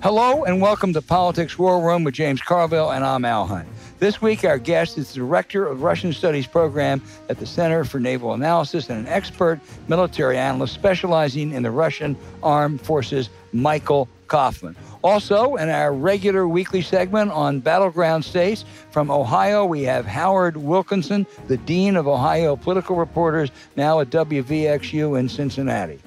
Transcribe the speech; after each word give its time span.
Hello 0.00 0.44
and 0.44 0.60
welcome 0.60 0.92
to 0.92 1.02
Politics 1.02 1.58
War 1.58 1.84
Room 1.84 2.04
with 2.04 2.14
James 2.14 2.40
Carville, 2.40 2.90
and 2.90 3.04
I'm 3.04 3.24
Al 3.24 3.48
Hunt. 3.48 3.68
This 3.98 4.22
week, 4.22 4.44
our 4.44 4.56
guest 4.56 4.96
is 4.96 5.08
the 5.08 5.16
director 5.16 5.66
of 5.66 5.82
Russian 5.82 6.12
Studies 6.12 6.46
program 6.46 7.02
at 7.28 7.40
the 7.40 7.46
Center 7.46 7.82
for 7.82 7.98
Naval 7.98 8.32
Analysis 8.32 8.90
and 8.90 9.00
an 9.00 9.12
expert 9.12 9.58
military 9.88 10.38
analyst 10.38 10.74
specializing 10.74 11.50
in 11.50 11.64
the 11.64 11.72
Russian 11.72 12.16
Armed 12.44 12.80
Forces, 12.80 13.28
Michael 13.52 14.08
Kofman. 14.28 14.76
Also, 15.02 15.56
in 15.56 15.68
our 15.68 15.92
regular 15.92 16.46
weekly 16.46 16.80
segment 16.80 17.32
on 17.32 17.58
Battleground 17.58 18.24
States 18.24 18.64
from 18.92 19.10
Ohio, 19.10 19.64
we 19.64 19.82
have 19.82 20.06
Howard 20.06 20.58
Wilkinson, 20.58 21.26
the 21.48 21.56
Dean 21.56 21.96
of 21.96 22.06
Ohio 22.06 22.54
Political 22.54 22.94
Reporters, 22.94 23.50
now 23.74 23.98
at 23.98 24.10
WVXU 24.10 25.18
in 25.18 25.28
Cincinnati. 25.28 25.98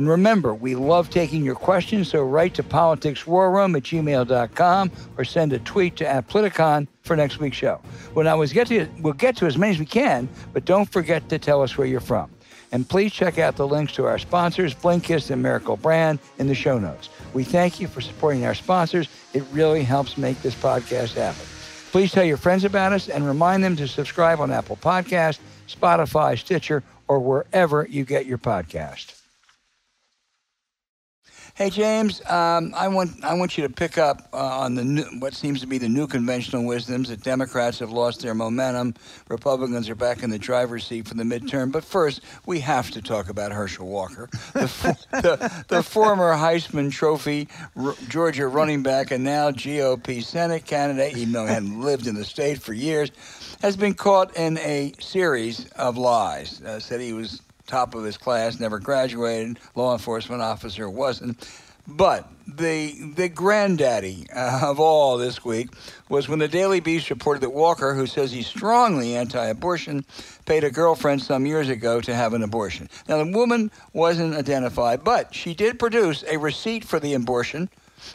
And 0.00 0.08
remember, 0.08 0.54
we 0.54 0.76
love 0.76 1.10
taking 1.10 1.44
your 1.44 1.54
questions, 1.54 2.08
so 2.08 2.22
write 2.22 2.54
to 2.54 2.62
politicswarroom 2.62 3.76
at 3.76 3.82
gmail.com 3.82 4.90
or 5.18 5.24
send 5.26 5.52
a 5.52 5.58
tweet 5.58 5.96
to 5.96 6.08
at 6.08 6.26
Politicon 6.26 6.88
for 7.02 7.16
next 7.16 7.38
week's 7.38 7.58
show. 7.58 7.82
Well, 8.14 8.38
we'll 8.38 8.48
get, 8.48 8.68
to, 8.68 8.88
we'll 9.00 9.12
get 9.12 9.36
to 9.36 9.46
as 9.46 9.58
many 9.58 9.74
as 9.74 9.78
we 9.78 9.84
can, 9.84 10.26
but 10.54 10.64
don't 10.64 10.90
forget 10.90 11.28
to 11.28 11.38
tell 11.38 11.60
us 11.60 11.76
where 11.76 11.86
you're 11.86 12.00
from. 12.00 12.30
And 12.72 12.88
please 12.88 13.12
check 13.12 13.38
out 13.38 13.56
the 13.56 13.68
links 13.68 13.92
to 13.96 14.06
our 14.06 14.18
sponsors, 14.18 14.74
Blinkist 14.74 15.30
and 15.30 15.42
Miracle 15.42 15.76
Brand, 15.76 16.18
in 16.38 16.46
the 16.46 16.54
show 16.54 16.78
notes. 16.78 17.10
We 17.34 17.44
thank 17.44 17.78
you 17.78 17.86
for 17.86 18.00
supporting 18.00 18.46
our 18.46 18.54
sponsors. 18.54 19.06
It 19.34 19.44
really 19.52 19.82
helps 19.84 20.16
make 20.16 20.40
this 20.40 20.54
podcast 20.54 21.12
happen. 21.12 21.44
Please 21.92 22.10
tell 22.10 22.24
your 22.24 22.38
friends 22.38 22.64
about 22.64 22.94
us 22.94 23.10
and 23.10 23.26
remind 23.26 23.62
them 23.62 23.76
to 23.76 23.86
subscribe 23.86 24.40
on 24.40 24.50
Apple 24.50 24.76
Podcast, 24.76 25.40
Spotify, 25.68 26.38
Stitcher, 26.38 26.82
or 27.06 27.18
wherever 27.18 27.86
you 27.86 28.06
get 28.06 28.24
your 28.24 28.38
podcast. 28.38 29.19
Hey 31.60 31.68
James, 31.68 32.22
um, 32.24 32.72
I 32.74 32.88
want 32.88 33.22
I 33.22 33.34
want 33.34 33.58
you 33.58 33.68
to 33.68 33.70
pick 33.70 33.98
up 33.98 34.30
uh, 34.32 34.60
on 34.60 34.76
the 34.76 34.82
new, 34.82 35.02
what 35.18 35.34
seems 35.34 35.60
to 35.60 35.66
be 35.66 35.76
the 35.76 35.90
new 35.90 36.06
conventional 36.06 36.64
wisdoms 36.64 37.10
that 37.10 37.22
Democrats 37.22 37.80
have 37.80 37.90
lost 37.90 38.22
their 38.22 38.32
momentum, 38.32 38.94
Republicans 39.28 39.90
are 39.90 39.94
back 39.94 40.22
in 40.22 40.30
the 40.30 40.38
driver's 40.38 40.86
seat 40.86 41.06
for 41.06 41.12
the 41.12 41.22
midterm. 41.22 41.70
But 41.70 41.84
first, 41.84 42.22
we 42.46 42.60
have 42.60 42.90
to 42.92 43.02
talk 43.02 43.28
about 43.28 43.52
Herschel 43.52 43.86
Walker, 43.86 44.30
the, 44.54 44.96
the, 45.10 45.64
the 45.68 45.82
former 45.82 46.32
Heisman 46.32 46.90
Trophy 46.90 47.46
R- 47.76 47.94
Georgia 48.08 48.48
running 48.48 48.82
back 48.82 49.10
and 49.10 49.22
now 49.22 49.50
GOP 49.50 50.24
Senate 50.24 50.64
candidate, 50.64 51.14
even 51.18 51.34
though 51.34 51.44
he 51.44 51.52
hadn't 51.52 51.78
lived 51.78 52.06
in 52.06 52.14
the 52.14 52.24
state 52.24 52.62
for 52.62 52.72
years, 52.72 53.10
has 53.60 53.76
been 53.76 53.92
caught 53.92 54.34
in 54.34 54.56
a 54.56 54.94
series 54.98 55.68
of 55.72 55.98
lies. 55.98 56.62
Uh, 56.62 56.80
said 56.80 57.02
he 57.02 57.12
was 57.12 57.42
top 57.70 57.94
of 57.94 58.04
his 58.04 58.18
class, 58.18 58.60
never 58.60 58.78
graduated, 58.78 59.58
law 59.74 59.92
enforcement 59.92 60.42
officer 60.42 60.90
wasn't. 60.90 61.48
But 61.86 62.28
the 62.46 63.12
the 63.16 63.28
granddaddy 63.28 64.26
uh, 64.34 64.60
of 64.62 64.78
all 64.78 65.16
this 65.16 65.44
week 65.44 65.70
was 66.08 66.28
when 66.28 66.38
the 66.38 66.48
Daily 66.48 66.80
Beast 66.80 67.10
reported 67.10 67.40
that 67.40 67.50
Walker, 67.50 67.94
who 67.94 68.06
says 68.06 68.30
he's 68.30 68.46
strongly 68.46 69.16
anti-abortion, 69.16 70.04
paid 70.46 70.62
a 70.62 70.70
girlfriend 70.70 71.22
some 71.22 71.46
years 71.46 71.68
ago 71.68 72.00
to 72.00 72.14
have 72.14 72.34
an 72.34 72.42
abortion. 72.42 72.88
Now 73.08 73.22
the 73.24 73.32
woman 73.32 73.70
wasn't 73.92 74.34
identified, 74.34 75.02
but 75.02 75.34
she 75.34 75.54
did 75.54 75.78
produce 75.78 76.22
a 76.28 76.36
receipt 76.36 76.84
for 76.84 77.00
the 77.00 77.14
abortion 77.14 77.68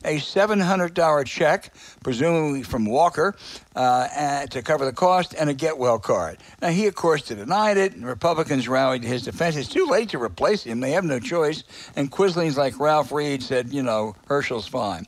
a 0.03 0.17
$700 0.17 1.25
check, 1.25 1.73
presumably 2.03 2.63
from 2.63 2.85
Walker, 2.85 3.35
uh, 3.75 4.45
to 4.47 4.61
cover 4.61 4.85
the 4.85 4.93
cost, 4.93 5.33
and 5.33 5.49
a 5.49 5.53
get 5.53 5.77
well 5.77 5.99
card. 5.99 6.37
Now, 6.61 6.69
he, 6.69 6.87
of 6.87 6.95
course, 6.95 7.23
denied 7.23 7.77
it, 7.77 7.93
and 7.93 8.05
Republicans 8.05 8.67
rallied 8.67 9.03
to 9.03 9.07
his 9.07 9.23
defense. 9.23 9.55
It's 9.55 9.69
too 9.69 9.85
late 9.85 10.09
to 10.09 10.21
replace 10.21 10.63
him. 10.63 10.79
They 10.79 10.91
have 10.91 11.05
no 11.05 11.19
choice. 11.19 11.63
And 11.95 12.11
Quislings 12.11 12.57
like 12.57 12.79
Ralph 12.79 13.11
Reed 13.11 13.43
said, 13.43 13.73
you 13.73 13.83
know, 13.83 14.15
Herschel's 14.27 14.67
fine. 14.67 15.05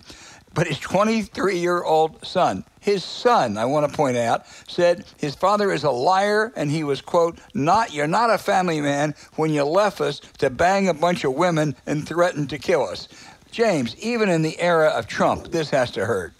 But 0.58 0.66
his 0.66 0.80
23 0.80 1.60
year 1.60 1.84
old 1.84 2.26
son, 2.26 2.66
his 2.80 3.04
son, 3.04 3.60
I 3.60 3.66
want 3.66 3.88
to 3.88 3.96
point 3.96 4.18
out, 4.18 4.48
said 4.68 5.06
his 5.18 5.36
father 5.36 5.72
is 5.72 5.84
a 5.84 5.92
liar 5.92 6.52
and 6.56 6.72
he 6.72 6.84
was, 6.84 7.00
quote, 7.00 7.38
not, 7.54 7.94
you're 7.94 8.08
not 8.08 8.32
a 8.32 8.40
family 8.40 8.82
man 8.82 9.14
when 9.36 9.52
you 9.54 9.64
left 9.64 10.02
us 10.02 10.20
to 10.40 10.50
bang 10.50 10.88
a 10.88 10.96
bunch 10.96 11.24
of 11.24 11.36
women 11.36 11.76
and 11.86 12.08
threaten 12.08 12.48
to 12.48 12.58
kill 12.58 12.88
us. 12.88 13.08
James, 13.52 13.96
even 13.98 14.30
in 14.30 14.42
the 14.42 14.60
era 14.60 14.90
of 14.90 15.08
Trump, 15.08 15.48
this 15.52 15.70
has 15.70 15.92
to 15.92 16.06
hurt. 16.06 16.34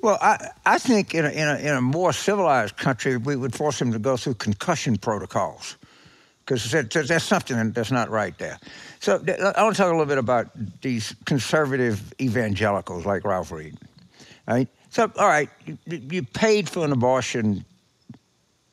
Well, 0.00 0.18
I, 0.20 0.48
I 0.66 0.78
think 0.78 1.14
in 1.14 1.24
a, 1.24 1.30
in, 1.30 1.48
a, 1.48 1.56
in 1.58 1.74
a 1.74 1.80
more 1.80 2.12
civilized 2.12 2.76
country, 2.76 3.16
we 3.16 3.36
would 3.36 3.54
force 3.54 3.80
him 3.80 3.92
to 3.92 3.98
go 4.00 4.16
through 4.16 4.34
concussion 4.34 4.96
protocols 4.96 5.76
because 6.44 6.70
there's 6.70 7.22
something 7.22 7.70
that's 7.70 7.92
not 7.92 8.10
right 8.10 8.36
there. 8.38 8.58
So 8.98 9.14
I 9.14 9.62
want 9.62 9.76
to 9.76 9.82
talk 9.82 9.88
a 9.88 9.90
little 9.90 10.04
bit 10.06 10.18
about 10.18 10.48
these 10.80 11.14
conservative 11.24 12.12
evangelicals 12.20 13.06
like 13.06 13.24
Ralph 13.24 13.52
Reed. 13.52 13.78
Right? 14.48 14.68
So, 14.90 15.10
all 15.16 15.28
right, 15.28 15.48
you, 15.64 15.78
you 15.86 16.22
paid 16.24 16.68
for 16.68 16.84
an 16.84 16.92
abortion 16.92 17.64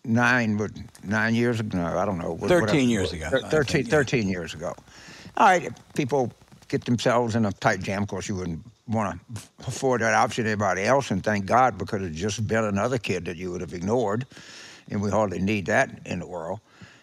nine, 0.04 0.60
nine 1.04 1.36
years 1.36 1.60
ago? 1.60 1.78
No, 1.78 1.98
I 1.98 2.06
don't 2.06 2.18
know. 2.18 2.38
13 2.38 2.50
whatever. 2.50 2.80
years 2.80 3.14
ago. 3.14 3.30
13, 3.30 3.64
think, 3.66 3.88
yeah. 3.88 3.92
13 3.92 4.28
years 4.28 4.54
ago. 4.56 4.74
All 5.38 5.48
right, 5.48 5.70
people 5.94 6.34
get 6.70 6.86
themselves 6.86 7.36
in 7.36 7.46
a 7.46 7.52
tight 7.52 7.82
jam. 7.82 8.04
Of 8.04 8.10
course, 8.10 8.30
you 8.30 8.36
wouldn't 8.36 8.64
want 8.88 9.20
to 9.36 9.42
afford 9.68 10.02
that 10.02 10.14
option 10.14 10.46
to 10.46 10.52
anybody 10.52 10.84
else, 10.84 11.12
and 11.12 11.24
thank 11.24 11.46
God 11.46 11.78
because 11.78 12.02
it's 12.04 12.18
just 12.18 12.48
been 12.48 12.64
another 12.64 12.98
kid 12.98 13.26
that 13.26 13.36
you 13.36 13.52
would 13.52 13.62
have 13.62 13.74
ignored, 13.74 14.26
and 14.90 15.02
we 15.02 15.10
hardly 15.10 15.40
need 15.40 15.66
that 15.66 16.00
in 16.06 16.20
the 16.20 16.28
world. 16.28 16.60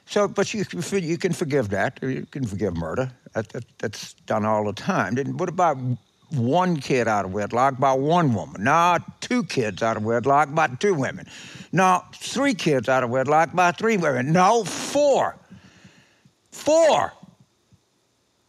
So, 0.06 0.28
but 0.28 0.54
you 0.54 0.64
you 0.92 1.18
can 1.18 1.32
forgive 1.32 1.68
that. 1.70 1.98
You 2.00 2.26
can 2.30 2.46
forgive 2.46 2.76
murder. 2.76 3.10
That, 3.34 3.48
that, 3.50 3.64
that's 3.78 4.14
done 4.26 4.44
all 4.46 4.64
the 4.64 4.72
time. 4.72 5.16
Then 5.16 5.36
what 5.36 5.48
about 5.48 5.76
one 6.30 6.76
kid 6.76 7.08
out 7.08 7.24
of 7.24 7.32
wedlock 7.32 7.78
by 7.78 7.92
one 7.92 8.32
woman? 8.32 8.64
No, 8.64 8.98
two 9.20 9.42
kids 9.44 9.82
out 9.82 9.96
of 9.96 10.04
wedlock 10.04 10.54
by 10.54 10.68
two 10.68 10.94
women. 10.94 11.26
No, 11.72 12.04
three 12.14 12.54
kids 12.54 12.88
out 12.88 13.02
of 13.02 13.10
wedlock 13.10 13.52
by 13.52 13.72
three 13.72 13.96
women. 13.96 14.32
No, 14.32 14.64
four. 14.64 15.36
Four 16.52 17.12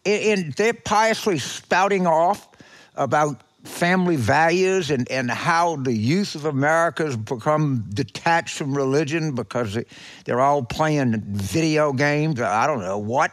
and 0.07 0.53
they're 0.53 0.73
piously 0.73 1.37
spouting 1.37 2.07
off 2.07 2.47
about 2.95 3.41
family 3.63 4.15
values 4.15 4.89
and, 4.89 5.09
and 5.11 5.29
how 5.29 5.75
the 5.75 5.91
youth 5.91 6.35
of 6.35 6.45
America 6.45 7.03
has 7.03 7.17
become 7.17 7.85
detached 7.93 8.57
from 8.57 8.75
religion 8.75 9.35
because 9.35 9.77
they're 10.23 10.39
all 10.39 10.63
playing 10.63 11.21
video 11.21 11.91
games. 11.91 12.39
I 12.39 12.65
don't 12.65 12.79
know 12.79 12.97
what. 12.97 13.31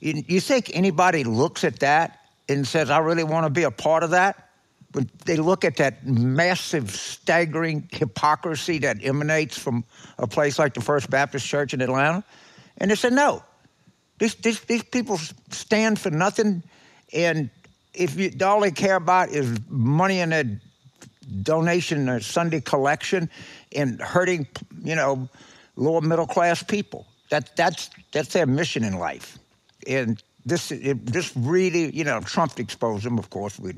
You 0.00 0.40
think 0.40 0.70
anybody 0.74 1.24
looks 1.24 1.64
at 1.64 1.80
that 1.80 2.20
and 2.48 2.66
says, 2.66 2.90
I 2.90 2.98
really 2.98 3.24
want 3.24 3.46
to 3.46 3.50
be 3.50 3.64
a 3.64 3.70
part 3.70 4.02
of 4.02 4.10
that? 4.10 4.50
But 4.92 5.10
they 5.20 5.36
look 5.36 5.64
at 5.64 5.76
that 5.78 6.06
massive, 6.06 6.90
staggering 6.92 7.88
hypocrisy 7.90 8.78
that 8.80 8.98
emanates 9.02 9.58
from 9.58 9.84
a 10.18 10.26
place 10.28 10.58
like 10.58 10.74
the 10.74 10.80
First 10.80 11.10
Baptist 11.10 11.46
Church 11.46 11.74
in 11.74 11.80
Atlanta, 11.80 12.22
and 12.78 12.90
they 12.90 12.94
say, 12.94 13.10
no, 13.10 13.42
these, 14.18 14.34
these, 14.36 14.60
these 14.60 14.82
people 14.82 15.18
stand 15.50 15.98
for 15.98 16.10
nothing, 16.10 16.62
and 17.12 17.50
if 17.94 18.16
you, 18.16 18.32
all 18.44 18.60
they 18.60 18.70
care 18.70 18.96
about 18.96 19.30
is 19.30 19.58
money 19.68 20.20
in 20.20 20.32
a 20.32 20.44
donation 21.42 22.08
or 22.08 22.20
Sunday 22.20 22.60
collection 22.60 23.28
and 23.74 24.00
hurting, 24.00 24.46
you 24.82 24.94
know, 24.94 25.28
lower 25.76 26.00
middle 26.00 26.26
class 26.26 26.62
people. 26.62 27.06
That, 27.30 27.56
that's, 27.56 27.90
that's 28.12 28.32
their 28.32 28.46
mission 28.46 28.84
in 28.84 28.98
life. 28.98 29.38
And 29.86 30.22
this, 30.44 30.70
it, 30.70 31.06
this 31.06 31.36
really, 31.36 31.90
you 31.94 32.04
know, 32.04 32.20
Trump 32.20 32.58
exposed 32.58 33.04
them, 33.04 33.18
of 33.18 33.30
course. 33.30 33.58
We, 33.58 33.74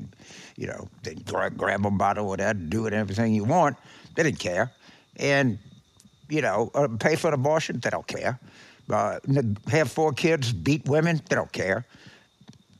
you 0.55 0.67
know, 0.67 0.87
they 1.03 1.15
grab, 1.15 1.57
grab 1.57 1.83
them 1.83 1.97
by 1.97 2.13
the 2.13 2.23
whatever, 2.23 2.53
do 2.53 2.85
it, 2.87 2.93
everything 2.93 3.33
you 3.33 3.45
want. 3.45 3.77
They 4.15 4.23
didn't 4.23 4.39
care. 4.39 4.71
And, 5.17 5.57
you 6.29 6.41
know, 6.41 6.69
uh, 6.75 6.87
pay 6.99 7.15
for 7.15 7.29
an 7.29 7.33
abortion, 7.35 7.79
they 7.79 7.89
don't 7.89 8.05
care 8.05 8.39
uh, 8.91 9.19
have 9.69 9.91
four 9.91 10.13
kids, 10.13 10.53
beat 10.53 10.85
women, 10.87 11.21
they 11.29 11.35
don't 11.35 11.51
care. 11.51 11.85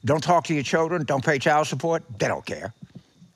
Don't 0.06 0.24
talk 0.24 0.46
to 0.46 0.54
your 0.54 0.64
children, 0.64 1.04
don't 1.04 1.24
pay 1.24 1.40
child 1.40 1.68
support, 1.68 2.04
they 2.18 2.28
don't 2.28 2.46
care. 2.46 2.74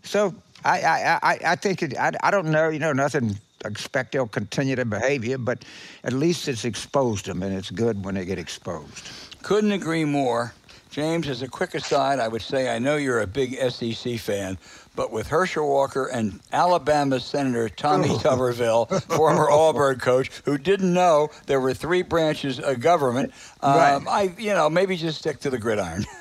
So 0.04 0.34
I, 0.64 0.82
I, 0.82 1.20
I, 1.22 1.40
I 1.46 1.56
think, 1.56 1.84
it, 1.84 1.98
I, 1.98 2.12
I 2.24 2.32
don't 2.32 2.48
know, 2.48 2.70
you 2.70 2.80
know, 2.80 2.94
nothing, 2.94 3.38
expect 3.66 4.14
they'll 4.14 4.28
continue 4.28 4.76
their 4.76 4.86
behavior, 4.86 5.38
but 5.38 5.66
at 6.04 6.14
least 6.14 6.48
it's 6.48 6.66
exposed 6.66 7.26
them, 7.26 7.44
and 7.44 7.56
it's 7.56 7.72
good 7.72 8.04
when 8.06 8.16
they 8.16 8.26
get 8.26 8.40
exposed. 8.40 9.10
Couldn't 9.44 9.72
agree 9.72 10.06
more. 10.06 10.54
James, 10.92 11.30
as 11.30 11.42
a 11.42 11.48
quick 11.48 11.74
aside, 11.74 12.20
I 12.20 12.28
would 12.28 12.42
say 12.42 12.70
I 12.70 12.78
know 12.78 12.98
you're 12.98 13.22
a 13.22 13.28
big 13.28 13.58
SEC 13.72 14.20
fan, 14.20 14.58
but 14.94 15.10
with 15.10 15.26
Herschel 15.28 15.66
Walker 15.66 16.08
and 16.08 16.42
Alabama 16.52 17.22
Senator 17.22 17.70
Tommy 17.70 18.10
oh. 18.10 18.18
Tuberville, 18.18 19.02
former 19.16 19.50
Auburn 19.50 20.00
coach, 20.00 20.30
who 20.44 20.58
didn't 20.58 20.94
know 20.94 21.30
there 21.46 21.62
were 21.62 21.74
three 21.74 22.02
branches 22.02 22.60
of 22.60 22.82
government, 22.82 23.32
um, 23.62 24.06
I, 24.10 24.34
you 24.38 24.54
know, 24.54 24.70
maybe 24.70 24.98
just 24.98 25.20
stick 25.20 25.40
to 25.40 25.50
the 25.50 25.58
gridiron. 25.58 26.06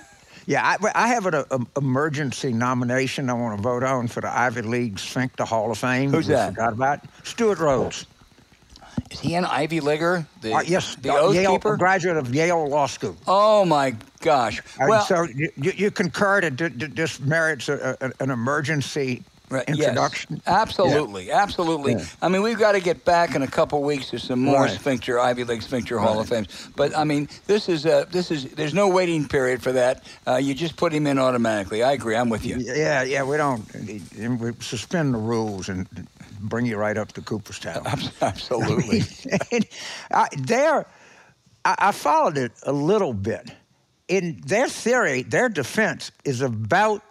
Yeah, 0.47 0.67
I, 0.67 0.91
I 0.97 1.09
have 1.09 1.27
an 1.27 1.35
a, 1.35 1.61
emergency 1.77 2.53
nomination 2.53 3.31
I 3.31 3.35
want 3.35 3.57
to 3.57 3.63
vote 3.63 3.85
on 3.85 4.09
for 4.09 4.21
the 4.21 4.37
Ivy 4.37 4.63
League 4.63 4.99
Sphincter 4.99 5.45
Hall 5.45 5.71
of 5.71 5.79
Fame. 5.79 6.11
Who's 6.11 6.27
that? 6.27 6.55
Forgot 6.55 6.73
about 6.73 7.01
Stewart 7.23 7.59
Rhodes. 7.59 8.07
Is 9.11 9.20
he 9.20 9.35
an 9.35 9.44
Ivy 9.44 9.81
Leaguer? 9.81 10.26
The, 10.41 10.55
Uh, 10.55 10.61
yes, 10.62 10.97
the 10.97 11.11
uh, 11.12 11.31
Yale, 11.31 11.52
Keeper? 11.52 11.76
graduate 11.76 12.17
of 12.17 12.35
Yale 12.35 12.67
Law 12.69 12.87
School. 12.87 13.17
Oh 13.26 13.64
my 13.64 13.94
gosh! 14.20 14.62
And 14.79 14.88
Well, 14.88 15.02
so 15.05 15.25
you, 15.25 15.50
you 15.56 15.91
concur 15.91 16.41
that 16.41 16.56
th- 16.58 16.79
th- 16.79 16.93
this 16.93 17.20
merits 17.20 17.69
a, 17.69 17.97
a, 18.00 18.12
an 18.23 18.31
emergency 18.31 19.23
Right, 19.52 19.64
yes. 19.69 19.79
introduction? 19.79 20.41
Absolutely, 20.47 21.32
absolutely. 21.32 21.94
Yeah. 21.94 22.05
I 22.23 22.29
mean, 22.29 22.43
we've 22.43 22.56
got 22.58 22.73
to 22.73 22.81
get 22.81 23.05
back 23.05 23.35
in 23.35 23.43
a 23.43 23.49
couple 23.49 23.82
weeks 23.82 24.08
to 24.11 24.19
some 24.20 24.44
more 24.44 24.61
Right. 24.62 24.70
sphincter 24.70 25.19
Ivy 25.19 25.43
League 25.43 25.62
sphincter 25.62 25.99
Hall 25.99 26.20
of 26.20 26.29
Fames. 26.29 26.47
But 26.76 26.97
I 26.97 27.02
mean, 27.02 27.29
this 27.49 27.69
is 27.69 27.85
uh, 27.85 28.05
this 28.12 28.31
is 28.31 28.44
there's 28.52 28.75
no 28.75 28.87
waiting 28.88 29.26
period 29.26 29.61
for 29.61 29.73
that. 29.73 30.05
Uh, 30.25 30.37
you 30.37 30.55
just 30.55 30.76
put 30.76 30.93
him 30.93 31.05
in 31.08 31.19
automatically. 31.19 31.82
I 31.82 31.94
agree. 31.94 32.14
I'm 32.14 32.29
with 32.31 32.47
you. 32.47 32.58
Yeah, 32.61 33.02
yeah. 33.02 33.25
We 33.25 33.37
don't 33.38 33.64
we 34.41 34.52
suspend 34.61 35.14
the 35.14 35.19
rules 35.19 35.69
and 35.69 35.88
bring 36.41 36.67
you 36.67 36.77
right 36.77 36.97
up 36.97 37.13
to 37.13 37.23
Cooperstown. 37.23 37.87
Absolutely. 38.21 39.03
and 39.53 39.67
I, 40.11 40.29
there, 40.39 40.87
I, 41.65 41.75
I 41.79 41.93
followed 41.93 42.39
it 42.39 42.53
a 42.65 42.73
little 42.73 43.13
bit. 43.13 43.51
In 44.09 44.41
their 44.45 44.69
theory, 44.69 45.23
their 45.23 45.49
defense 45.49 46.11
is 46.25 46.41
about 46.41 47.03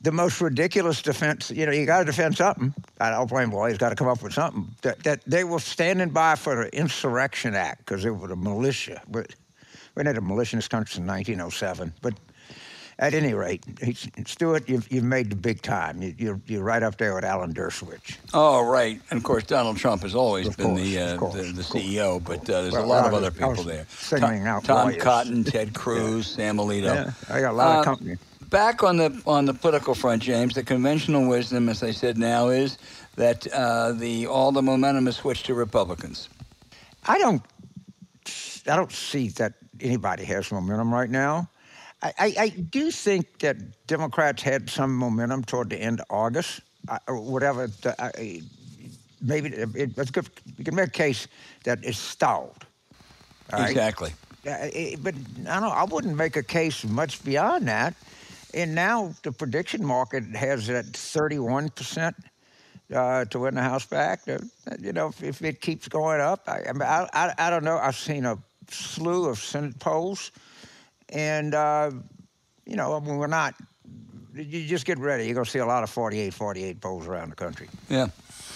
the 0.00 0.12
most 0.12 0.40
ridiculous 0.40 1.00
defense. 1.00 1.50
You 1.50 1.66
know, 1.66 1.72
you 1.72 1.86
got 1.86 2.00
to 2.00 2.04
defend 2.04 2.36
something. 2.36 2.74
I 3.00 3.10
don't 3.10 3.28
blame 3.28 3.50
Boy. 3.50 3.68
He's 3.68 3.78
Got 3.78 3.90
to 3.90 3.96
come 3.96 4.08
up 4.08 4.22
with 4.22 4.32
something. 4.32 4.68
That, 4.82 5.02
that 5.04 5.20
they 5.26 5.44
were 5.44 5.60
standing 5.60 6.10
by 6.10 6.34
for 6.34 6.64
the 6.64 6.76
Insurrection 6.76 7.54
Act 7.54 7.84
because 7.84 8.04
it 8.04 8.10
was 8.10 8.30
a 8.30 8.36
militia. 8.36 9.02
But 9.08 9.34
we 9.94 10.04
had 10.04 10.16
a 10.16 10.20
militia 10.20 10.56
in 10.56 10.58
this 10.58 10.68
country 10.68 11.00
in 11.00 11.06
1907. 11.06 11.92
But 12.02 12.14
at 13.02 13.14
any 13.14 13.34
rate, 13.34 13.64
Stewart, 14.26 14.68
you've, 14.68 14.90
you've 14.90 15.02
made 15.02 15.28
the 15.28 15.34
big 15.34 15.60
time. 15.60 16.00
You, 16.00 16.14
you're, 16.16 16.40
you're 16.46 16.62
right 16.62 16.84
up 16.84 16.98
there 16.98 17.14
with 17.16 17.24
Alan 17.24 17.52
Dershowitz. 17.52 18.16
Oh, 18.32 18.64
right. 18.64 19.00
And 19.10 19.18
of 19.18 19.24
course, 19.24 19.42
Donald 19.42 19.76
Trump 19.76 20.02
has 20.02 20.14
always 20.14 20.46
Of 20.46 20.56
been 20.56 20.68
course, 20.76 20.80
the, 20.82 20.98
uh, 21.00 21.16
course, 21.18 21.34
the 21.34 21.42
the 21.42 21.62
CEO, 21.62 22.22
but 22.22 22.48
uh, 22.48 22.62
there's 22.62 22.74
Well, 22.74 22.84
a 22.84 22.86
lot 22.86 23.04
of 23.08 23.12
other 23.12 23.32
people 23.32 23.64
there. 23.64 23.86
singling 23.90 24.44
Tom, 24.44 24.46
out 24.46 24.64
Tom 24.64 24.88
lawyers. 24.88 25.02
Cotton, 25.02 25.42
Ted 25.54 25.74
Cruz, 25.74 26.28
Sam 26.28 26.58
Alito. 26.58 26.94
Yeah, 26.94 27.10
I 27.28 27.40
got 27.40 27.50
a 27.50 27.56
lot 27.56 27.76
Uh, 27.76 27.78
of 27.80 27.84
company. 27.84 28.16
Back 28.50 28.84
on 28.84 28.98
the 28.98 29.20
on 29.26 29.46
the 29.46 29.54
political 29.54 29.94
front, 29.96 30.22
James, 30.22 30.54
the 30.54 30.62
conventional 30.62 31.26
wisdom, 31.28 31.68
as 31.68 31.82
I 31.82 31.90
said 31.90 32.18
now, 32.18 32.50
is 32.50 32.78
that 33.16 33.46
uh, 33.52 33.92
the 33.92 34.26
all 34.28 34.52
the 34.52 34.62
momentum 34.62 35.08
is 35.08 35.16
switched 35.16 35.46
to 35.46 35.54
Republicans. 35.54 36.28
I 37.08 37.18
don't, 37.18 37.42
I 38.70 38.76
don't 38.76 38.92
see 38.92 39.28
that 39.30 39.54
anybody 39.80 40.24
has 40.26 40.52
momentum 40.52 40.92
right 40.94 41.10
now. 41.10 41.48
I, 42.02 42.34
I, 42.38 42.48
do 42.48 42.90
think 42.90 43.38
that 43.38 43.86
Democrats 43.86 44.42
had 44.42 44.68
some 44.68 44.94
momentum 44.94 45.44
toward 45.44 45.70
the 45.70 45.76
end 45.76 46.00
of 46.00 46.06
August, 46.10 46.60
or 47.06 47.20
whatever. 47.20 47.68
The, 47.68 47.94
I, 48.02 48.42
maybe 49.20 49.50
it, 49.50 49.96
it's 49.96 50.10
good. 50.10 50.28
You 50.58 50.64
can 50.64 50.74
make 50.74 50.88
a 50.88 50.90
case 50.90 51.28
that 51.64 51.78
it's 51.84 51.98
stalled. 51.98 52.66
all 53.52 53.60
right? 53.60 53.70
Exactly. 53.70 54.12
Uh, 54.44 54.68
it- 54.72 55.02
but 55.02 55.14
I 55.48 55.60
don't. 55.60 55.72
I 55.72 55.84
wouldn't 55.84 56.16
make 56.16 56.36
a 56.36 56.42
case 56.42 56.84
much 56.84 57.24
beyond 57.24 57.68
that. 57.68 57.94
And 58.54 58.74
now 58.74 59.14
the 59.22 59.32
prediction 59.32 59.84
market 59.84 60.24
has 60.34 60.66
that 60.66 60.86
31 60.86 61.70
percent 61.70 62.16
uh, 62.92 63.24
to 63.26 63.38
win 63.38 63.54
the 63.54 63.62
House 63.62 63.86
back. 63.86 64.22
Uh, 64.28 64.38
you 64.80 64.92
know, 64.92 65.08
if, 65.08 65.22
if 65.22 65.42
it 65.42 65.60
keeps 65.60 65.88
going 65.88 66.20
up, 66.20 66.48
I, 66.48 66.64
I, 66.68 67.08
I, 67.12 67.34
I 67.38 67.50
don't 67.50 67.64
know. 67.64 67.78
I've 67.78 67.96
seen 67.96 68.26
a 68.26 68.36
slew 68.68 69.28
of 69.28 69.38
Senate 69.38 69.78
polls, 69.78 70.32
and 71.12 71.54
uh, 71.54 71.90
you 72.66 72.76
know, 72.76 72.98
we're 72.98 73.26
not. 73.26 73.54
You 74.34 74.66
just 74.66 74.86
get 74.86 74.98
ready. 74.98 75.26
You're 75.26 75.34
going 75.34 75.44
to 75.44 75.50
see 75.50 75.58
a 75.58 75.66
lot 75.66 75.82
of 75.82 75.90
48, 75.90 76.32
48 76.32 76.80
polls 76.80 77.06
around 77.06 77.28
the 77.28 77.36
country. 77.36 77.68
Yeah. 77.90 78.06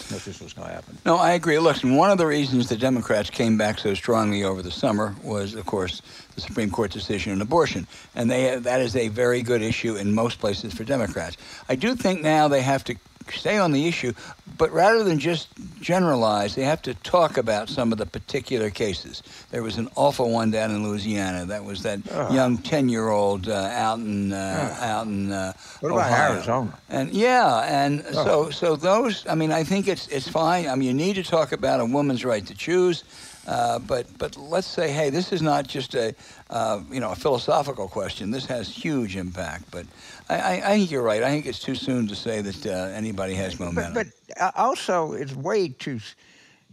That's 0.09 0.25
just 0.25 0.41
what's 0.41 0.53
going 0.53 0.69
to 0.69 0.73
happen. 0.73 0.97
No, 1.05 1.17
I 1.17 1.33
agree. 1.33 1.59
Listen, 1.59 1.95
one 1.95 2.09
of 2.11 2.17
the 2.17 2.25
reasons 2.25 2.69
the 2.69 2.77
Democrats 2.77 3.29
came 3.29 3.57
back 3.57 3.77
so 3.77 3.93
strongly 3.93 4.43
over 4.43 4.61
the 4.61 4.71
summer 4.71 5.15
was, 5.23 5.53
of 5.53 5.65
course, 5.65 6.01
the 6.35 6.41
Supreme 6.41 6.71
Court 6.71 6.91
decision 6.91 7.33
on 7.33 7.41
abortion, 7.41 7.85
and 8.15 8.31
they 8.31 8.57
that 8.57 8.81
is 8.81 8.95
a 8.95 9.09
very 9.09 9.41
good 9.41 9.61
issue 9.61 9.95
in 9.95 10.13
most 10.13 10.39
places 10.39 10.73
for 10.73 10.83
Democrats. 10.83 11.37
I 11.67 11.75
do 11.75 11.95
think 11.95 12.21
now 12.21 12.47
they 12.47 12.61
have 12.61 12.83
to 12.85 12.95
stay 13.31 13.57
on 13.57 13.71
the 13.71 13.87
issue, 13.87 14.13
but 14.57 14.71
rather 14.71 15.03
than 15.03 15.19
just 15.19 15.47
generalize, 15.81 16.55
they 16.55 16.63
have 16.63 16.81
to 16.83 16.93
talk 16.95 17.37
about 17.37 17.69
some 17.69 17.91
of 17.91 17.97
the 17.97 18.05
particular 18.05 18.69
cases. 18.69 19.21
There 19.51 19.61
was 19.63 19.77
an 19.77 19.87
awful 19.95 20.31
one 20.31 20.51
down 20.51 20.71
in 20.71 20.83
Louisiana. 20.87 21.45
That 21.45 21.63
was 21.63 21.83
that 21.83 21.99
Ugh. 22.11 22.33
young 22.33 22.57
ten-year-old 22.57 23.47
uh, 23.47 23.53
out 23.53 23.99
in 23.99 24.33
uh, 24.33 24.77
out 24.81 25.07
in 25.07 25.31
uh, 25.31 25.53
What 25.79 25.91
about 25.91 26.07
Ohio. 26.11 26.33
Arizona? 26.33 26.79
And 26.89 27.11
yeah, 27.13 27.83
and 27.83 28.03
Oh. 28.13 28.23
so 28.25 28.49
so 28.49 28.75
those. 28.75 29.25
I 29.27 29.35
mean, 29.35 29.51
I 29.51 29.63
think 29.63 29.87
it's 29.87 30.07
it's 30.07 30.27
fine. 30.27 30.67
I 30.67 30.75
mean, 30.75 30.87
you 30.87 30.93
need 30.93 31.15
to 31.15 31.23
talk 31.23 31.51
about 31.51 31.79
a 31.79 31.85
woman's 31.85 32.23
right 32.25 32.45
to 32.47 32.53
choose, 32.55 33.03
uh, 33.47 33.79
but 33.79 34.05
but 34.17 34.35
let's 34.37 34.67
say, 34.67 34.91
hey, 34.91 35.09
this 35.11 35.31
is 35.31 35.41
not 35.41 35.67
just 35.67 35.95
a 35.95 36.15
uh, 36.49 36.81
you 36.91 36.99
know 36.99 37.11
a 37.11 37.15
philosophical 37.15 37.87
question. 37.87 38.31
This 38.31 38.45
has 38.47 38.69
huge 38.69 39.15
impact. 39.15 39.65
But 39.71 39.85
I, 40.29 40.35
I, 40.35 40.51
I 40.53 40.77
think 40.77 40.91
you're 40.91 41.03
right. 41.03 41.23
I 41.23 41.29
think 41.29 41.45
it's 41.45 41.59
too 41.59 41.75
soon 41.75 42.07
to 42.07 42.15
say 42.15 42.41
that 42.41 42.65
uh, 42.65 42.91
anybody 42.93 43.33
has 43.35 43.59
momentum. 43.59 43.93
But, 43.93 44.07
but 44.27 44.41
uh, 44.41 44.51
also, 44.55 45.13
it's 45.13 45.35
way 45.35 45.69
too 45.69 45.99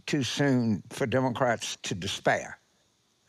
too 0.05 0.23
soon 0.23 0.83
for 0.89 1.07
Democrats 1.07 1.77
to 1.83 1.95
despair. 1.95 2.59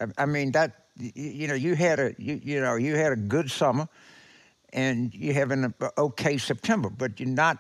I, 0.00 0.06
I 0.18 0.26
mean 0.26 0.52
that 0.52 0.86
you 0.98 1.48
know 1.48 1.54
you 1.54 1.74
had 1.74 1.98
a 1.98 2.14
you, 2.18 2.40
you 2.42 2.60
know 2.60 2.74
you 2.76 2.96
had 2.96 3.12
a 3.12 3.16
good 3.16 3.50
summer, 3.50 3.88
and 4.72 5.14
you 5.14 5.32
have 5.34 5.50
an 5.50 5.74
uh, 5.80 5.88
okay 5.98 6.38
September, 6.38 6.90
but 6.90 7.20
you're 7.20 7.28
not 7.28 7.58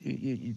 you, 0.00 0.34
you, 0.34 0.54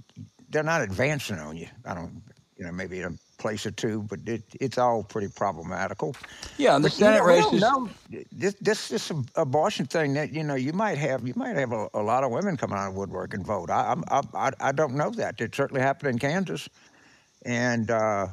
they're 0.49 0.63
not 0.63 0.81
advancing 0.81 1.39
on 1.39 1.57
you. 1.57 1.67
I 1.85 1.93
don't 1.93 2.21
you 2.57 2.65
know 2.65 2.71
maybe 2.71 3.01
a 3.01 3.11
place 3.41 3.65
or 3.65 3.71
two, 3.71 4.03
but 4.03 4.19
it, 4.27 4.43
it's 4.61 4.77
all 4.77 5.03
pretty 5.03 5.29
problematical. 5.29 6.15
yeah, 6.57 6.75
and 6.75 6.85
the 6.85 6.89
But, 6.89 6.99
you 6.99 7.05
Senate 7.05 7.13
know, 7.13 7.25
we 7.25 7.35
don't 7.35 7.59
races. 7.59 7.61
know. 7.61 7.89
This 8.31 8.55
this 8.61 8.89
this 8.89 9.11
abortion 9.35 9.87
thing 9.87 10.13
that 10.13 10.31
you 10.33 10.43
know 10.43 10.55
you 10.55 10.73
might 10.73 10.97
have 10.99 11.27
you 11.27 11.33
might 11.35 11.57
have 11.57 11.73
a, 11.73 11.89
a 11.93 12.03
lot 12.03 12.23
of 12.23 12.31
women 12.31 12.57
coming 12.57 12.77
out 12.77 12.89
of 12.89 12.95
woodwork 12.95 13.33
and 13.33 13.45
vote. 13.45 13.69
I 13.71 13.91
I'm, 13.93 14.03
I 14.09 14.21
I 14.35 14.51
I 14.69 14.71
don't 14.73 14.95
know 14.95 15.11
that. 15.11 15.41
It 15.41 15.55
certainly 15.55 15.81
happened 15.81 16.11
in 16.11 16.19
Kansas, 16.19 16.69
and 17.45 17.91
uh, 17.91 18.27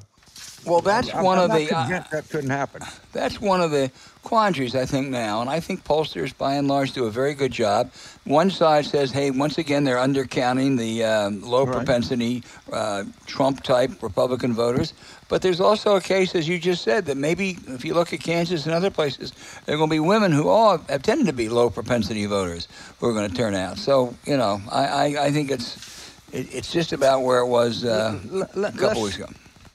Well, 0.69 0.81
that's 0.81 1.15
I'm, 1.15 1.25
one 1.25 1.39
I'm 1.39 1.51
of 1.51 1.57
the. 1.57 1.75
uh, 1.77 2.03
that 2.11 2.29
couldn't 2.31 2.51
happen. 2.51 2.83
That's 3.13 3.41
one 3.41 3.61
of 3.61 3.71
the 3.71 3.91
quandaries, 4.23 4.75
I 4.75 4.85
think, 4.85 5.09
now. 5.09 5.41
And 5.41 5.49
I 5.49 5.61
think 5.61 5.85
pollsters, 5.85 6.37
by 6.37 6.55
and 6.55 6.69
large, 6.69 6.93
do 6.93 7.07
a 7.07 7.11
very 7.11 7.35
good 7.35 7.53
job. 7.53 7.91
One 8.25 8.51
side 8.51 8.85
says, 8.85 9.11
hey, 9.11 9.31
once 9.31 9.57
again, 9.59 9.85
they're 9.85 9.97
undercounting 9.97 10.77
the 10.77 11.05
um, 11.05 11.43
low 11.43 11.65
Right. 11.65 11.77
propensity 11.77 12.43
uh, 12.73 13.05
Trump 13.27 13.63
type 13.63 14.03
Republican 14.03 14.53
voters. 14.53 14.93
But 15.29 15.43
there's 15.43 15.61
also 15.61 15.97
a 15.97 16.01
case, 16.01 16.35
as 16.35 16.47
you 16.49 16.59
just 16.59 16.83
said, 16.85 17.07
that 17.07 17.17
maybe 17.17 17.57
if 17.69 17.85
you 17.85 17.95
look 17.95 18.13
at 18.13 18.21
Kansas 18.21 18.67
and 18.67 18.75
other 18.75 18.91
places, 18.91 19.33
there 19.65 19.75
are 19.75 19.79
going 19.79 19.91
to 19.91 19.95
be 19.95 20.01
women 20.01 20.33
who 20.33 20.49
all 20.49 20.79
have 20.89 21.03
tended 21.03 21.27
to 21.27 21.33
be 21.33 21.49
low 21.49 21.71
propensity 21.71 22.27
voters 22.27 22.69
who 23.01 23.09
are 23.09 23.13
going 23.15 23.29
to 23.31 23.37
turn 23.37 23.55
out. 23.55 23.79
So, 23.79 24.15
you 24.27 24.37
know, 24.37 24.61
I, 24.71 24.85
I, 24.87 25.05
I 25.27 25.31
think 25.33 25.51
it's 25.51 25.77
it, 26.33 26.55
it's 26.55 26.71
just 26.73 26.93
about 26.93 27.23
where 27.23 27.39
it 27.41 27.47
was 27.47 27.85
uh, 27.85 28.19
a 28.55 28.73
couple 28.73 29.03
weeks 29.03 29.17
ago. 29.17 29.29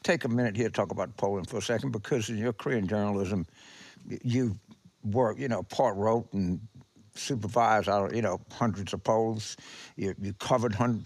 Take 0.04 0.26
a 0.26 0.30
minute 0.30 0.58
here 0.58 0.68
to 0.68 0.74
talk 0.74 0.92
about 0.92 1.16
polling 1.18 1.46
for 1.46 1.58
a 1.58 1.62
second, 1.62 1.92
because 1.92 2.30
in 2.30 2.38
your 2.38 2.54
in 2.68 2.88
journalism, 2.88 3.46
you 4.24 4.58
were 5.04 5.38
you 5.38 5.48
know 5.48 5.64
part 5.64 5.96
wrote 5.96 6.32
and 6.34 6.60
supervised 7.16 7.88
don't- 7.88 8.14
you 8.14 8.22
know 8.22 8.40
hundreds 8.52 8.94
of 8.94 9.04
polls. 9.04 9.58
You 9.96 10.14
you 10.22 10.34
covered 10.34 10.76
hundred, 10.76 11.06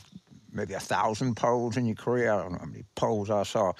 maybe 0.51 0.73
a 0.73 0.79
thousand 0.79 1.35
polls 1.35 1.77
in 1.77 1.85
your 1.85 1.95
career. 1.95 2.31
I 2.31 2.41
don't 2.41 2.53
know 2.53 2.59
how 2.59 2.65
many 2.65 2.83
polls 2.95 3.29
I 3.29 3.43
saw. 3.43 3.73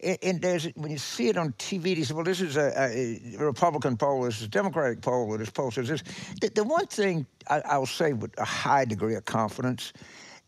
And, 0.00 0.18
and 0.22 0.42
there's 0.42 0.66
when 0.76 0.90
you 0.90 0.98
see 0.98 1.28
it 1.28 1.36
on 1.36 1.52
TV, 1.54 1.96
they 1.96 2.02
say, 2.04 2.14
"Well, 2.14 2.24
this 2.24 2.40
is 2.40 2.56
a, 2.56 2.72
a, 2.78 3.44
Republican 3.44 3.96
poll. 3.96 4.22
This 4.22 4.36
is 4.38 4.46
a 4.46 4.48
Democratic 4.48 5.00
poll. 5.00 5.28
Or 5.28 5.38
this 5.38 5.50
poll 5.50 5.70
says 5.70 5.88
this." 5.88 6.02
The, 6.40 6.50
the 6.54 6.64
one 6.64 6.86
thing 6.86 7.26
I 7.48 7.78
will 7.78 7.86
say 7.86 8.12
with 8.12 8.38
a 8.38 8.44
high 8.44 8.84
degree 8.84 9.14
of 9.16 9.24
confidence, 9.24 9.92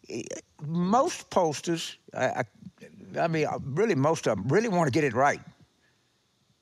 eh, 0.08 0.22
most 0.66 1.30
pollsters, 1.30 1.96
I, 2.14 2.26
I, 2.26 2.44
I 3.18 3.28
mean, 3.28 3.46
uh, 3.46 3.58
really 3.62 3.94
most 3.94 4.26
of 4.26 4.36
them, 4.36 4.48
really 4.48 4.68
want 4.68 4.86
to 4.86 4.92
get 4.92 5.04
it 5.04 5.14
right. 5.14 5.40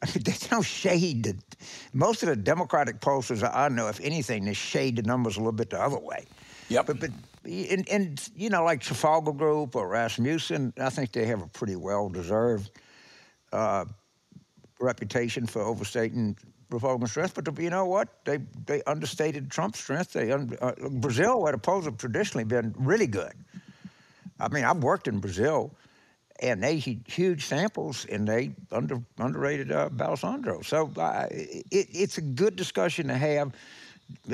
I 0.03 0.07
mean, 0.07 0.23
there's 0.25 0.51
no 0.51 0.63
shade. 0.63 1.37
Most 1.93 2.23
of 2.23 2.29
the 2.29 2.37
Democratic 2.37 3.01
pollsters 3.01 3.49
I 3.49 3.69
know, 3.69 3.89
if 3.89 4.01
anything, 4.01 4.45
they 4.45 4.55
shade 4.55 4.97
the 4.97 5.03
numbers 5.03 5.37
a 5.37 5.41
little 5.41 5.53
bit 5.53 5.71
the 5.71 5.81
other 5.81 5.99
way. 5.99 6.25
Yep. 6.69 6.87
But, 6.87 7.01
but 7.01 7.11
and, 7.45 7.89
and 7.89 8.31
you 8.37 8.51
know, 8.51 8.65
like 8.65 8.81
Trafalgar 8.81 9.33
Group 9.33 9.77
or 9.77 9.89
Rasmussen, 9.89 10.73
I 10.79 10.91
think 10.91 11.13
they 11.13 11.27
have 11.27 11.43
a 11.43 11.49
pretty 11.49 11.77
well-deserved 11.77 12.71
uh, 13.53 13.85
reputation 14.81 15.47
for 15.47 15.63
overstating 15.63 16.37
Republican 16.71 17.09
strength. 17.09 17.35
But 17.35 17.59
you 17.59 17.71
know 17.71 17.85
what? 17.85 18.25
They 18.25 18.39
they 18.67 18.83
understated 18.85 19.51
Trump's 19.51 19.81
strength. 19.81 20.13
They 20.13 20.33
un, 20.33 20.57
uh, 20.61 20.73
Brazil, 20.91 21.43
where 21.43 21.53
the 21.53 21.59
polls 21.59 21.85
have 21.85 21.99
traditionally 21.99 22.45
been 22.45 22.75
really 22.79 23.07
good. 23.07 23.33
I 24.41 24.49
mean, 24.49 24.65
I've 24.65 24.83
worked 24.83 25.07
in 25.07 25.19
Brazil, 25.21 25.73
and 26.43 26.63
they 26.63 26.79
had 26.81 27.01
huge 27.07 27.47
samples, 27.47 28.05
and 28.07 28.27
they 28.27 28.51
under, 28.73 29.01
underrated 29.19 29.71
uh, 29.71 29.89
Bolsonaro. 29.89 30.65
So 30.65 30.91
uh, 31.01 31.29
it, 31.31 31.65
it's 31.71 32.19
a 32.19 32.23
good 32.23 32.57
discussion 32.57 33.09
to 33.09 33.15
have. 33.15 33.53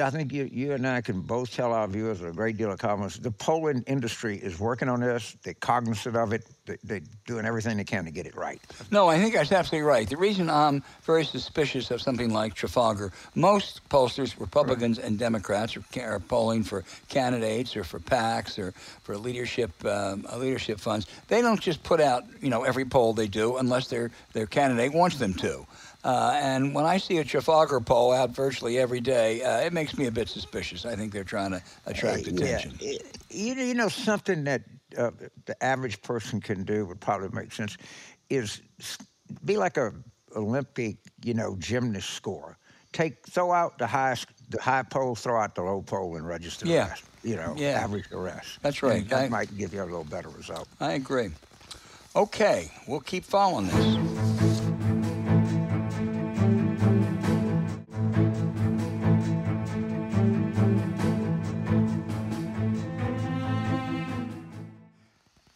I 0.01 0.11
think 0.11 0.33
you, 0.33 0.49
you 0.51 0.73
and 0.73 0.87
I 0.87 1.01
can 1.01 1.21
both 1.21 1.53
tell 1.53 1.73
our 1.73 1.87
viewers 1.89 2.23
a 2.23 2.33
great 2.33 2.57
deal 2.57 2.71
of 2.71 2.79
confidence. 2.79 3.17
The 3.17 3.31
polling 3.31 3.83
industry 3.87 4.37
is 4.37 4.59
working 4.59 4.89
on 4.89 5.01
this. 5.01 5.37
They're 5.43 5.55
cognizant 5.55 6.17
of 6.17 6.33
it. 6.33 6.47
they, 6.67 6.77
they're 6.85 7.01
doing 7.27 7.47
everything 7.47 7.77
they 7.77 7.85
can 7.85 8.05
to 8.05 8.11
get 8.11 8.27
it 8.27 8.37
right. 8.37 8.61
No, 8.91 9.09
I 9.09 9.19
think 9.19 9.35
that's 9.35 9.53
absolutely 9.53 9.89
right. 9.89 10.09
The 10.09 10.17
reason 10.17 10.51
I'm 10.51 10.83
very 11.03 11.25
suspicious 11.25 11.91
of 11.91 12.01
something 12.01 12.33
like 12.33 12.55
Trafalgar, 12.55 13.13
most 13.35 13.87
pollsters, 13.89 14.39
Republicans 14.39 14.99
and 14.99 15.19
Democrats, 15.19 15.77
are, 15.77 15.85
are 16.03 16.21
polling 16.21 16.63
for 16.63 16.85
candidates 17.09 17.77
or 17.77 17.85
for 17.85 17.99
PACs 17.99 18.59
or 18.59 18.73
for 19.03 19.17
leadership 19.17 19.71
um, 19.85 20.27
uh, 20.31 20.37
leadership 20.37 20.81
funds. 20.81 21.07
They 21.29 21.43
don't 21.43 21.61
just 21.61 21.83
put 21.83 22.01
out 22.01 22.25
you 22.41 22.51
know 22.51 22.65
every 22.65 22.85
poll 22.85 23.13
they 23.13 23.29
do 23.29 23.57
unless 23.57 23.89
their 23.89 24.11
their 24.33 24.47
candidate 24.47 24.93
wants 24.93 25.19
them 25.19 25.35
to. 25.35 25.67
Uh, 26.05 26.39
and 26.41 26.75
when 26.75 26.85
I 26.85 26.97
see 26.99 27.19
a 27.19 27.25
Trafalgar 27.25 27.81
poll 27.81 28.13
out 28.13 28.31
virtually 28.31 28.79
every 28.79 29.01
day, 29.01 29.43
uh, 29.43 29.59
it 29.61 29.73
makes 29.73 29.99
me 29.99 30.07
a 30.07 30.11
bit 30.13 30.29
suspicious. 30.29 30.87
I 30.87 30.95
think 30.95 31.13
they're 31.13 31.25
trying 31.25 31.51
to 31.51 31.63
attract 31.87 32.27
attention. 32.29 32.75
Yeah. 32.81 32.99
You, 33.31 33.55
you 33.55 33.75
know, 33.75 33.89
something 33.89 34.45
that 34.45 34.63
uh, 34.97 35.11
the 35.47 35.63
average 35.63 36.01
person 36.03 36.41
can 36.41 36.65
do 36.65 36.87
would 36.87 37.01
probably 37.01 37.29
make 37.33 37.53
sense 37.53 37.77
is 38.31 38.63
be 39.45 39.57
like 39.57 39.77
a 39.77 39.93
Olympic, 40.37 40.97
you 41.25 41.35
know, 41.35 41.57
gymnast 41.59 42.11
score. 42.11 42.57
Take 42.93 43.27
throw 43.27 43.53
out 43.53 43.79
the 43.79 43.87
highest, 43.87 44.29
the 44.51 44.61
high 44.63 44.83
pole, 44.85 45.15
throw 45.15 45.39
out 45.41 45.55
the 45.55 45.63
low 45.63 45.83
pole, 45.83 46.17
and 46.17 46.27
register 46.27 46.67
Yeah. 46.67 46.85
the 46.85 46.91
rest. 46.91 47.05
You 47.25 47.37
know, 47.37 47.55
Yeah. 47.57 47.71
average 47.83 48.09
the 48.09 48.19
rest. 48.19 48.59
That's 48.63 48.83
right. 48.83 49.03
And 49.03 49.11
that 49.11 49.25
I- 49.25 49.29
might 49.29 49.55
give 49.59 49.75
you 49.75 49.83
a 49.83 49.85
little 49.85 50.05
better 50.05 50.29
result. 50.29 50.69
I 50.81 50.93
agree. 50.93 51.31
Okay, 52.17 52.71
we'll 52.87 53.01
keep 53.01 53.25
following 53.25 53.67
this. 53.67 54.61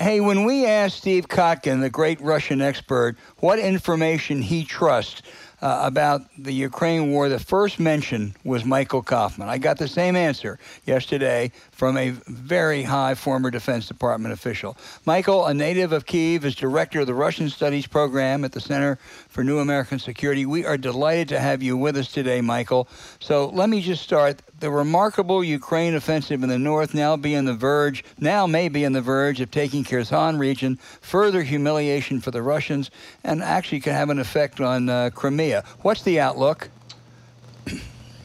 Hey, 0.03 0.19
when 0.19 0.43
we 0.43 0.67
asked 0.67 0.97
Steve 0.97 1.29
Kotkin, 1.29 1.81
the 1.81 1.89
great 1.89 2.21
Russian 2.21 2.61
expert, 2.61 3.17
what 3.37 3.61
information 3.61 4.43
he 4.43 4.65
trusts 4.65 5.23
uh, 5.61 5.83
about 5.85 6.23
the 6.37 6.53
Ukraine 6.53 7.13
war, 7.13 7.29
the 7.29 7.39
first 7.39 7.79
mention 7.79 8.35
was 8.43 8.65
Michael 8.65 9.05
Kofman. 9.05 9.47
I 9.47 9.59
got 9.59 9.79
the 9.79 9.87
same 9.87 10.17
answer 10.17 10.59
yesterday 10.87 11.53
from 11.83 11.97
a 11.97 12.11
very 12.11 12.85
high 12.85 13.13
former 13.13 13.51
Defense 13.51 13.89
Department 13.89 14.33
official. 14.33 14.77
Michael, 15.05 15.47
a 15.47 15.53
native 15.53 15.91
of 15.91 16.07
Kiev, 16.07 16.45
is 16.45 16.55
director 16.55 17.01
of 17.01 17.09
the 17.09 17.15
Russian 17.15 17.51
Studies 17.51 17.89
Program 17.89 18.45
at 18.45 18.53
the 18.53 18.61
Center 18.61 19.01
for 19.29 19.43
New 19.43 19.59
American 19.59 19.99
Security. 19.99 20.47
We 20.47 20.65
are 20.65 20.77
delighted 20.77 21.31
to 21.31 21.41
have 21.41 21.61
you 21.61 21.77
with 21.77 21.97
us 21.97 22.07
today, 22.07 22.41
Michael. 22.41 22.87
So 23.19 23.49
let 23.49 23.69
me 23.69 23.81
just 23.81 24.01
start. 24.01 24.41
The 24.61 24.71
remarkable 24.71 25.43
Ukraine 25.43 25.97
offensive 25.97 26.45
in 26.45 26.49
the 26.49 26.57
north 26.57 26.95
now 26.95 27.17
be 27.17 27.35
on 27.35 27.47
the 27.47 27.55
verge, 27.55 28.05
now 28.21 28.47
may 28.47 28.69
be 28.69 28.87
on 28.87 28.93
the 28.93 29.03
verge 29.03 29.41
of 29.41 29.51
taking 29.51 29.83
Kherson 29.83 30.39
region, 30.39 30.77
further 31.01 31.43
humiliation 31.43 32.21
for 32.21 32.31
the 32.31 32.43
Russians, 32.43 32.93
and 33.25 33.43
actually 33.43 33.81
could 33.81 33.95
have 33.95 34.09
an 34.09 34.21
effect 34.21 34.61
on 34.61 34.89
uh, 34.89 35.11
Crimea. 35.13 35.65
What's 35.81 36.05
the 36.05 36.21
outlook? 36.21 36.71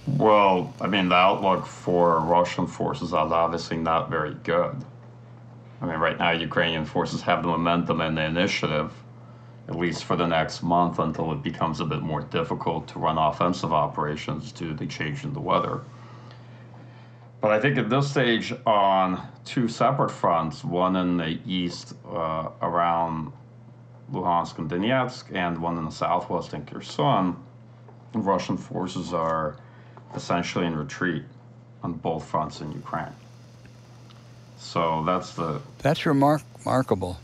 Well, 0.08 0.74
I 0.80 0.88
mean, 0.88 1.10
the 1.10 1.16
outlook 1.16 1.66
for 1.66 2.22
Russian 2.22 2.66
forces 2.66 3.10
is 3.10 3.14
obviously 3.14 3.76
not 3.76 4.10
very 4.10 4.36
good. 4.44 4.86
I 5.82 5.86
mean, 5.86 6.00
right 6.00 6.18
now, 6.18 6.32
Ukrainian 6.32 6.86
forces 6.86 7.22
have 7.24 7.42
the 7.42 7.50
momentum 7.50 8.00
and 8.00 8.18
the 8.18 8.24
initiative, 8.24 8.94
at 9.68 9.76
least 9.76 10.06
for 10.06 10.16
the 10.16 10.26
next 10.26 10.64
month 10.64 11.00
until 11.00 11.34
it 11.34 11.44
becomes 11.44 11.82
a 11.82 11.86
bit 11.86 12.02
more 12.02 12.22
difficult 12.22 12.88
to 12.90 13.00
run 13.00 13.18
offensive 13.18 13.74
operations 13.74 14.54
due 14.54 14.70
to 14.70 14.74
the 14.74 14.86
change 14.86 15.26
in 15.26 15.34
the 15.34 15.42
weather. 15.42 15.82
But 17.42 17.52
I 17.52 17.60
think 17.60 17.78
at 17.78 17.90
this 17.90 18.10
stage, 18.10 18.54
on 18.66 19.28
two 19.44 19.68
separate 19.68 20.10
fronts, 20.10 20.64
one 20.64 20.96
in 20.96 21.18
the 21.18 21.38
east 21.46 21.94
uh, 22.10 22.50
around 22.62 23.34
Luhansk 24.12 24.58
and 24.58 24.72
Donetsk, 24.72 25.36
and 25.36 25.58
one 25.62 25.78
in 25.78 25.84
the 25.84 25.92
southwest 25.92 26.54
in 26.54 26.66
Kherson, 26.66 27.36
Russian 28.14 28.58
forces 28.58 29.14
are 29.14 29.58
essentially 30.16 30.66
in 30.66 30.76
retreat 30.76 31.24
on 31.84 31.94
both 31.94 32.26
fronts 32.26 32.62
in 32.62 32.72
Ukraine. 32.72 33.14
So 34.58 35.04
that's 35.06 35.34
the 35.34 35.62
That's 35.80 36.06
remark- 36.06 36.42
remarkable. 36.60 37.20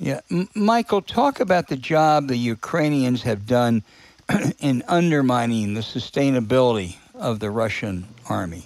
Yeah, 0.00 0.20
M- 0.30 0.48
Michael, 0.54 1.02
talk 1.02 1.40
about 1.40 1.68
the 1.68 1.76
job 1.76 2.28
the 2.28 2.36
Ukrainians 2.36 3.22
have 3.22 3.46
done 3.46 3.82
in 4.60 4.82
undermining 4.88 5.74
the 5.74 5.80
sustainability 5.80 6.96
of 7.14 7.40
the 7.40 7.50
Russian 7.50 8.06
army. 8.28 8.64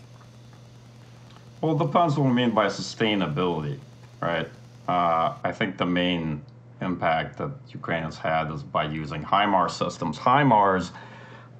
well, 1.60 1.74
it 1.74 1.78
depends 1.86 2.18
what 2.18 2.26
we 2.26 2.32
mean 2.32 2.50
by 2.50 2.66
sustainability, 2.66 3.78
right? 4.20 4.48
Uh, 4.88 5.34
I 5.44 5.52
think 5.52 5.78
the 5.78 5.86
main 5.86 6.42
impact 6.80 7.38
that 7.38 7.50
Ukraine 7.70 8.02
has 8.02 8.18
had 8.18 8.50
is 8.50 8.62
by 8.62 8.84
using 8.84 9.22
HIMARS 9.22 9.70
systems. 9.70 10.18
HIMARS 10.18 10.90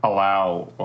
allow 0.04 0.72
uh, 0.80 0.82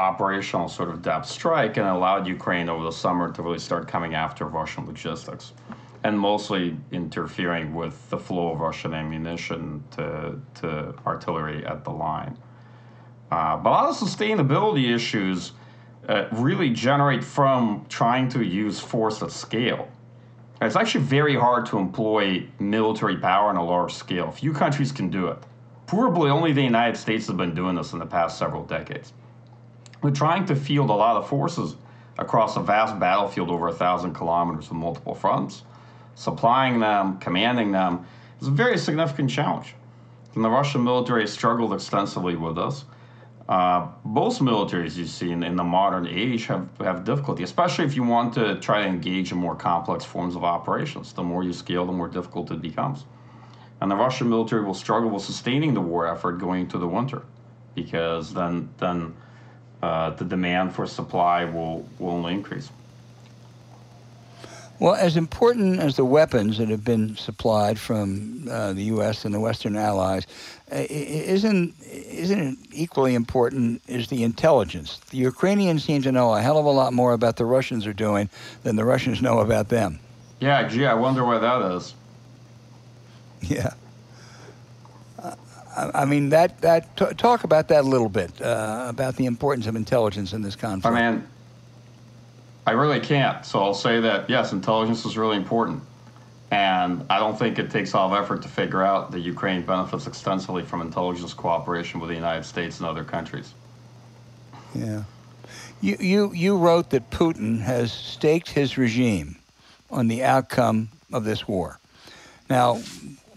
operational 0.00 0.68
sort 0.68 0.88
of 0.90 1.02
depth 1.02 1.26
strike 1.26 1.76
and 1.76 1.86
allowed 1.86 2.26
Ukraine 2.26 2.68
over 2.68 2.84
the 2.84 2.92
summer 2.92 3.32
to 3.32 3.42
really 3.42 3.58
start 3.58 3.88
coming 3.88 4.14
after 4.14 4.44
Russian 4.44 4.86
logistics 4.86 5.52
and 6.02 6.18
mostly 6.18 6.76
interfering 6.92 7.74
with 7.74 8.08
the 8.10 8.18
flow 8.18 8.52
of 8.52 8.60
Russian 8.60 8.94
ammunition 8.94 9.84
to, 9.90 10.40
to 10.54 10.94
artillery 11.06 11.64
at 11.66 11.84
the 11.84 11.90
line. 11.90 12.38
Uh, 13.30 13.56
but 13.56 13.70
a 13.70 13.72
lot 13.72 13.88
of 13.90 13.96
sustainability 13.96 14.94
issues 14.94 15.52
uh, 16.08 16.26
really 16.32 16.70
generate 16.70 17.22
from 17.22 17.84
trying 17.88 18.28
to 18.28 18.42
use 18.42 18.80
force 18.80 19.22
at 19.22 19.30
scale. 19.30 19.88
It's 20.62 20.76
actually 20.76 21.04
very 21.04 21.36
hard 21.36 21.66
to 21.66 21.78
employ 21.78 22.46
military 22.58 23.16
power 23.16 23.48
on 23.48 23.56
a 23.56 23.64
large 23.64 23.94
scale. 23.94 24.30
Few 24.30 24.52
countries 24.52 24.92
can 24.92 25.10
do 25.10 25.28
it. 25.28 25.38
Probably 25.90 26.30
only 26.30 26.52
the 26.52 26.62
United 26.62 26.96
States 26.96 27.26
has 27.26 27.34
been 27.34 27.52
doing 27.52 27.74
this 27.74 27.94
in 27.94 27.98
the 27.98 28.06
past 28.06 28.38
several 28.38 28.62
decades. 28.62 29.12
We're 30.02 30.12
trying 30.12 30.46
to 30.46 30.54
field 30.54 30.88
a 30.88 30.92
lot 30.92 31.16
of 31.16 31.28
forces 31.28 31.74
across 32.16 32.56
a 32.56 32.60
vast 32.60 33.00
battlefield 33.00 33.50
over 33.50 33.66
a 33.66 33.72
thousand 33.72 34.14
kilometers 34.14 34.68
with 34.68 34.78
multiple 34.78 35.16
fronts. 35.16 35.64
Supplying 36.14 36.78
them, 36.78 37.18
commanding 37.18 37.72
them 37.72 38.06
is 38.40 38.46
a 38.46 38.52
very 38.52 38.78
significant 38.78 39.30
challenge. 39.30 39.74
And 40.36 40.44
the 40.44 40.48
Russian 40.48 40.84
military 40.84 41.22
has 41.22 41.32
struggled 41.32 41.74
extensively 41.74 42.36
with 42.36 42.54
this. 42.54 42.84
Uh, 43.48 43.88
most 44.04 44.40
militaries 44.40 44.96
you 44.96 45.06
see 45.06 45.32
in, 45.32 45.42
in 45.42 45.56
the 45.56 45.64
modern 45.64 46.06
age 46.06 46.46
have, 46.46 46.68
have 46.78 47.02
difficulty, 47.02 47.42
especially 47.42 47.84
if 47.84 47.96
you 47.96 48.04
want 48.04 48.32
to 48.34 48.60
try 48.60 48.80
to 48.80 48.86
engage 48.86 49.32
in 49.32 49.38
more 49.38 49.56
complex 49.56 50.04
forms 50.04 50.36
of 50.36 50.44
operations. 50.44 51.12
The 51.12 51.24
more 51.24 51.42
you 51.42 51.52
scale, 51.52 51.84
the 51.84 51.90
more 51.90 52.06
difficult 52.06 52.52
it 52.52 52.62
becomes. 52.62 53.06
And 53.80 53.90
the 53.90 53.96
Russian 53.96 54.28
military 54.28 54.62
will 54.62 54.74
struggle 54.74 55.10
with 55.10 55.22
sustaining 55.22 55.74
the 55.74 55.80
war 55.80 56.06
effort 56.06 56.32
going 56.32 56.62
into 56.62 56.78
the 56.78 56.88
winter, 56.88 57.22
because 57.74 58.34
then 58.34 58.68
then 58.78 59.14
uh, 59.82 60.10
the 60.10 60.24
demand 60.24 60.74
for 60.74 60.86
supply 60.86 61.44
will 61.44 61.86
will 61.98 62.10
only 62.10 62.34
increase. 62.34 62.70
Well, 64.80 64.94
as 64.94 65.18
important 65.18 65.78
as 65.78 65.96
the 65.96 66.06
weapons 66.06 66.56
that 66.56 66.70
have 66.70 66.82
been 66.82 67.14
supplied 67.14 67.78
from 67.78 68.48
uh, 68.50 68.72
the 68.72 68.84
U.S. 68.84 69.26
and 69.26 69.34
the 69.34 69.38
Western 69.40 69.76
allies, 69.76 70.26
uh, 70.72 70.86
isn't 70.88 71.74
isn't 71.82 72.40
it 72.40 72.58
equally 72.72 73.14
important 73.14 73.82
is 73.86 74.08
the 74.08 74.22
intelligence? 74.24 74.98
The 75.10 75.18
Ukrainians 75.18 75.84
seem 75.84 76.00
to 76.02 76.12
know 76.12 76.34
a 76.34 76.40
hell 76.40 76.56
of 76.56 76.64
a 76.64 76.70
lot 76.70 76.94
more 76.94 77.12
about 77.12 77.36
the 77.36 77.44
Russians 77.44 77.86
are 77.86 77.92
doing 77.92 78.30
than 78.62 78.76
the 78.76 78.84
Russians 78.86 79.20
know 79.20 79.40
about 79.40 79.68
them. 79.68 80.00
Yeah, 80.40 80.66
gee, 80.66 80.86
I 80.86 80.94
wonder 80.94 81.26
why 81.26 81.38
that 81.38 81.72
is. 81.72 81.94
Yeah. 83.48 83.72
Uh, 85.18 85.34
I, 85.76 86.02
I 86.02 86.04
mean 86.04 86.28
that 86.28 86.60
that 86.60 86.96
t- 86.96 87.14
talk 87.16 87.44
about 87.44 87.68
that 87.68 87.84
a 87.84 87.88
little 87.88 88.08
bit 88.08 88.40
uh, 88.40 88.86
about 88.88 89.16
the 89.16 89.26
importance 89.26 89.66
of 89.66 89.76
intelligence 89.76 90.32
in 90.32 90.42
this 90.42 90.56
conflict. 90.56 90.94
I 90.94 91.10
mean, 91.10 91.26
I 92.66 92.72
really 92.72 93.00
can't. 93.00 93.44
So 93.44 93.62
I'll 93.62 93.74
say 93.74 94.00
that 94.00 94.28
yes, 94.28 94.52
intelligence 94.52 95.04
is 95.04 95.16
really 95.16 95.36
important. 95.36 95.82
And 96.50 97.06
I 97.08 97.18
don't 97.18 97.38
think 97.38 97.58
it 97.58 97.70
takes 97.70 97.94
all 97.94 98.12
of 98.12 98.22
effort 98.22 98.42
to 98.42 98.48
figure 98.48 98.82
out 98.82 99.12
that 99.12 99.20
Ukraine 99.20 99.62
benefits 99.62 100.06
extensively 100.06 100.64
from 100.64 100.80
intelligence 100.80 101.32
cooperation 101.32 102.00
with 102.00 102.08
the 102.08 102.16
United 102.16 102.44
States 102.44 102.78
and 102.78 102.88
other 102.88 103.04
countries. 103.04 103.54
Yeah. 104.74 105.04
You, 105.80 105.96
you, 106.00 106.32
you 106.32 106.56
wrote 106.56 106.90
that 106.90 107.10
Putin 107.10 107.60
has 107.60 107.92
staked 107.92 108.50
his 108.50 108.76
regime 108.76 109.36
on 109.90 110.08
the 110.08 110.24
outcome 110.24 110.90
of 111.12 111.24
this 111.24 111.46
war. 111.46 111.78
Now, 112.48 112.80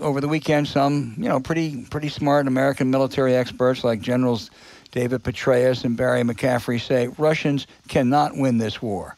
over 0.04 0.22
the 0.22 0.28
weekend, 0.28 0.68
some, 0.68 1.16
you 1.18 1.30
know, 1.30 1.40
pretty, 1.40 1.86
pretty 1.90 2.10
smart 2.10 2.48
American 2.48 2.92
military 2.92 3.36
experts 3.36 3.84
like 3.84 4.02
Generals 4.02 4.52
David 4.92 5.24
Petraeus 5.24 5.84
and 5.84 5.98
Barry 5.98 6.22
McCaffrey 6.22 6.80
say 6.80 7.08
Russians 7.18 7.66
cannot 7.88 8.38
win 8.38 8.60
this 8.60 8.82
war. 8.82 9.18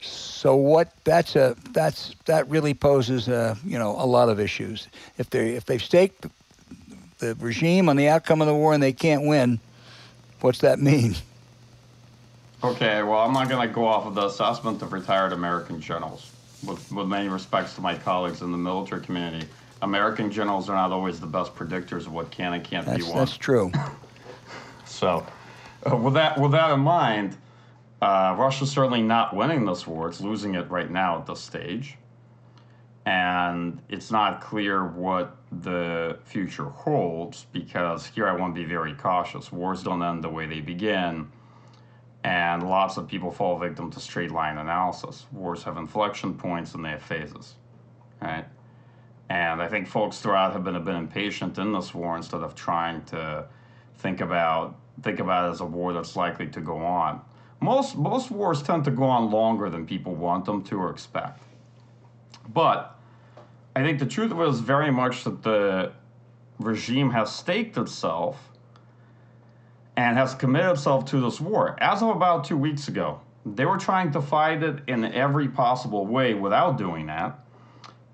So 0.00 0.54
what? 0.54 0.92
That's 1.04 1.34
a 1.34 1.56
that's 1.72 2.14
that 2.26 2.48
really 2.48 2.74
poses 2.74 3.26
a 3.28 3.56
you 3.64 3.78
know 3.78 3.92
a 3.98 4.04
lot 4.04 4.28
of 4.28 4.38
issues. 4.38 4.86
If 5.16 5.30
they 5.30 5.52
if 5.52 5.64
they've 5.64 5.82
staked 5.82 6.26
the 7.18 7.34
regime 7.36 7.88
on 7.88 7.96
the 7.96 8.08
outcome 8.08 8.42
of 8.42 8.46
the 8.46 8.54
war 8.54 8.74
and 8.74 8.82
they 8.82 8.92
can't 8.92 9.26
win, 9.26 9.58
what's 10.42 10.58
that 10.58 10.78
mean? 10.78 11.16
Okay, 12.62 13.02
well, 13.02 13.20
I'm 13.20 13.32
not 13.32 13.48
going 13.48 13.66
to 13.66 13.74
go 13.74 13.86
off 13.86 14.06
of 14.06 14.14
the 14.14 14.26
assessment 14.26 14.80
of 14.82 14.92
retired 14.92 15.32
American 15.32 15.80
generals. 15.80 16.30
with, 16.66 16.92
with 16.92 17.06
many 17.06 17.28
respects 17.28 17.74
to 17.74 17.80
my 17.80 17.96
colleagues 17.96 18.42
in 18.42 18.52
the 18.52 18.58
military 18.58 19.02
community, 19.02 19.46
American 19.84 20.30
generals 20.30 20.70
are 20.70 20.74
not 20.74 20.92
always 20.92 21.20
the 21.20 21.26
best 21.26 21.54
predictors 21.54 22.06
of 22.06 22.12
what 22.12 22.30
can 22.30 22.54
and 22.54 22.64
can't 22.64 22.86
That's, 22.86 23.04
be 23.04 23.08
won. 23.08 23.18
that's 23.18 23.36
true. 23.36 23.70
So, 24.86 25.26
uh, 25.90 25.96
with 25.96 26.14
that 26.14 26.38
with 26.38 26.52
that 26.52 26.70
in 26.70 26.80
mind, 26.80 27.36
uh, 28.02 28.36
Russia's 28.38 28.70
certainly 28.70 29.02
not 29.02 29.34
winning 29.34 29.64
this 29.64 29.86
war. 29.86 30.08
It's 30.08 30.20
losing 30.20 30.54
it 30.54 30.70
right 30.70 30.90
now 30.90 31.18
at 31.18 31.26
this 31.26 31.40
stage, 31.40 31.96
and 33.06 33.80
it's 33.88 34.10
not 34.10 34.42
clear 34.42 34.86
what 34.86 35.36
the 35.62 36.18
future 36.24 36.66
holds. 36.66 37.46
Because 37.50 38.06
here, 38.06 38.28
I 38.28 38.36
want 38.36 38.54
to 38.54 38.60
be 38.60 38.66
very 38.66 38.92
cautious. 38.92 39.50
Wars 39.50 39.82
don't 39.82 40.02
end 40.02 40.22
the 40.22 40.28
way 40.28 40.46
they 40.46 40.60
begin, 40.60 41.28
and 42.22 42.62
lots 42.62 42.96
of 42.98 43.08
people 43.08 43.32
fall 43.32 43.58
victim 43.58 43.90
to 43.90 44.00
straight 44.00 44.30
line 44.30 44.58
analysis. 44.58 45.26
Wars 45.32 45.62
have 45.64 45.78
inflection 45.78 46.34
points 46.34 46.74
and 46.74 46.84
they 46.84 46.90
have 46.90 47.02
phases, 47.02 47.54
right? 48.20 48.44
And 49.28 49.62
I 49.62 49.68
think 49.68 49.88
folks 49.88 50.18
throughout 50.18 50.52
have 50.52 50.64
been 50.64 50.76
a 50.76 50.80
bit 50.80 50.94
impatient 50.94 51.58
in 51.58 51.72
this 51.72 51.94
war 51.94 52.16
instead 52.16 52.42
of 52.42 52.54
trying 52.54 53.04
to 53.06 53.46
think 53.96 54.20
about 54.20 54.76
think 55.02 55.18
about 55.18 55.48
it 55.48 55.52
as 55.52 55.60
a 55.60 55.64
war 55.64 55.92
that's 55.92 56.14
likely 56.14 56.46
to 56.46 56.60
go 56.60 56.76
on. 56.78 57.20
Most 57.60 57.96
most 57.96 58.30
wars 58.30 58.62
tend 58.62 58.84
to 58.84 58.90
go 58.90 59.04
on 59.04 59.30
longer 59.30 59.70
than 59.70 59.86
people 59.86 60.14
want 60.14 60.44
them 60.44 60.62
to 60.64 60.78
or 60.78 60.90
expect. 60.90 61.42
But 62.52 62.98
I 63.74 63.82
think 63.82 63.98
the 63.98 64.06
truth 64.06 64.30
of 64.30 64.40
it 64.40 64.48
is 64.48 64.60
very 64.60 64.90
much 64.90 65.24
that 65.24 65.42
the 65.42 65.92
regime 66.58 67.10
has 67.10 67.34
staked 67.34 67.76
itself 67.76 68.50
and 69.96 70.16
has 70.16 70.34
committed 70.34 70.72
itself 70.72 71.04
to 71.06 71.20
this 71.20 71.40
war. 71.40 71.76
As 71.80 72.02
of 72.02 72.08
about 72.10 72.44
two 72.44 72.56
weeks 72.56 72.88
ago, 72.88 73.20
they 73.46 73.64
were 73.64 73.78
trying 73.78 74.12
to 74.12 74.20
fight 74.20 74.62
it 74.62 74.80
in 74.86 75.04
every 75.04 75.48
possible 75.48 76.06
way 76.06 76.34
without 76.34 76.78
doing 76.78 77.06
that. 77.06 77.38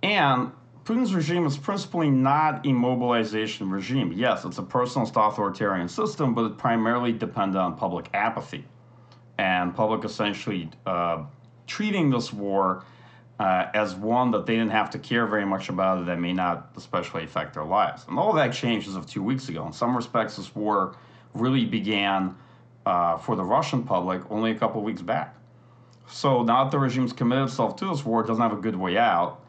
And 0.02 0.52
Putin's 0.84 1.14
regime 1.14 1.46
is 1.46 1.56
principally 1.56 2.10
not 2.10 2.66
a 2.66 2.72
mobilization 2.72 3.70
regime. 3.70 4.12
Yes, 4.12 4.44
it's 4.44 4.58
a 4.58 4.62
personalist 4.62 5.16
authoritarian 5.16 5.88
system, 5.88 6.34
but 6.34 6.44
it 6.44 6.58
primarily 6.58 7.12
depended 7.12 7.56
on 7.56 7.76
public 7.76 8.08
apathy 8.14 8.64
and 9.38 9.74
public 9.74 10.04
essentially 10.04 10.70
uh, 10.86 11.24
treating 11.66 12.10
this 12.10 12.32
war 12.32 12.84
uh, 13.38 13.66
as 13.72 13.94
one 13.94 14.30
that 14.30 14.44
they 14.44 14.54
didn't 14.54 14.72
have 14.72 14.90
to 14.90 14.98
care 14.98 15.26
very 15.26 15.46
much 15.46 15.70
about 15.70 16.04
that 16.04 16.18
may 16.18 16.32
not 16.32 16.70
especially 16.76 17.24
affect 17.24 17.54
their 17.54 17.64
lives. 17.64 18.04
And 18.08 18.18
all 18.18 18.32
that 18.34 18.52
changed 18.52 18.88
as 18.88 18.96
of 18.96 19.06
two 19.06 19.22
weeks 19.22 19.48
ago. 19.48 19.66
In 19.66 19.72
some 19.72 19.96
respects, 19.96 20.36
this 20.36 20.54
war 20.54 20.96
really 21.32 21.64
began 21.64 22.34
uh, 22.84 23.16
for 23.16 23.36
the 23.36 23.44
Russian 23.44 23.82
public 23.82 24.22
only 24.30 24.50
a 24.50 24.54
couple 24.54 24.82
weeks 24.82 25.00
back. 25.00 25.36
So 26.06 26.42
now 26.42 26.64
that 26.64 26.70
the 26.70 26.78
regime's 26.78 27.12
committed 27.12 27.44
itself 27.44 27.76
to 27.76 27.86
this 27.86 28.04
war, 28.04 28.22
it 28.22 28.26
doesn't 28.26 28.42
have 28.42 28.52
a 28.52 28.60
good 28.60 28.76
way 28.76 28.98
out. 28.98 29.42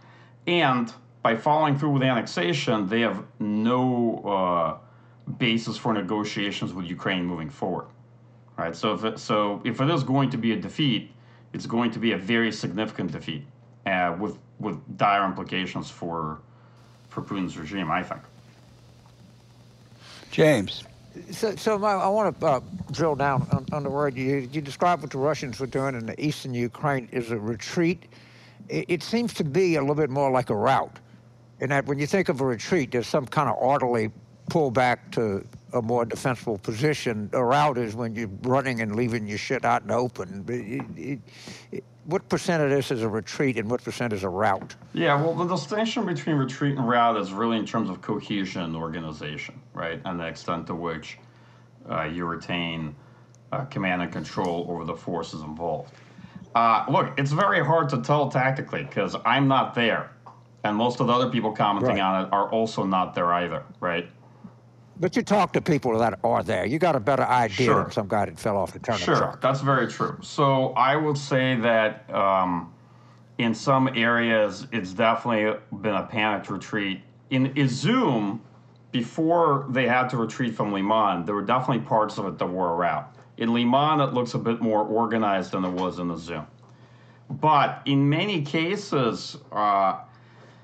And 0.48 0.94
by 1.24 1.36
following 1.36 1.78
through 1.78 1.92
with 1.92 2.04
annexation, 2.04 2.88
they 2.88 3.02
have 3.02 3.24
no 3.40 4.20
uh, 4.26 5.32
basis 5.38 5.78
for 5.78 5.94
negotiations 5.94 6.74
with 6.74 6.86
Ukraine 6.86 7.26
moving 7.26 7.50
forward. 7.50 7.86
Right. 8.58 8.76
So 8.76 8.94
if 8.94 9.04
it, 9.04 9.20
so 9.20 9.62
if 9.64 9.82
it 9.82 9.90
is 9.90 10.04
going 10.04 10.30
to 10.32 10.38
be 10.38 10.52
a 10.52 10.56
defeat, 10.56 11.12
it's 11.54 11.66
going 11.66 11.92
to 11.92 12.00
be 12.00 12.12
a 12.12 12.18
very 12.18 12.52
significant 12.52 13.12
defeat, 13.12 13.44
uh, 13.86 14.16
with 14.20 14.38
with 14.60 14.78
dire 14.98 15.26
implications 15.26 15.90
for 15.90 16.40
for 17.10 17.22
Putin's 17.22 17.58
regime. 17.58 17.90
I 17.90 18.04
think. 18.04 18.22
James. 20.32 20.84
So, 21.30 21.56
so 21.56 21.84
I, 21.84 21.96
I 21.96 22.08
want 22.08 22.40
to 22.40 22.46
uh, 22.46 22.60
drill 22.92 23.16
down 23.16 23.46
on, 23.52 23.66
on 23.74 23.84
the 23.84 23.90
word 23.90 24.16
you 24.16 24.48
you 24.52 24.62
described 24.62 25.02
what 25.02 25.12
the 25.12 25.18
Russians 25.18 25.60
were 25.60 25.68
doing 25.68 25.96
in 25.96 26.06
the 26.06 26.20
eastern 26.24 26.54
Ukraine 26.54 27.10
is 27.12 27.32
a 27.32 27.40
retreat. 27.40 28.04
It, 28.70 28.86
it 28.88 29.04
seems 29.04 29.34
to 29.36 29.44
be 29.44 29.76
a 29.76 29.82
little 29.82 29.96
bit 29.96 30.10
more 30.10 30.32
like 30.32 30.50
a 30.50 30.56
rout, 30.56 31.00
in 31.62 31.70
that 31.70 31.86
when 31.86 32.00
you 32.00 32.08
think 32.08 32.28
of 32.28 32.42
a 32.42 32.46
retreat, 32.46 32.92
there's 32.92 33.08
some 33.08 33.26
kind 33.26 33.48
of 33.48 33.56
orderly 33.58 34.12
pullback 34.50 35.12
to 35.12 35.46
a 35.74 35.82
more 35.82 36.04
defensible 36.04 36.58
position. 36.58 37.30
A 37.34 37.44
rout 37.44 37.78
is 37.78 37.96
when 37.96 38.16
you're 38.16 38.30
running 38.42 38.82
and 38.82 38.96
leaving 38.96 39.28
your 39.28 39.38
shit 39.38 39.64
out 39.64 39.84
in 39.84 39.88
the 39.88 39.96
open. 39.96 40.44
It, 40.50 41.00
it, 41.00 41.20
it, 41.72 41.84
what 42.06 42.28
percent 42.28 42.64
of 42.64 42.72
this 42.72 42.90
is 42.90 43.04
a 43.04 43.08
retreat 43.08 43.58
and 43.58 43.70
what 43.70 43.84
percent 43.84 44.12
is 44.12 44.24
a 44.24 44.30
rout? 44.30 44.76
Yeah, 44.94 45.22
well, 45.22 45.36
the 45.36 45.46
distinction 45.46 46.06
between 46.06 46.36
retreat 46.36 46.76
and 46.76 46.90
rout 46.90 47.16
is 47.16 47.32
really 47.32 47.58
in 47.58 47.66
terms 47.66 47.90
of 47.90 48.02
cohesion 48.02 48.64
and 48.64 48.76
organization, 48.76 49.62
right? 49.74 50.02
And 50.04 50.20
the 50.20 50.26
extent 50.26 50.66
to 50.68 50.76
which 50.76 51.20
uh, 51.90 52.04
you 52.04 52.26
retain 52.26 52.96
uh, 53.52 53.66
command 53.66 54.02
and 54.02 54.12
control 54.12 54.66
over 54.68 54.84
the 54.84 54.96
forces 54.96 55.42
involved. 55.42 55.94
Uh, 56.56 56.86
look, 56.90 57.14
it's 57.18 57.32
very 57.32 57.64
hard 57.64 57.88
to 57.90 58.02
tell 58.02 58.30
tactically 58.30 58.84
because 58.84 59.16
I'm 59.24 59.48
not 59.48 59.76
there. 59.76 60.12
And 60.64 60.76
most 60.78 61.00
of 61.00 61.08
the 61.08 61.14
other 61.14 61.30
people 61.30 61.52
commenting 61.52 61.96
Right. 61.98 62.02
on 62.02 62.26
it 62.26 62.30
are 62.32 62.48
also 62.50 62.84
not 62.86 63.16
there 63.16 63.32
either, 63.34 63.64
right? 63.80 64.08
But 65.00 65.16
you 65.16 65.24
talk 65.24 65.54
to 65.54 65.62
people 65.62 65.98
that 65.98 66.20
are 66.24 66.44
there. 66.44 66.66
You 66.66 66.78
got 66.78 66.96
a 66.96 67.00
better 67.00 67.24
idea 67.24 67.66
Sure. 67.66 67.84
than 67.84 67.92
some 67.92 68.08
guy 68.08 68.26
that 68.26 68.40
fell 68.40 68.58
off 68.58 68.72
the 68.74 68.80
turnip 68.80 69.02
Sure, 69.02 69.16
truck. 69.16 69.42
that's 69.42 69.62
very 69.62 69.88
true. 69.88 70.18
So 70.22 70.74
I 70.74 70.96
would 70.96 71.18
say 71.18 71.56
that 71.56 72.08
um, 72.14 72.72
in 73.40 73.56
some 73.56 73.90
areas, 73.96 74.68
it's 74.72 74.94
definitely 74.94 75.60
been 75.82 75.96
a 75.96 76.04
panicked 76.04 76.52
retreat. 76.52 77.02
In 77.32 77.52
Izum, 77.56 78.40
before 78.92 79.66
they 79.70 79.88
had 79.88 80.10
to 80.10 80.18
retreat 80.18 80.54
from 80.54 80.72
Liman, 80.72 81.26
there 81.26 81.34
were 81.34 81.42
definitely 81.42 81.84
parts 81.84 82.20
of 82.20 82.28
it 82.28 82.38
that 82.38 82.46
were 82.46 82.72
a 82.72 82.76
rout. 82.76 83.16
In 83.38 83.54
Liman, 83.54 84.02
it 84.02 84.14
looks 84.14 84.36
a 84.36 84.38
bit 84.38 84.62
more 84.62 84.84
organized 84.84 85.54
than 85.54 85.66
it 85.66 85.72
was 85.72 85.98
in 85.98 86.10
Izum. 86.10 86.46
But 87.32 87.82
in 87.86 88.08
many 88.08 88.44
cases, 88.44 89.38
uh, 89.52 89.96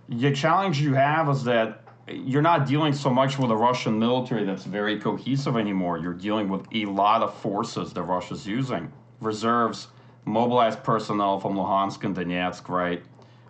the 0.10 0.32
challenge 0.32 0.80
you 0.82 0.94
have 0.94 1.30
is 1.30 1.44
that 1.44 1.84
you're 2.08 2.42
not 2.42 2.66
dealing 2.68 2.94
so 2.94 3.10
much 3.10 3.38
with 3.38 3.52
a 3.52 3.56
Russian 3.56 4.00
military 4.00 4.46
that's 4.46 4.64
very 4.64 5.00
cohesive 5.00 5.58
anymore. 5.58 5.98
You're 5.98 6.14
dealing 6.14 6.48
with 6.50 6.66
a 6.74 6.86
lot 6.86 7.22
of 7.22 7.34
forces 7.36 7.94
that 7.94 8.04
Russia's 8.04 8.48
using. 8.48 8.92
Reserves, 9.20 9.90
mobilized 10.26 10.84
personnel 10.84 11.40
from 11.40 11.56
Luhansk 11.56 12.04
and 12.06 12.16
Donetsk, 12.16 12.70
right? 12.70 13.04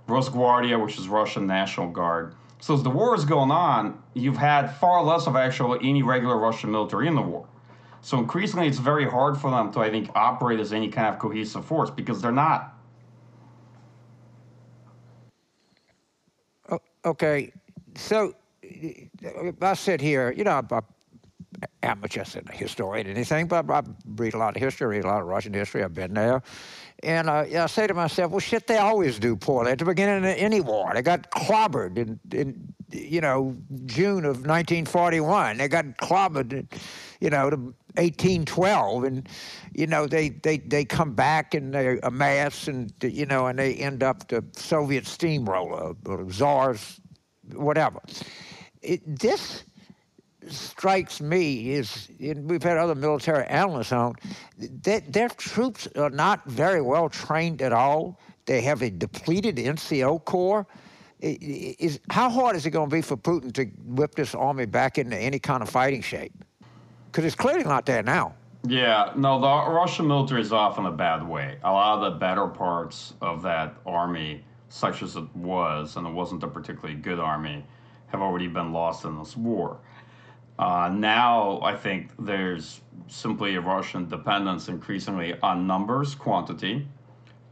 Rosguardia, 0.07 0.83
which 0.83 0.97
is 0.97 1.07
Russian 1.07 1.45
National 1.45 1.89
Guard. 1.89 2.33
So 2.59 2.73
as 2.73 2.81
the 2.81 2.89
war 2.89 3.13
is 3.13 3.25
going 3.25 3.51
on, 3.51 4.01
you've 4.15 4.37
had 4.37 4.67
far 4.77 5.03
less 5.03 5.27
of 5.27 5.35
actual 5.35 5.75
any 5.75 6.01
regular 6.01 6.37
Russian 6.37 6.71
military 6.71 7.07
in 7.07 7.13
the 7.15 7.21
war. 7.21 7.47
So 8.01 8.17
increasingly, 8.17 8.67
it's 8.67 8.79
very 8.79 9.07
hard 9.07 9.37
for 9.37 9.51
them 9.51 9.71
to, 9.73 9.79
I 9.79 9.91
think, 9.91 10.09
operate 10.15 10.59
as 10.59 10.73
any 10.73 10.87
kind 10.89 11.13
of 11.13 11.19
cohesive 11.19 11.65
force 11.65 11.91
because 11.91 12.21
they're 12.21 12.31
not. 12.31 12.73
O- 16.69 16.79
Okay, 17.07 17.53
so 17.95 18.33
I 19.61 19.73
sit 19.75 20.01
here, 20.01 20.33
you 20.35 20.43
know, 20.43 20.51
I'm 20.51 20.67
I'm 20.69 20.83
amateur 21.81 22.21
a 22.21 22.51
historian, 22.51 23.07
anything, 23.07 23.47
but 23.47 23.69
I 23.71 23.81
read 24.05 24.33
a 24.33 24.37
lot 24.37 24.57
of 24.57 24.61
history, 24.61 24.97
read 24.97 25.05
a 25.05 25.07
lot 25.07 25.21
of 25.21 25.27
Russian 25.27 25.53
history. 25.53 25.85
I've 25.85 25.93
been 25.93 26.13
there, 26.13 26.43
and 27.03 27.29
uh, 27.29 27.45
I 27.57 27.65
say 27.67 27.87
to 27.87 27.93
myself, 27.93 28.31
well, 28.31 28.41
shit, 28.41 28.67
they 28.67 28.77
always 28.77 29.19
do 29.19 29.37
poorly 29.37 29.71
at 29.71 29.79
the 29.79 29.85
beginning 29.85 30.29
of 30.29 30.37
any 30.37 30.59
war. 30.59 30.91
They 30.93 31.01
got 31.01 31.31
clobbered 31.31 31.97
in, 31.97 32.19
in 32.33 32.73
you 32.91 33.21
know, 33.21 33.55
June 33.85 34.25
of 34.25 34.45
1941. 34.45 35.57
They 35.57 35.69
got 35.69 35.85
clobbered, 35.97 36.65
you 37.21 37.29
know, 37.29 37.49
to 37.49 37.73
1812, 37.97 39.03
and 39.03 39.29
you 39.73 39.87
know, 39.87 40.07
they 40.07 40.29
they 40.29 40.57
they 40.57 40.85
come 40.85 41.13
back 41.13 41.53
and 41.53 41.73
they 41.73 41.99
amass, 42.03 42.67
and 42.67 42.93
you 43.01 43.25
know, 43.25 43.47
and 43.47 43.59
they 43.59 43.75
end 43.75 44.03
up 44.03 44.27
the 44.27 44.43
Soviet 44.53 45.05
steamroller 45.05 45.95
or 46.05 46.31
czars, 46.31 46.99
whatever. 47.53 47.99
It, 48.81 49.19
this 49.19 49.63
strikes 50.49 51.21
me 51.21 51.71
is, 51.71 52.09
and 52.19 52.49
we've 52.49 52.63
had 52.63 52.77
other 52.77 52.95
military 52.95 53.45
analysts 53.47 53.91
on, 53.91 54.15
that 54.57 55.11
their 55.11 55.29
troops 55.29 55.87
are 55.95 56.09
not 56.09 56.45
very 56.45 56.81
well 56.81 57.09
trained 57.09 57.61
at 57.61 57.73
all. 57.73 58.19
They 58.45 58.61
have 58.61 58.81
a 58.81 58.89
depleted 58.89 59.57
NCO 59.57 60.23
corps. 60.25 60.65
Is, 61.19 61.99
how 62.09 62.29
hard 62.29 62.55
is 62.55 62.65
it 62.65 62.69
going 62.71 62.89
to 62.89 62.95
be 62.95 63.01
for 63.01 63.17
Putin 63.17 63.51
to 63.53 63.65
whip 63.85 64.15
this 64.15 64.35
army 64.35 64.65
back 64.65 64.97
into 64.97 65.17
any 65.17 65.39
kind 65.39 65.63
of 65.63 65.69
fighting 65.69 66.01
shape? 66.01 66.31
Because 67.17 67.33
it's 67.33 67.41
clearly 67.41 67.63
not 67.63 67.87
there 67.87 68.03
now. 68.03 68.35
Yeah, 68.67 69.11
no, 69.15 69.41
the 69.41 69.71
Russian 69.71 70.05
military 70.05 70.39
is 70.39 70.53
off 70.53 70.77
in 70.77 70.85
a 70.85 70.91
bad 70.91 71.27
way. 71.27 71.57
A 71.63 71.71
lot 71.71 71.97
of 71.97 72.13
the 72.13 72.19
better 72.19 72.45
parts 72.45 73.15
of 73.21 73.41
that 73.41 73.75
army, 73.87 74.45
such 74.69 75.01
as 75.01 75.15
it 75.15 75.35
was, 75.35 75.95
and 75.95 76.05
it 76.05 76.13
wasn't 76.13 76.43
a 76.43 76.47
particularly 76.47 76.93
good 76.93 77.17
army, 77.17 77.65
have 78.09 78.21
already 78.21 78.47
been 78.47 78.71
lost 78.71 79.03
in 79.03 79.17
this 79.17 79.35
war. 79.35 79.79
Uh, 80.59 80.91
now, 80.93 81.59
I 81.63 81.75
think 81.75 82.11
there's 82.19 82.81
simply 83.07 83.55
a 83.55 83.61
Russian 83.61 84.07
dependence 84.07 84.67
increasingly 84.67 85.39
on 85.41 85.65
numbers, 85.65 86.13
quantity, 86.13 86.87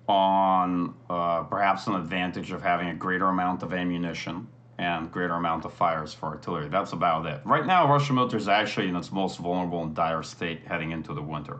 on 0.07 0.93
uh, 1.09 1.41
perhaps 1.41 1.87
an 1.87 1.95
advantage 1.95 2.51
of 2.51 2.61
having 2.61 2.89
a 2.89 2.93
greater 2.93 3.29
amount 3.29 3.63
of 3.63 3.73
ammunition 3.73 4.47
and 4.77 5.11
greater 5.11 5.33
amount 5.33 5.65
of 5.65 5.73
fires 5.73 6.13
for 6.13 6.27
artillery. 6.27 6.67
That's 6.67 6.91
about 6.91 7.25
it. 7.25 7.41
Right 7.45 7.65
now, 7.65 7.89
Russian 7.89 8.15
military 8.15 8.41
is 8.41 8.47
actually 8.47 8.89
in 8.89 8.95
its 8.95 9.11
most 9.11 9.37
vulnerable 9.37 9.83
and 9.83 9.95
dire 9.95 10.23
state 10.23 10.61
heading 10.67 10.91
into 10.91 11.13
the 11.13 11.21
winter. 11.21 11.59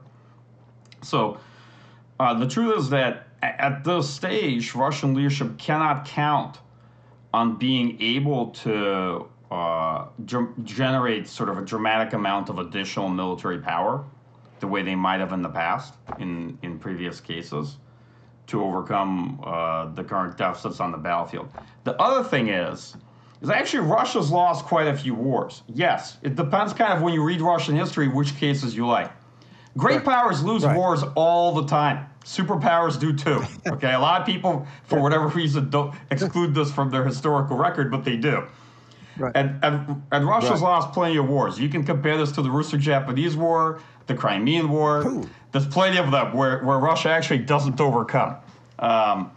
So, 1.02 1.40
uh, 2.20 2.34
the 2.34 2.48
truth 2.48 2.78
is 2.80 2.90
that 2.90 3.28
at 3.42 3.84
this 3.84 4.10
stage, 4.10 4.74
Russian 4.76 5.14
leadership 5.14 5.58
cannot 5.58 6.06
count 6.06 6.60
on 7.34 7.58
being 7.58 8.02
able 8.02 8.48
to 8.48 9.28
uh, 9.52 10.08
generate 10.64 11.28
sort 11.28 11.50
of 11.50 11.58
a 11.58 11.62
dramatic 11.62 12.14
amount 12.14 12.50
of 12.50 12.60
additional 12.60 13.10
military 13.10 13.60
power, 13.60 14.04
the 14.60 14.68
way 14.68 14.82
they 14.82 14.96
might 14.96 15.20
have 15.20 15.34
in 15.34 15.42
the 15.42 15.50
past 15.50 15.94
in 16.20 16.58
in 16.64 16.80
previous 16.80 17.20
cases, 17.20 17.78
to 18.48 18.64
overcome 18.64 19.42
uh, 19.44 19.86
the 19.94 20.04
current 20.04 20.38
deficits 20.38 20.80
on 20.80 20.92
the 20.92 20.98
battlefield. 20.98 21.50
The 21.84 22.00
other 22.02 22.28
thing 22.28 22.50
is. 22.50 22.96
Is 23.42 23.50
actually 23.50 23.86
Russia's 23.88 24.32
lost 24.32 24.66
quite 24.66 24.88
a 24.88 24.96
few 24.96 25.14
wars. 25.14 25.64
Yes, 25.68 26.18
it 26.24 26.36
depends 26.36 26.74
kind 26.74 26.94
of 26.94 27.02
when 27.02 27.14
you 27.14 27.22
read 27.22 27.42
Russian 27.42 27.76
history 27.76 28.08
which 28.08 28.36
cases 28.38 28.76
you 28.76 28.88
like. 28.88 29.12
Great 29.78 29.98
right. 29.98 30.06
powers 30.06 30.42
lose 30.42 30.64
right. 30.64 30.76
wars 30.76 31.04
all 31.16 31.54
the 31.54 31.66
time. 31.66 32.08
Superpowers 32.24 33.00
do 33.00 33.14
too. 33.14 33.44
Okay, 33.72 33.94
a 33.94 34.00
lot 34.00 34.22
of 34.22 34.28
people, 34.28 34.66
for 34.86 35.02
whatever 35.02 35.28
reason, 35.28 35.70
don't 35.70 35.94
exclude 36.12 36.56
this 36.56 36.72
from 36.72 36.90
their 36.90 37.04
historical 37.04 37.58
record, 37.58 37.92
but 37.92 38.06
they 38.06 38.16
do. 38.16 38.44
Right. 39.18 39.32
And, 39.36 39.60
and, 39.64 40.04
and 40.12 40.28
Russia's 40.28 40.62
lost 40.62 40.92
plenty 40.94 41.18
of 41.18 41.28
wars. 41.28 41.60
You 41.60 41.70
can 41.70 41.84
compare 41.84 42.18
this 42.18 42.32
to 42.34 42.42
the 42.42 42.50
Russo-Japanese 42.50 43.36
War, 43.36 43.82
the 44.08 44.14
Crimean 44.14 44.70
War. 44.70 45.08
Ooh. 45.08 45.30
There's 45.52 45.68
plenty 45.68 45.98
of 45.98 46.12
them 46.12 46.34
where, 46.34 46.64
where 46.64 46.80
Russia 46.80 47.10
actually 47.10 47.40
doesn't 47.40 47.80
overcome. 47.80 48.38
Um, 48.80 49.32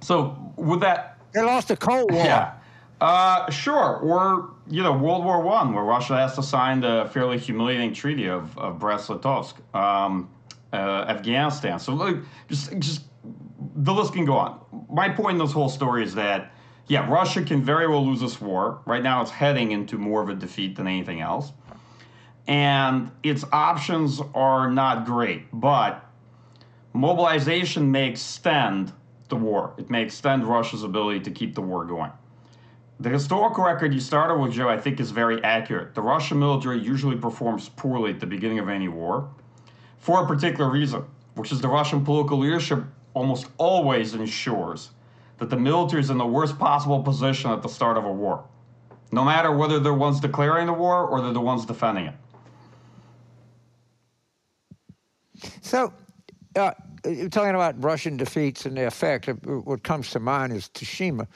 so 0.00 0.52
with 0.56 0.80
that, 0.80 1.18
they 1.32 1.42
lost 1.42 1.68
the 1.68 1.76
Cold 1.76 2.10
War. 2.10 2.24
Yeah. 2.24 2.54
Uh, 3.00 3.50
sure. 3.50 3.96
Or 3.98 4.54
you 4.68 4.82
know, 4.82 4.92
World 4.92 5.24
War 5.24 5.40
One, 5.42 5.74
where 5.74 5.84
Russia 5.84 6.16
has 6.16 6.34
to 6.36 6.42
sign 6.42 6.80
the 6.80 7.08
fairly 7.12 7.38
humiliating 7.38 7.92
treaty 7.92 8.28
of, 8.28 8.56
of 8.58 8.78
Brest-Litovsk. 8.78 9.54
Um, 9.74 10.28
uh, 10.72 11.04
Afghanistan. 11.08 11.78
So 11.78 11.94
like, 11.94 12.16
just 12.48 12.78
just 12.78 13.02
the 13.76 13.92
list 13.92 14.12
can 14.12 14.24
go 14.24 14.36
on. 14.36 14.60
My 14.90 15.08
point 15.08 15.34
in 15.34 15.38
this 15.38 15.52
whole 15.52 15.68
story 15.68 16.04
is 16.04 16.14
that 16.14 16.52
yeah, 16.88 17.08
Russia 17.08 17.42
can 17.42 17.62
very 17.62 17.86
well 17.86 18.04
lose 18.04 18.20
this 18.20 18.40
war. 18.40 18.80
Right 18.84 19.02
now, 19.02 19.22
it's 19.22 19.30
heading 19.30 19.72
into 19.72 19.96
more 19.96 20.22
of 20.22 20.28
a 20.28 20.34
defeat 20.34 20.76
than 20.76 20.86
anything 20.86 21.20
else, 21.20 21.52
and 22.50 23.12
its 23.22 23.44
options 23.52 24.20
are 24.34 24.68
not 24.68 25.06
great. 25.06 25.44
But 25.52 26.04
mobilization 26.92 27.92
may 27.92 28.08
extend 28.08 28.92
the 29.28 29.36
war. 29.36 29.72
It 29.78 29.88
may 29.88 30.02
extend 30.02 30.44
Russia's 30.44 30.82
ability 30.82 31.20
to 31.20 31.30
keep 31.30 31.54
the 31.54 31.62
war 31.62 31.84
going. 31.84 32.10
The 32.98 33.08
historical 33.08 33.64
record 33.64 33.94
you 33.94 34.00
started 34.00 34.36
with, 34.36 34.52
Joe, 34.52 34.68
I 34.68 34.78
think 34.78 34.98
is 34.98 35.12
very 35.12 35.42
accurate. 35.44 35.94
The 35.94 36.02
Russian 36.02 36.40
military 36.40 36.80
usually 36.80 37.16
performs 37.16 37.68
poorly 37.68 38.10
at 38.10 38.18
the 38.18 38.26
beginning 38.26 38.58
of 38.58 38.68
any 38.68 38.88
war 38.88 39.30
for 39.98 40.24
a 40.24 40.26
particular 40.26 40.68
reason, 40.68 41.04
which 41.36 41.52
is 41.52 41.60
the 41.60 41.68
Russian 41.68 42.04
political 42.04 42.36
leadership 42.36 42.82
almost 43.14 43.46
always 43.58 44.14
ensures 44.14 44.90
that 45.38 45.50
the 45.50 45.56
military 45.56 46.02
is 46.02 46.10
in 46.10 46.18
the 46.18 46.26
worst 46.26 46.58
possible 46.58 47.00
position 47.00 47.52
at 47.52 47.62
the 47.62 47.68
start 47.68 47.96
of 47.96 48.04
a 48.04 48.12
war, 48.12 48.44
no 49.12 49.24
matter 49.24 49.52
whether 49.52 49.74
they're 49.74 49.92
the 49.92 49.98
ones 49.98 50.18
declaring 50.18 50.66
the 50.66 50.72
war 50.72 51.06
or 51.06 51.22
they're 51.22 51.32
the 51.32 51.40
ones 51.40 51.64
defending 51.64 52.06
it. 52.06 52.14
So, 55.60 55.92
uh, 56.56 56.72
talking 57.30 57.54
about 57.54 57.82
Russian 57.82 58.16
defeats 58.16 58.66
and 58.66 58.76
the 58.76 58.86
effect, 58.86 59.28
what 59.44 59.82
comes 59.82 60.10
to 60.10 60.20
mind 60.20 60.52
is 60.52 60.68
Tsushima 60.74 61.26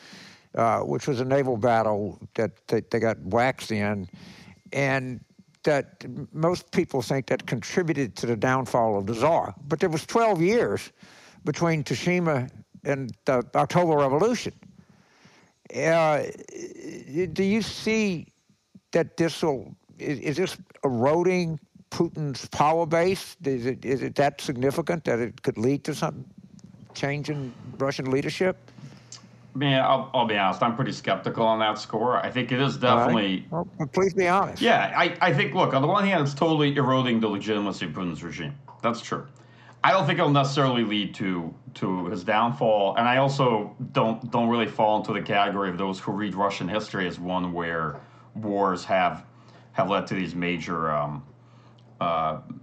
uh, 0.55 0.81
which 0.81 1.09
was 1.09 1.21
a 1.21 1.25
naval 1.25 1.57
battle 1.57 2.19
that 2.35 2.53
they, 2.69 2.81
they 2.91 3.01
got 3.01 3.19
waxed 3.21 3.73
in, 3.73 4.09
and 4.73 5.21
that 5.65 6.05
most 6.33 6.71
people 6.71 7.03
think 7.03 7.27
that 7.27 7.47
contributed 7.47 8.15
to 8.17 8.27
the 8.27 8.37
downfall 8.37 8.97
of 8.97 9.07
the 9.07 9.15
Tsar. 9.15 9.55
But 9.67 9.81
there 9.81 9.89
was 9.89 10.07
12 10.07 10.41
years 10.43 10.93
between 11.45 11.83
Tsushima 11.83 12.49
and 12.85 13.13
the 13.25 13.45
October 13.55 13.97
Revolution. 13.97 14.53
Uh, 15.75 16.25
do 17.33 17.43
you 17.43 17.63
see 17.63 18.29
that 18.93 19.17
this 19.17 19.43
will 19.43 19.75
is, 19.99 20.19
is, 20.21 20.37
this 20.37 20.57
eroding 20.85 21.59
Putin's 21.95 22.49
power 22.49 22.87
base? 22.87 23.37
Is 23.45 23.67
it 23.67 23.85
is 23.85 24.03
it 24.03 24.17
that 24.17 24.41
significant 24.41 25.05
that 25.05 25.21
it 25.21 25.43
could 25.43 25.57
lead 25.57 25.85
to 25.85 25.95
some 25.95 26.25
change 26.93 27.31
in 27.31 27.55
Russian 27.79 28.11
leadership? 28.11 28.57
Man, 29.55 29.81
I'll, 29.81 30.11
I'll 30.13 30.27
be 30.27 30.37
honest. 30.37 30.61
I'm 30.61 30.75
pretty 30.75 30.91
skeptical 30.91 31.47
on 31.47 31.61
that 31.61 31.79
score. 31.79 32.17
I 32.17 32.29
think 32.33 32.51
it 32.51 32.61
is 32.61 32.77
definitely. 32.77 33.47
Right. 33.49 33.69
Well, 33.79 33.89
please 33.93 34.13
be 34.13 34.27
honest. 34.27 34.61
Yeah, 34.61 34.93
I, 34.97 35.17
I 35.21 35.33
think. 35.33 35.55
Look, 35.55 35.73
on 35.73 35.83
the 35.83 35.87
one 35.87 36.05
hand, 36.05 36.25
it's 36.25 36.35
totally 36.35 36.75
eroding 36.75 37.21
the 37.21 37.29
legitimacy 37.29 37.87
of 37.87 37.93
Putin's 37.93 38.25
regime. 38.25 38.59
That's 38.83 39.01
true. 39.01 39.25
I 39.85 39.93
don't 39.93 40.05
think 40.05 40.19
it'll 40.19 40.31
necessarily 40.31 40.83
lead 40.83 41.15
to 41.15 41.55
to 41.75 42.07
his 42.07 42.25
downfall, 42.25 42.97
and 42.97 43.07
I 43.07 43.19
also 43.19 43.77
don't 43.93 44.29
don't 44.33 44.49
really 44.49 44.67
fall 44.67 44.97
into 44.97 45.13
the 45.13 45.23
category 45.23 45.71
of 45.71 45.79
those 45.79 46.01
who 46.01 46.11
read 46.11 46.35
Russian 46.35 46.67
history 46.67 47.07
as 47.07 47.21
one 47.21 47.53
where 47.53 48.01
wars 48.35 48.85
have 48.85 49.25
have 49.75 49.89
led 49.89 50.09
to 50.09 50.15
these 50.15 50.35
major 50.35 50.91
um, 50.91 51.23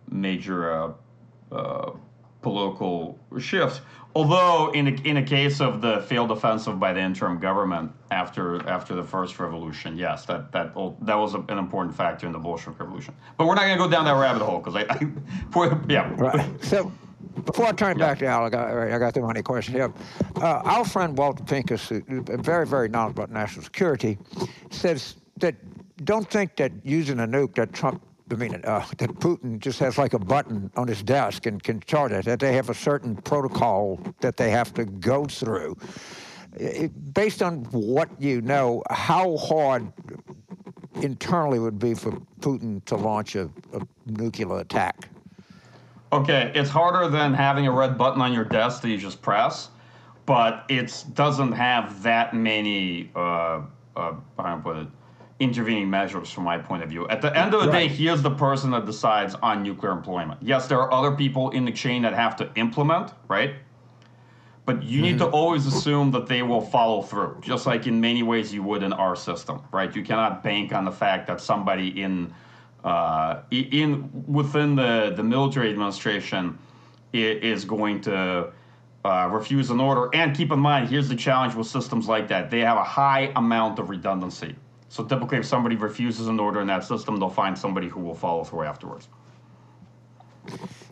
major 0.09 0.71
uh, 0.71 0.93
uh, 1.51 1.91
political 2.41 3.19
shifts. 3.39 3.81
Although, 4.13 4.71
in 4.71 4.87
a, 4.87 4.91
in 5.07 5.17
a 5.17 5.23
case 5.23 5.61
of 5.61 5.81
the 5.81 6.01
failed 6.01 6.31
offensive 6.31 6.79
by 6.79 6.91
the 6.91 6.99
interim 6.99 7.39
government 7.39 7.93
after 8.11 8.67
after 8.67 8.93
the 8.93 9.03
first 9.03 9.39
revolution, 9.39 9.97
yes, 9.97 10.25
that 10.25 10.51
that 10.51 10.73
that 11.01 11.15
was 11.15 11.33
an 11.33 11.57
important 11.57 11.95
factor 11.95 12.27
in 12.27 12.33
the 12.33 12.39
Bolshevik 12.39 12.79
revolution. 12.79 13.15
But 13.37 13.47
we're 13.47 13.55
not 13.55 13.61
going 13.61 13.77
to 13.77 13.83
go 13.83 13.89
down 13.89 14.03
that 14.05 14.19
rabbit 14.19 14.43
hole 14.43 14.59
because 14.59 14.75
I, 14.75 14.81
I 14.89 15.07
for, 15.51 15.81
yeah. 15.87 16.13
Right. 16.17 16.63
So 16.63 16.91
before 17.45 17.67
I 17.67 17.71
turn 17.71 17.91
it 17.93 17.99
back 17.99 18.19
to 18.19 18.25
Al, 18.25 18.45
I 18.45 18.49
got, 18.49 18.69
I 18.69 18.99
got 18.99 19.13
the 19.13 19.21
money 19.21 19.41
question 19.41 19.73
here. 19.75 19.93
Uh, 20.35 20.61
our 20.65 20.85
friend 20.85 21.17
Walter 21.17 21.43
Pincus, 21.43 21.89
very, 21.89 22.67
very 22.67 22.89
knowledgeable 22.89 23.23
about 23.23 23.33
national 23.33 23.63
security, 23.63 24.17
says 24.69 25.15
that 25.37 25.55
don't 26.05 26.29
think 26.29 26.55
that 26.57 26.71
using 26.83 27.19
a 27.19 27.27
nuke 27.27 27.55
that 27.55 27.73
Trump 27.73 28.03
I 28.31 28.35
mean, 28.35 28.61
uh, 28.63 28.85
that 28.97 29.09
Putin 29.19 29.59
just 29.59 29.79
has 29.79 29.97
like 29.97 30.13
a 30.13 30.19
button 30.19 30.71
on 30.75 30.87
his 30.87 31.03
desk 31.03 31.45
and 31.45 31.61
can 31.61 31.81
chart 31.81 32.11
it, 32.11 32.25
that 32.25 32.39
they 32.39 32.53
have 32.53 32.69
a 32.69 32.73
certain 32.73 33.15
protocol 33.15 33.99
that 34.21 34.37
they 34.37 34.51
have 34.51 34.73
to 34.75 34.85
go 34.85 35.25
through. 35.25 35.77
It, 36.53 37.13
based 37.13 37.41
on 37.41 37.63
what 37.71 38.09
you 38.19 38.41
know, 38.41 38.83
how 38.89 39.37
hard 39.37 39.91
internally 40.95 41.59
would 41.59 41.79
be 41.79 41.93
for 41.93 42.11
Putin 42.39 42.83
to 42.85 42.95
launch 42.95 43.35
a, 43.35 43.49
a 43.73 43.81
nuclear 44.05 44.59
attack? 44.59 45.09
Okay, 46.13 46.51
it's 46.53 46.69
harder 46.69 47.07
than 47.07 47.33
having 47.33 47.67
a 47.67 47.71
red 47.71 47.97
button 47.97 48.21
on 48.21 48.33
your 48.33 48.43
desk 48.43 48.81
that 48.81 48.89
you 48.89 48.97
just 48.97 49.21
press, 49.21 49.69
but 50.25 50.65
it 50.67 51.05
doesn't 51.13 51.53
have 51.53 52.03
that 52.03 52.33
many, 52.33 53.09
uh, 53.15 53.19
uh, 53.19 53.61
how 53.95 54.15
do 54.37 54.43
I 54.43 54.59
put 54.61 54.77
it, 54.77 54.87
intervening 55.41 55.89
measures 55.89 56.29
from 56.29 56.43
my 56.43 56.57
point 56.57 56.83
of 56.83 56.89
view. 56.89 57.07
At 57.09 57.21
the 57.21 57.35
end 57.35 57.53
of 57.53 57.61
the 57.61 57.69
right. 57.69 57.87
day, 57.89 57.93
he 57.93 58.07
is 58.07 58.21
the 58.21 58.31
person 58.31 58.69
that 58.71 58.85
decides 58.85 59.33
on 59.35 59.63
nuclear 59.63 59.91
employment. 59.91 60.39
Yes, 60.41 60.67
there 60.67 60.79
are 60.79 60.93
other 60.93 61.15
people 61.15 61.49
in 61.49 61.65
the 61.65 61.71
chain 61.71 62.03
that 62.03 62.13
have 62.13 62.35
to 62.37 62.51
implement, 62.55 63.11
right? 63.27 63.55
But 64.65 64.83
you 64.83 64.97
mm-hmm. 64.97 65.03
need 65.03 65.17
to 65.17 65.25
mm-hmm. 65.25 65.33
always 65.33 65.65
assume 65.65 66.11
that 66.11 66.27
they 66.27 66.43
will 66.43 66.61
follow 66.61 67.01
through, 67.01 67.37
just 67.41 67.65
like 67.65 67.87
in 67.87 67.99
many 67.99 68.21
ways 68.21 68.53
you 68.53 68.61
would 68.61 68.83
in 68.83 68.93
our 68.93 69.15
system, 69.15 69.63
right? 69.71 69.93
You 69.95 70.03
cannot 70.03 70.43
bank 70.43 70.71
on 70.73 70.85
the 70.85 70.91
fact 70.91 71.27
that 71.27 71.41
somebody 71.41 72.01
in 72.01 72.33
uh, 72.83 73.41
in 73.51 74.09
within 74.27 74.75
the, 74.75 75.13
the 75.15 75.23
military 75.23 75.69
administration 75.69 76.57
is 77.13 77.65
going 77.65 78.01
to 78.01 78.51
uh, 79.03 79.29
refuse 79.31 79.69
an 79.71 79.79
order. 79.79 80.09
And 80.13 80.35
keep 80.35 80.51
in 80.51 80.59
mind, 80.59 80.89
here's 80.89 81.09
the 81.09 81.15
challenge 81.15 81.55
with 81.55 81.67
systems 81.67 82.07
like 82.07 82.27
that: 82.27 82.51
they 82.51 82.59
have 82.59 82.77
a 82.77 82.83
high 82.83 83.31
amount 83.35 83.79
of 83.79 83.89
redundancy. 83.89 84.55
So 84.91 85.05
typically, 85.05 85.37
if 85.37 85.45
somebody 85.45 85.77
refuses 85.77 86.27
an 86.27 86.37
order 86.37 86.59
in 86.59 86.67
that 86.67 86.83
system, 86.83 87.15
they'll 87.15 87.29
find 87.29 87.57
somebody 87.57 87.87
who 87.87 88.01
will 88.01 88.13
follow 88.13 88.43
through 88.43 88.63
afterwards. 88.63 89.07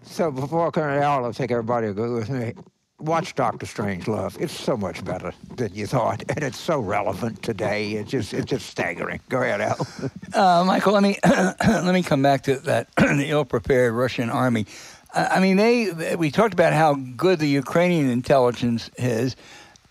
So 0.03 0.31
before 0.31 0.71
Colonel 0.71 1.03
Al, 1.03 1.25
I'll 1.25 1.33
take 1.33 1.51
everybody 1.51 1.88
to 1.88 1.93
go 1.93 2.13
with 2.13 2.29
me. 2.29 2.53
Watch 2.99 3.35
Doctor 3.35 3.65
Strangelove. 3.65 4.39
It's 4.39 4.57
so 4.57 4.77
much 4.77 5.03
better 5.03 5.33
than 5.53 5.75
you 5.75 5.85
thought, 5.85 6.23
and 6.29 6.45
it's 6.45 6.57
so 6.57 6.79
relevant 6.79 7.43
today. 7.43 7.91
It's 7.91 8.09
just 8.09 8.33
it's 8.33 8.49
just 8.49 8.67
staggering. 8.67 9.19
Go 9.27 9.41
ahead, 9.41 9.59
Al. 9.59 9.85
Uh, 10.31 10.63
Michael, 10.63 10.93
let 10.93 11.03
me 11.03 11.17
let 11.25 11.93
me 11.93 12.03
come 12.03 12.21
back 12.21 12.43
to 12.43 12.55
that 12.59 12.88
the 12.97 13.25
ill-prepared 13.29 13.93
Russian 13.93 14.29
army. 14.29 14.65
I 15.13 15.39
mean, 15.39 15.57
they 15.57 16.15
we 16.15 16.31
talked 16.31 16.53
about 16.53 16.71
how 16.71 16.93
good 16.93 17.39
the 17.39 17.47
Ukrainian 17.47 18.09
intelligence 18.09 18.91
is 18.97 19.35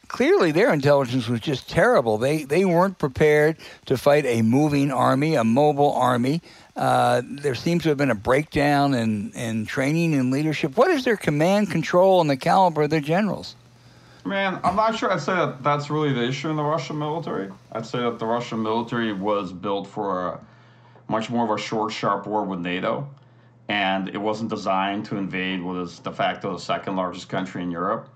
clearly 0.08 0.52
their 0.52 0.72
intelligence 0.72 1.28
was 1.28 1.40
just 1.40 1.68
terrible. 1.68 2.18
They 2.18 2.44
they 2.44 2.64
weren't 2.64 2.98
prepared 2.98 3.56
to 3.86 3.96
fight 3.96 4.24
a 4.26 4.42
moving 4.42 4.90
army, 4.90 5.34
a 5.36 5.44
mobile 5.44 5.92
army. 5.92 6.42
Uh, 6.76 7.22
there 7.24 7.54
seems 7.54 7.82
to 7.82 7.88
have 7.90 7.98
been 7.98 8.10
a 8.10 8.14
breakdown 8.14 8.94
in, 8.94 9.32
in 9.32 9.66
training 9.66 10.14
and 10.14 10.30
leadership. 10.32 10.76
What 10.76 10.90
is 10.90 11.04
their 11.04 11.16
command 11.16 11.70
control 11.70 12.20
and 12.20 12.30
the 12.30 12.36
caliber 12.36 12.82
of 12.82 12.90
their 12.90 13.00
generals? 13.00 13.56
Man, 14.24 14.60
I'm 14.62 14.76
not 14.76 14.96
sure 14.96 15.10
I'd 15.12 15.20
say 15.20 15.34
that 15.34 15.62
that's 15.62 15.90
really 15.90 16.12
the 16.12 16.24
issue 16.24 16.50
in 16.50 16.56
the 16.56 16.62
Russian 16.62 16.98
military. 16.98 17.50
I'd 17.72 17.86
say 17.86 17.98
that 17.98 18.18
the 18.18 18.26
Russian 18.26 18.62
military 18.62 19.12
was 19.12 19.52
built 19.52 19.86
for 19.88 20.28
a 20.28 20.40
much 21.08 21.30
more 21.30 21.44
of 21.44 21.50
a 21.50 21.60
short, 21.60 21.92
sharp 21.92 22.26
war 22.26 22.44
with 22.44 22.60
NATO. 22.60 23.08
and 23.68 24.08
it 24.08 24.18
wasn't 24.18 24.50
designed 24.50 25.04
to 25.06 25.16
invade 25.16 25.62
what 25.62 25.76
is 25.76 25.98
de 25.98 26.10
facto 26.10 26.52
the 26.54 26.58
second 26.58 26.96
largest 26.96 27.28
country 27.28 27.62
in 27.62 27.70
Europe. 27.70 28.08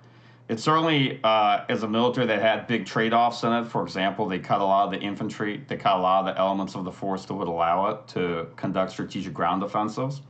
It 0.52 0.60
certainly 0.60 1.18
uh, 1.24 1.64
is 1.70 1.82
a 1.82 1.88
military 1.88 2.26
that 2.26 2.42
had 2.42 2.66
big 2.66 2.84
trade 2.84 3.14
offs 3.14 3.42
in 3.42 3.54
it. 3.54 3.64
For 3.64 3.82
example, 3.82 4.28
they 4.28 4.38
cut 4.38 4.60
a 4.60 4.64
lot 4.64 4.84
of 4.84 4.90
the 4.90 5.00
infantry, 5.00 5.64
they 5.66 5.78
cut 5.78 5.96
a 5.96 5.98
lot 5.98 6.28
of 6.28 6.34
the 6.34 6.38
elements 6.38 6.74
of 6.74 6.84
the 6.84 6.92
force 6.92 7.24
that 7.24 7.32
would 7.32 7.48
allow 7.48 7.86
it 7.86 8.06
to 8.08 8.48
conduct 8.56 8.92
strategic 8.92 9.32
ground 9.32 9.62
offensives. 9.62 10.20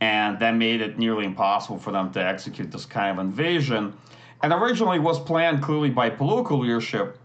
And 0.00 0.38
that 0.38 0.54
made 0.54 0.80
it 0.80 1.00
nearly 1.00 1.24
impossible 1.24 1.78
for 1.78 1.90
them 1.90 2.12
to 2.12 2.24
execute 2.24 2.70
this 2.70 2.86
kind 2.86 3.18
of 3.18 3.26
invasion. 3.26 3.98
And 4.44 4.52
originally 4.52 5.00
was 5.00 5.18
planned 5.18 5.64
clearly 5.64 5.90
by 5.90 6.10
political 6.10 6.60
leadership 6.60 7.18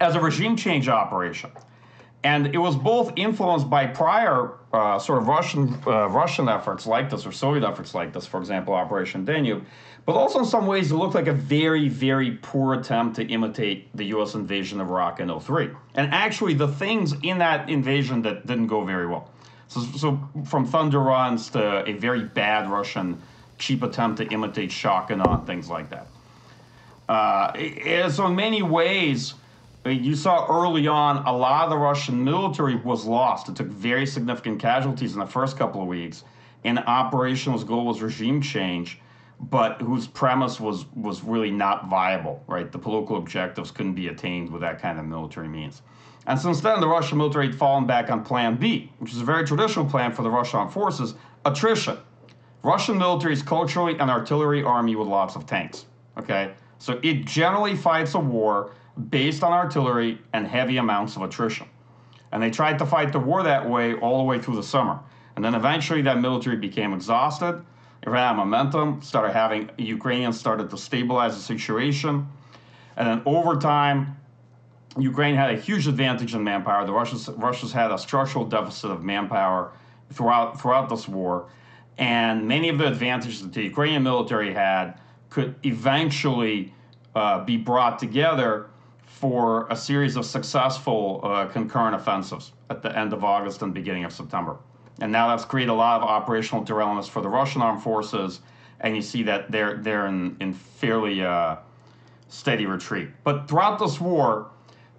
as 0.00 0.16
a 0.16 0.20
regime 0.20 0.56
change 0.56 0.88
operation. 0.88 1.52
And 2.24 2.52
it 2.52 2.58
was 2.58 2.74
both 2.74 3.12
influenced 3.14 3.70
by 3.70 3.86
prior 3.86 4.54
uh, 4.72 4.98
sort 4.98 5.22
of 5.22 5.28
Russian 5.28 5.80
uh, 5.86 6.08
Russian 6.08 6.48
efforts 6.48 6.84
like 6.84 7.10
this 7.10 7.24
or 7.24 7.30
Soviet 7.30 7.62
efforts 7.62 7.94
like 7.94 8.12
this, 8.12 8.26
for 8.26 8.40
example, 8.40 8.74
Operation 8.74 9.24
Danube, 9.24 9.64
but 10.08 10.16
also 10.16 10.38
in 10.38 10.46
some 10.46 10.66
ways 10.66 10.90
it 10.90 10.94
looked 10.94 11.14
like 11.14 11.26
a 11.26 11.34
very, 11.34 11.86
very 11.90 12.30
poor 12.40 12.72
attempt 12.72 13.16
to 13.16 13.26
imitate 13.26 13.94
the 13.94 14.04
U.S. 14.04 14.32
invasion 14.32 14.80
of 14.80 14.88
Iraq 14.88 15.20
in 15.20 15.28
03. 15.38 15.68
And 15.96 16.14
actually, 16.14 16.54
the 16.54 16.66
things 16.66 17.12
in 17.22 17.36
that 17.40 17.68
invasion 17.68 18.22
that 18.22 18.46
didn't 18.46 18.68
go 18.68 18.86
very 18.86 19.06
well. 19.06 19.30
So, 19.66 19.82
so 19.82 20.18
from 20.46 20.64
thunder 20.64 20.98
runs 20.98 21.50
to 21.50 21.84
a 21.86 21.92
very 21.92 22.22
bad 22.22 22.70
Russian 22.70 23.20
cheap 23.58 23.82
attempt 23.82 24.16
to 24.16 24.26
imitate 24.28 24.72
Shah 24.72 25.06
and 25.10 25.46
things 25.46 25.68
like 25.68 25.90
that. 25.90 26.06
Uh, 27.06 28.08
so 28.08 28.28
in 28.28 28.34
many 28.34 28.62
ways, 28.62 29.34
you 29.84 30.14
saw 30.14 30.46
early 30.48 30.88
on 30.88 31.18
a 31.26 31.36
lot 31.36 31.64
of 31.64 31.70
the 31.70 31.76
Russian 31.76 32.24
military 32.24 32.76
was 32.76 33.04
lost. 33.04 33.50
It 33.50 33.56
took 33.56 33.66
very 33.66 34.06
significant 34.06 34.58
casualties 34.58 35.12
in 35.12 35.20
the 35.20 35.26
first 35.26 35.58
couple 35.58 35.82
of 35.82 35.86
weeks. 35.86 36.24
And 36.64 36.78
operational 36.78 37.62
goal 37.62 37.84
was 37.84 38.00
regime 38.00 38.40
change, 38.40 39.00
but 39.40 39.80
whose 39.80 40.06
premise 40.06 40.58
was 40.58 40.86
was 40.94 41.22
really 41.22 41.50
not 41.50 41.88
viable. 41.88 42.42
Right, 42.46 42.70
the 42.70 42.78
political 42.78 43.16
objectives 43.16 43.70
couldn't 43.70 43.94
be 43.94 44.08
attained 44.08 44.50
with 44.50 44.60
that 44.62 44.80
kind 44.80 44.98
of 44.98 45.04
military 45.04 45.48
means. 45.48 45.82
And 46.26 46.38
since 46.38 46.60
then, 46.60 46.80
the 46.80 46.88
Russian 46.88 47.16
military 47.18 47.46
had 47.46 47.54
fallen 47.54 47.86
back 47.86 48.10
on 48.10 48.24
Plan 48.24 48.56
B, 48.56 48.92
which 48.98 49.12
is 49.12 49.20
a 49.20 49.24
very 49.24 49.46
traditional 49.46 49.84
plan 49.84 50.12
for 50.12 50.22
the 50.22 50.30
Russian 50.30 50.60
armed 50.60 50.72
forces: 50.72 51.14
attrition. 51.44 51.98
Russian 52.62 52.98
military 52.98 53.32
is 53.32 53.42
culturally 53.42 53.96
an 53.98 54.10
artillery 54.10 54.62
army 54.62 54.96
with 54.96 55.08
lots 55.08 55.36
of 55.36 55.46
tanks. 55.46 55.86
Okay, 56.18 56.52
so 56.78 56.98
it 57.02 57.24
generally 57.24 57.76
fights 57.76 58.14
a 58.14 58.20
war 58.20 58.72
based 59.10 59.44
on 59.44 59.52
artillery 59.52 60.18
and 60.32 60.46
heavy 60.46 60.78
amounts 60.78 61.14
of 61.14 61.22
attrition. 61.22 61.68
And 62.32 62.42
they 62.42 62.50
tried 62.50 62.78
to 62.80 62.86
fight 62.86 63.12
the 63.12 63.20
war 63.20 63.42
that 63.44 63.68
way 63.68 63.94
all 63.94 64.18
the 64.18 64.24
way 64.24 64.40
through 64.40 64.56
the 64.56 64.62
summer. 64.62 64.98
And 65.36 65.44
then 65.44 65.54
eventually 65.54 66.02
that 66.02 66.20
military 66.20 66.56
became 66.56 66.92
exhausted. 66.92 67.64
It 68.02 68.10
ran 68.10 68.24
out 68.24 68.30
of 68.32 68.36
momentum, 68.38 69.02
started 69.02 69.32
having 69.32 69.70
Ukrainians 69.76 70.38
started 70.38 70.70
to 70.70 70.78
stabilize 70.78 71.34
the 71.34 71.42
situation. 71.42 72.28
And 72.96 73.08
then 73.08 73.22
over 73.26 73.56
time, 73.56 74.16
Ukraine 74.98 75.34
had 75.34 75.50
a 75.50 75.56
huge 75.56 75.86
advantage 75.86 76.34
in 76.34 76.42
manpower. 76.42 76.84
The 76.86 76.92
Russians 76.92 77.28
Russians 77.28 77.72
had 77.72 77.92
a 77.92 77.98
structural 77.98 78.44
deficit 78.44 78.90
of 78.90 79.02
manpower 79.04 79.72
throughout 80.12 80.60
throughout 80.60 80.88
this 80.88 81.06
war. 81.08 81.48
And 81.98 82.46
many 82.46 82.68
of 82.68 82.78
the 82.78 82.86
advantages 82.86 83.42
that 83.42 83.52
the 83.52 83.62
Ukrainian 83.62 84.02
military 84.02 84.52
had 84.52 85.00
could 85.30 85.54
eventually 85.64 86.72
uh, 87.14 87.44
be 87.44 87.56
brought 87.56 87.98
together 87.98 88.70
for 89.04 89.66
a 89.68 89.76
series 89.76 90.16
of 90.16 90.24
successful 90.24 91.20
uh, 91.24 91.46
concurrent 91.46 91.94
offensives 91.94 92.52
at 92.70 92.82
the 92.82 92.96
end 92.96 93.12
of 93.12 93.24
August 93.24 93.62
and 93.62 93.74
beginning 93.74 94.04
of 94.04 94.12
September. 94.12 94.56
And 95.00 95.12
now 95.12 95.28
that's 95.28 95.44
created 95.44 95.70
a 95.70 95.74
lot 95.74 96.02
of 96.02 96.08
operational 96.08 96.64
derailments 96.64 97.08
for 97.08 97.22
the 97.22 97.28
Russian 97.28 97.62
armed 97.62 97.82
forces, 97.82 98.40
and 98.80 98.96
you 98.96 99.02
see 99.02 99.22
that 99.24 99.50
they're 99.50 99.76
they're 99.76 100.06
in 100.06 100.36
in 100.40 100.52
fairly 100.52 101.22
uh, 101.22 101.56
steady 102.28 102.66
retreat. 102.66 103.08
But 103.24 103.48
throughout 103.48 103.78
this 103.78 104.00
war, 104.00 104.50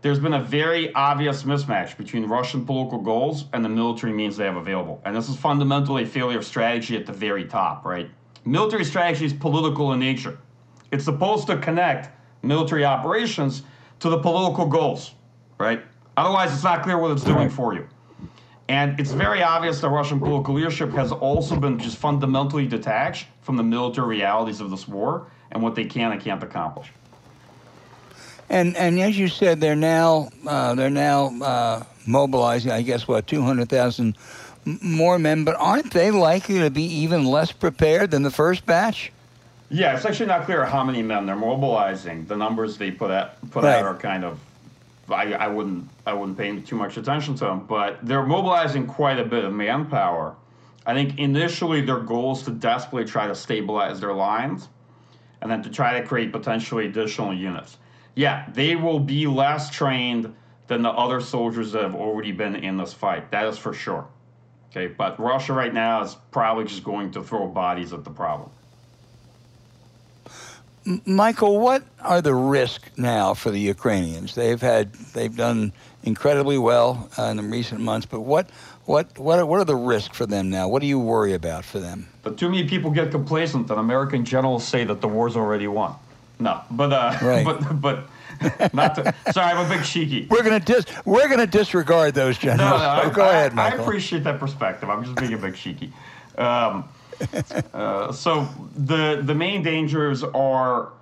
there's 0.02 0.20
been 0.20 0.34
a 0.34 0.42
very 0.42 0.94
obvious 0.94 1.44
mismatch 1.44 1.98
between 1.98 2.26
Russian 2.26 2.66
political 2.66 3.00
goals 3.00 3.46
and 3.52 3.64
the 3.64 3.70
military 3.70 4.14
means 4.14 4.38
they 4.38 4.46
have 4.46 4.56
available. 4.56 5.02
And 5.04 5.16
this 5.16 5.28
is 5.28 5.36
fundamentally 5.36 6.04
a 6.04 6.08
failure 6.08 6.38
of 6.38 6.46
strategy 6.46 6.96
at 6.96 7.06
the 7.06 7.12
very 7.12 7.46
top, 7.46 7.86
right? 7.86 8.10
Military 8.46 8.86
strategy 8.86 9.26
is 9.26 9.34
political 9.34 9.92
in 9.92 10.00
nature. 10.00 10.40
It's 10.92 11.04
supposed 11.04 11.48
to 11.48 11.58
connect 11.58 12.10
military 12.42 12.86
operations 12.86 13.64
to 14.00 14.10
the 14.10 14.18
political 14.18 14.66
goals, 14.66 15.14
right? 15.60 15.84
Otherwise, 16.16 16.54
it's 16.54 16.64
not 16.64 16.84
clear 16.84 16.98
what 16.98 17.12
it's 17.12 17.24
doing 17.24 17.50
for 17.50 17.74
you. 17.74 17.88
And 18.70 19.00
it's 19.00 19.12
very 19.12 19.42
obvious 19.42 19.82
that 19.82 19.90
Russian 19.90 20.20
political 20.20 20.54
leadership 20.54 20.92
has 20.92 21.12
also 21.12 21.60
been 21.60 21.80
just 21.80 21.98
fundamentally 21.98 22.68
detached 22.68 23.26
from 23.42 23.58
the 23.58 23.64
military 23.64 24.08
realities 24.08 24.62
of 24.62 24.70
this 24.70 24.88
war 24.88 25.26
and 25.52 25.64
what 25.64 25.74
they 25.74 25.86
can 25.86 26.12
and 26.12 26.22
can't 26.22 26.42
accomplish. 26.44 26.88
And 28.48 28.78
and 28.78 29.00
as 29.00 29.18
you 29.18 29.28
said, 29.28 29.60
they're 29.60 29.76
now 29.76 30.30
uh, 30.46 30.76
they're 30.76 30.92
now 30.92 31.34
uh, 31.42 31.84
mobilizing. 32.06 32.72
I 32.72 32.84
guess 32.84 33.08
what 33.08 33.26
two 33.26 33.42
hundred 33.42 33.70
thousand 33.70 34.16
more 34.66 35.18
men, 35.18 35.46
but 35.46 35.56
aren't 35.56 35.92
they 35.92 36.12
likely 36.12 36.60
to 36.60 36.70
be 36.70 36.84
even 36.84 37.26
less 37.26 37.52
prepared 37.52 38.12
than 38.12 38.22
the 38.22 38.32
first 38.32 38.68
batch? 38.68 39.12
Yeah, 39.72 39.96
it's 39.96 40.06
actually 40.06 40.28
not 40.28 40.46
clear 40.46 40.64
how 40.66 40.84
many 40.84 41.02
men 41.02 41.26
they're 41.26 41.36
mobilizing. 41.36 42.26
The 42.26 42.38
numbers 42.38 42.78
they 42.78 42.92
put 42.92 43.10
out 43.10 43.50
put 43.50 43.64
right. 43.64 43.80
out 43.80 43.86
are 43.86 43.96
kind 43.96 44.24
of 44.24 44.40
I, 45.12 45.32
I 45.34 45.48
wouldn't 45.48 45.90
I 46.06 46.14
wouldn't 46.14 46.38
pay 46.38 46.60
too 46.62 46.76
much 46.76 46.98
attention 46.98 47.36
to 47.36 47.46
them, 47.46 47.66
but 47.66 48.00
they're 48.04 48.26
mobilizing 48.26 48.88
quite 48.88 49.20
a 49.20 49.26
bit 49.26 49.44
of 49.44 49.54
manpower. 49.54 50.36
I 50.86 50.94
think 50.94 51.20
initially 51.20 51.82
their 51.82 52.00
goal 52.00 52.34
is 52.34 52.44
to 52.44 52.52
desperately 52.52 53.06
try 53.06 53.28
to 53.28 53.36
stabilize 53.36 54.00
their 54.00 54.14
lines, 54.14 54.70
and 55.42 55.52
then 55.52 55.62
to 55.64 55.70
try 55.70 56.00
to 56.00 56.06
create 56.06 56.32
potentially 56.32 56.88
additional 56.88 57.34
units. 57.34 57.78
Yeah, 58.16 58.50
they 58.54 58.76
will 58.76 59.00
be 59.00 59.28
less 59.28 59.70
trained 59.70 60.34
than 60.68 60.82
the 60.82 60.90
other 60.90 61.22
soldiers 61.22 61.72
that 61.72 61.84
have 61.84 61.96
already 61.96 62.32
been 62.32 62.56
in 62.56 62.78
this 62.78 62.94
fight. 62.94 63.32
That 63.32 63.46
is 63.48 63.58
for 63.58 63.74
sure. 63.74 64.08
Okay, 64.72 64.88
but 64.88 65.20
Russia 65.20 65.54
right 65.54 65.74
now 65.74 66.04
is 66.04 66.16
probably 66.32 66.66
just 66.66 66.84
going 66.84 67.12
to 67.12 67.24
throw 67.24 67.48
bodies 67.48 67.92
at 67.92 68.04
the 68.04 68.12
problem. 68.12 68.52
Michael, 71.06 71.60
what 71.60 71.84
are 72.02 72.22
the 72.22 72.34
risks 72.34 72.90
now 72.98 73.34
for 73.34 73.52
the 73.52 73.60
Ukrainians? 73.60 74.34
They've 74.34 74.62
had 74.62 74.94
they've 75.14 75.36
done 75.36 75.72
incredibly 76.04 76.58
well 76.58 77.10
uh, 77.18 77.24
in 77.24 77.38
the 77.38 77.44
recent 77.44 77.82
months, 77.82 78.08
but 78.08 78.22
what 78.22 78.50
what 78.86 79.20
what 79.20 79.38
are, 79.38 79.46
what 79.46 79.60
are 79.60 79.66
the 79.66 79.76
risks 79.76 80.18
for 80.18 80.26
them 80.26 80.50
now? 80.50 80.68
What 80.68 80.82
do 80.82 80.88
you 80.88 80.98
worry 81.00 81.34
about 81.34 81.64
for 81.64 81.80
them? 81.80 82.08
But 82.24 82.38
too 82.38 82.50
many 82.50 82.68
people 82.68 82.90
get 82.90 83.12
complacent, 83.12 83.70
and 83.70 83.80
American 83.80 84.26
generals 84.26 84.68
say 84.68 84.84
that 84.84 85.00
the 85.00 85.08
war's 85.08 85.36
already 85.36 85.68
won. 85.68 85.94
No, 86.40 86.62
but 86.72 86.92
uh, 86.92 87.18
right. 87.22 87.46
but 87.46 87.82
but 87.82 88.74
not 88.74 88.96
to, 88.96 89.14
sorry, 89.32 89.54
I'm 89.54 89.66
a 89.66 89.70
big 89.70 89.86
cheeky. 89.86 90.28
We're 90.30 90.44
gonna 90.44 90.60
dis 90.60 90.86
we're 91.06 91.28
gonna 91.30 91.46
disregard 91.46 92.16
those 92.16 92.38
generals. 92.38 92.72
No, 92.72 92.78
no, 92.78 92.90
I, 92.90 93.10
go 93.14 93.24
I, 93.24 93.30
ahead, 93.30 93.54
Michael. 93.54 93.80
I 93.80 93.84
appreciate 93.84 94.24
that 94.24 94.40
perspective. 94.40 94.90
I'm 94.90 95.04
just 95.04 95.18
being 95.18 95.34
a 95.34 95.38
big 95.38 95.56
cheeky. 95.56 95.94
Um, 96.38 96.86
uh, 97.74 98.12
so 98.12 98.48
the 98.76 99.22
the 99.24 99.36
main 99.36 99.62
dangers 99.64 100.24
are 100.24 100.94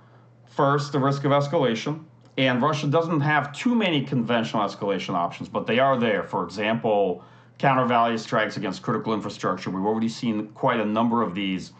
first 0.46 0.92
the 0.92 0.98
risk 0.98 1.24
of 1.24 1.30
escalation, 1.30 2.04
and 2.36 2.60
Russia 2.62 2.86
doesn't 2.86 3.20
have 3.20 3.52
too 3.52 3.74
many 3.74 4.02
conventional 4.02 4.62
escalation 4.62 5.14
options, 5.14 5.48
but 5.48 5.66
they 5.66 5.78
are 5.78 5.98
there. 5.98 6.22
For 6.22 6.44
example, 6.44 7.24
counter 7.58 7.84
value 7.86 8.18
strikes 8.18 8.56
against 8.56 8.82
critical 8.82 9.14
infrastructure. 9.14 9.70
We've 9.70 9.84
already 9.84 10.08
seen 10.08 10.48
quite 10.48 10.80
a 10.80 10.84
number 10.84 11.22
of 11.22 11.34
these 11.34 11.72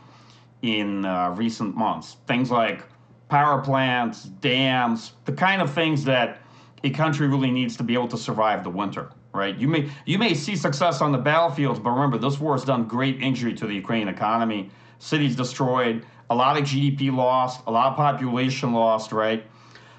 in 0.62 1.04
uh, 1.04 1.30
recent 1.30 1.76
months. 1.76 2.16
Things 2.26 2.50
like 2.50 2.84
power 3.28 3.60
plants, 3.60 4.24
dams, 4.24 5.12
the 5.24 5.32
kind 5.32 5.62
of 5.62 5.72
things 5.72 6.04
that 6.04 6.38
a 6.84 6.90
country 6.90 7.28
really 7.28 7.50
needs 7.50 7.76
to 7.76 7.82
be 7.82 7.94
able 7.94 8.08
to 8.08 8.16
survive 8.16 8.64
the 8.64 8.70
winter 8.70 9.10
right? 9.38 9.56
You 9.56 9.68
may 9.68 9.88
you 10.04 10.18
may 10.18 10.34
see 10.34 10.56
success 10.56 11.00
on 11.00 11.12
the 11.12 11.18
battlefields, 11.18 11.78
but 11.78 11.90
remember 11.90 12.18
this 12.18 12.38
war 12.40 12.54
has 12.54 12.64
done 12.64 12.84
great 12.84 13.22
injury 13.22 13.54
to 13.54 13.66
the 13.66 13.74
Ukrainian 13.74 14.08
economy. 14.08 14.70
Cities 14.98 15.36
destroyed, 15.36 16.04
a 16.28 16.34
lot 16.34 16.58
of 16.58 16.64
GDP 16.64 17.14
lost, 17.14 17.60
a 17.66 17.70
lot 17.70 17.86
of 17.92 17.96
population 17.96 18.72
lost, 18.72 19.12
right? 19.12 19.46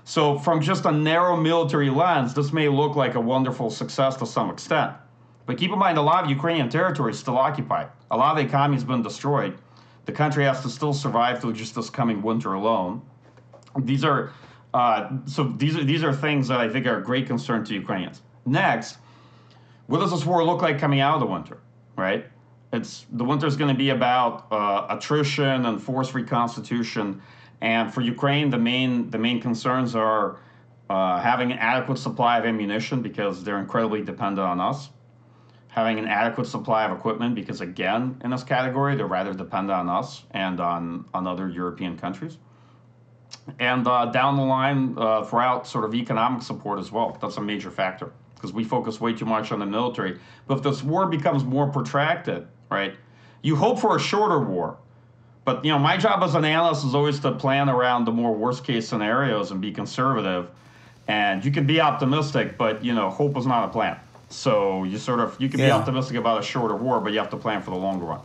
So 0.04 0.38
from 0.38 0.62
just 0.62 0.86
a 0.86 0.92
narrow 0.92 1.38
military 1.38 1.90
lens, 1.90 2.34
this 2.34 2.52
may 2.52 2.68
look 2.68 2.96
like 2.96 3.16
a 3.16 3.20
wonderful 3.20 3.70
success 3.70 4.18
to 4.18 4.26
some 4.26 4.50
extent. 4.50 4.94
But 5.46 5.58
keep 5.58 5.72
in 5.72 5.80
mind, 5.80 5.98
a 5.98 6.02
lot 6.02 6.24
of 6.24 6.30
Ukrainian 6.30 6.70
territory 6.70 7.12
is 7.12 7.20
still 7.20 7.38
occupied. 7.38 7.88
A 8.12 8.18
lot 8.18 8.32
of 8.32 8.38
the 8.38 8.44
economy 8.44 8.76
has 8.76 8.84
been 8.84 9.02
destroyed. 9.02 9.58
The 10.06 10.12
country 10.12 10.44
has 10.44 10.62
to 10.64 10.70
still 10.70 10.94
survive 10.94 11.40
through 11.40 11.54
just 11.54 11.76
this 11.76 11.90
coming 11.90 12.22
winter 12.22 12.54
alone. 12.54 13.02
These 13.78 14.04
are 14.04 14.32
uh, 14.74 15.10
so 15.26 15.44
these 15.58 15.76
are 15.78 15.84
these 15.84 16.04
are 16.04 16.14
things 16.14 16.48
that 16.48 16.60
I 16.60 16.70
think 16.70 16.86
are 16.86 16.98
a 16.98 17.04
great 17.04 17.26
concern 17.26 17.64
to 17.66 17.74
Ukrainians. 17.74 18.22
Next, 18.46 18.98
what 19.90 20.02
does 20.02 20.12
this 20.12 20.24
war 20.24 20.46
look 20.46 20.62
like 20.62 20.78
coming 20.78 21.00
out 21.00 21.16
of 21.16 21.20
the 21.20 21.26
winter, 21.26 21.58
right? 21.96 22.24
It's 22.72 23.08
the 23.12 23.26
winter 23.26 23.48
is 23.48 23.56
going 23.56 23.74
to 23.74 23.78
be 23.78 23.90
about 23.90 24.46
uh, 24.52 24.86
attrition 24.88 25.66
and 25.66 25.82
force 25.82 26.14
reconstitution, 26.14 27.24
and 27.60 27.92
for 27.92 28.02
Ukraine, 28.02 28.52
the 28.52 28.60
main 28.60 29.10
the 29.10 29.18
main 29.18 29.42
concerns 29.42 29.96
are 29.96 30.38
uh, 30.92 31.20
having 31.20 31.52
an 31.52 31.58
adequate 31.58 31.98
supply 31.98 32.38
of 32.38 32.46
ammunition 32.46 33.02
because 33.02 33.44
they're 33.44 33.58
incredibly 33.58 34.04
dependent 34.04 34.48
on 34.48 34.60
us, 34.60 34.90
having 35.70 35.98
an 35.98 36.08
adequate 36.08 36.46
supply 36.46 36.86
of 36.86 36.96
equipment 36.96 37.34
because, 37.34 37.60
again, 37.60 38.22
in 38.24 38.30
this 38.30 38.44
category, 38.44 38.96
they're 38.96 39.08
rather 39.08 39.34
dependent 39.34 39.72
on 39.72 39.90
us 39.90 40.24
and 40.32 40.60
on, 40.60 41.06
on 41.16 41.26
other 41.26 41.50
European 41.50 41.98
countries. 41.98 42.38
And 43.58 43.88
uh, 43.88 44.06
down 44.06 44.38
the 44.38 44.44
line, 44.44 44.96
uh, 44.98 45.24
throughout 45.24 45.66
sort 45.66 45.86
of 45.86 45.96
economic 45.96 46.44
support 46.44 46.78
as 46.78 46.92
well. 46.92 47.18
That's 47.20 47.38
a 47.38 47.42
major 47.42 47.72
factor 47.72 48.12
because 48.40 48.54
we 48.54 48.64
focus 48.64 49.02
way 49.02 49.14
too 49.14 49.26
much 49.26 49.52
on 49.52 49.60
the 49.60 49.66
military. 49.66 50.18
But 50.48 50.58
if 50.58 50.64
this 50.64 50.82
war 50.82 51.08
becomes 51.08 51.44
more 51.44 51.68
protracted, 51.68 52.48
right, 52.70 52.96
you 53.42 53.58
hope 53.58 53.80
for 53.80 53.98
a 53.98 54.00
shorter 54.00 54.40
war. 54.40 54.78
But 55.44 55.66
you 55.66 55.72
know, 55.72 55.80
my 55.80 55.98
job 55.98 56.24
as 56.24 56.36
an 56.36 56.46
analyst 56.46 56.86
is 56.86 56.96
always 56.96 57.20
to 57.22 57.32
plan 57.34 57.70
around 57.70 58.06
the 58.06 58.12
more 58.12 58.34
worst 58.34 58.64
case 58.64 58.88
scenarios 58.88 59.52
and 59.52 59.60
be 59.60 59.72
conservative. 59.72 60.50
And 61.08 61.44
you 61.44 61.52
can 61.52 61.66
be 61.66 61.82
optimistic, 61.82 62.58
but 62.58 62.84
you 62.86 62.94
know, 62.94 63.10
hope 63.10 63.36
is 63.36 63.46
not 63.46 63.66
a 63.66 63.70
plan. 63.70 64.00
So 64.30 64.84
you 64.84 64.98
sort 65.00 65.20
of 65.20 65.36
you 65.40 65.50
can 65.50 65.60
be 65.60 65.72
optimistic 65.72 66.18
about 66.18 66.40
a 66.40 66.44
shorter 66.44 66.76
war, 66.76 67.00
but 67.00 67.14
you 67.14 67.20
have 67.20 67.32
to 67.32 67.38
plan 67.38 67.62
for 67.62 67.72
the 67.72 67.78
longer 67.78 68.06
run. 68.06 68.22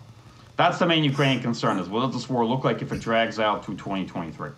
That's 0.57 0.79
the 0.79 0.87
main 0.87 1.03
Ukrainian 1.03 1.43
concern: 1.43 1.79
is 1.79 1.89
what 1.89 2.05
does 2.05 2.15
this 2.15 2.29
war 2.29 2.45
look 2.45 2.63
like 2.63 2.83
if 2.83 2.93
it 2.93 3.01
drags 3.01 3.39
out 3.41 3.63
to 3.65 3.73
2023? 3.73 4.51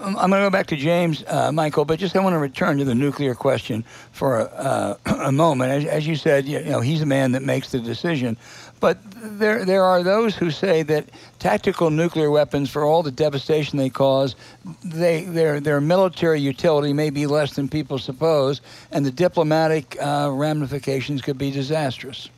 I'm 0.00 0.30
going 0.30 0.42
to 0.42 0.46
go 0.46 0.50
back 0.50 0.68
to 0.68 0.76
James, 0.76 1.24
uh, 1.26 1.50
Michael, 1.50 1.84
but 1.84 1.98
just 1.98 2.14
I 2.14 2.20
want 2.20 2.34
to 2.34 2.38
return 2.38 2.78
to 2.78 2.84
the 2.84 2.94
nuclear 2.94 3.34
question 3.34 3.84
for 4.12 4.40
a, 4.40 4.44
uh, 4.44 4.96
a 5.06 5.32
moment. 5.32 5.72
As, 5.72 5.84
as 5.86 6.06
you 6.06 6.14
said, 6.14 6.46
you 6.46 6.62
know, 6.64 6.80
he's 6.80 7.00
the 7.00 7.06
man 7.06 7.32
that 7.32 7.42
makes 7.42 7.72
the 7.72 7.80
decision. 7.80 8.36
But 8.80 8.98
there, 9.12 9.64
there 9.64 9.82
are 9.82 10.04
those 10.04 10.36
who 10.36 10.50
say 10.50 10.82
that 10.84 11.08
tactical 11.40 11.90
nuclear 11.90 12.30
weapons, 12.30 12.70
for 12.70 12.84
all 12.84 13.02
the 13.02 13.10
devastation 13.10 13.76
they 13.76 13.90
cause, 13.90 14.36
they, 14.84 15.24
their, 15.24 15.58
their 15.58 15.80
military 15.80 16.40
utility 16.40 16.92
may 16.92 17.10
be 17.10 17.26
less 17.26 17.54
than 17.54 17.68
people 17.68 17.98
suppose, 17.98 18.60
and 18.92 19.04
the 19.04 19.10
diplomatic 19.10 19.96
uh, 20.00 20.30
ramifications 20.32 21.22
could 21.22 21.38
be 21.38 21.50
disastrous. 21.50 22.28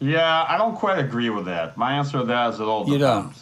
Yeah, 0.00 0.46
I 0.48 0.58
don't 0.58 0.76
quite 0.76 0.98
agree 0.98 1.30
with 1.30 1.44
that. 1.46 1.76
My 1.76 1.92
answer 1.92 2.18
to 2.18 2.24
that 2.24 2.54
is 2.54 2.60
it 2.60 2.64
all 2.64 2.88
You 2.88 2.98
don't? 2.98 3.34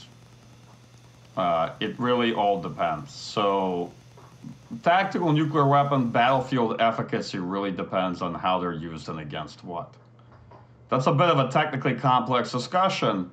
Uh, 1.39 1.73
it 1.79 1.97
really 2.01 2.35
all 2.35 2.61
depends. 2.61 3.15
So, 3.15 3.93
tactical 4.83 5.33
nuclear 5.33 5.69
weapon 5.69 6.11
battlefield 6.11 6.81
efficacy 6.81 7.39
really 7.39 7.71
depends 7.71 8.23
on 8.23 8.35
how 8.35 8.59
they're 8.59 8.73
used 8.73 9.09
and 9.09 9.21
against 9.21 9.63
what. 9.63 9.95
That's 10.89 11.07
a 11.07 11.13
bit 11.13 11.29
of 11.29 11.39
a 11.39 11.49
technically 11.49 11.95
complex 11.95 12.51
discussion. 12.51 13.31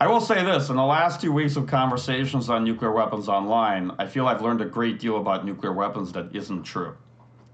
I 0.00 0.06
will 0.06 0.20
say 0.20 0.44
this 0.44 0.68
in 0.68 0.76
the 0.76 0.84
last 0.84 1.20
two 1.20 1.32
weeks 1.32 1.56
of 1.56 1.66
conversations 1.66 2.48
on 2.48 2.62
nuclear 2.62 2.92
weapons 2.92 3.28
online, 3.28 3.90
I 3.98 4.06
feel 4.06 4.28
I've 4.28 4.42
learned 4.42 4.60
a 4.60 4.66
great 4.66 5.00
deal 5.00 5.16
about 5.16 5.44
nuclear 5.44 5.72
weapons 5.72 6.12
that 6.12 6.28
isn't 6.36 6.62
true. 6.62 6.96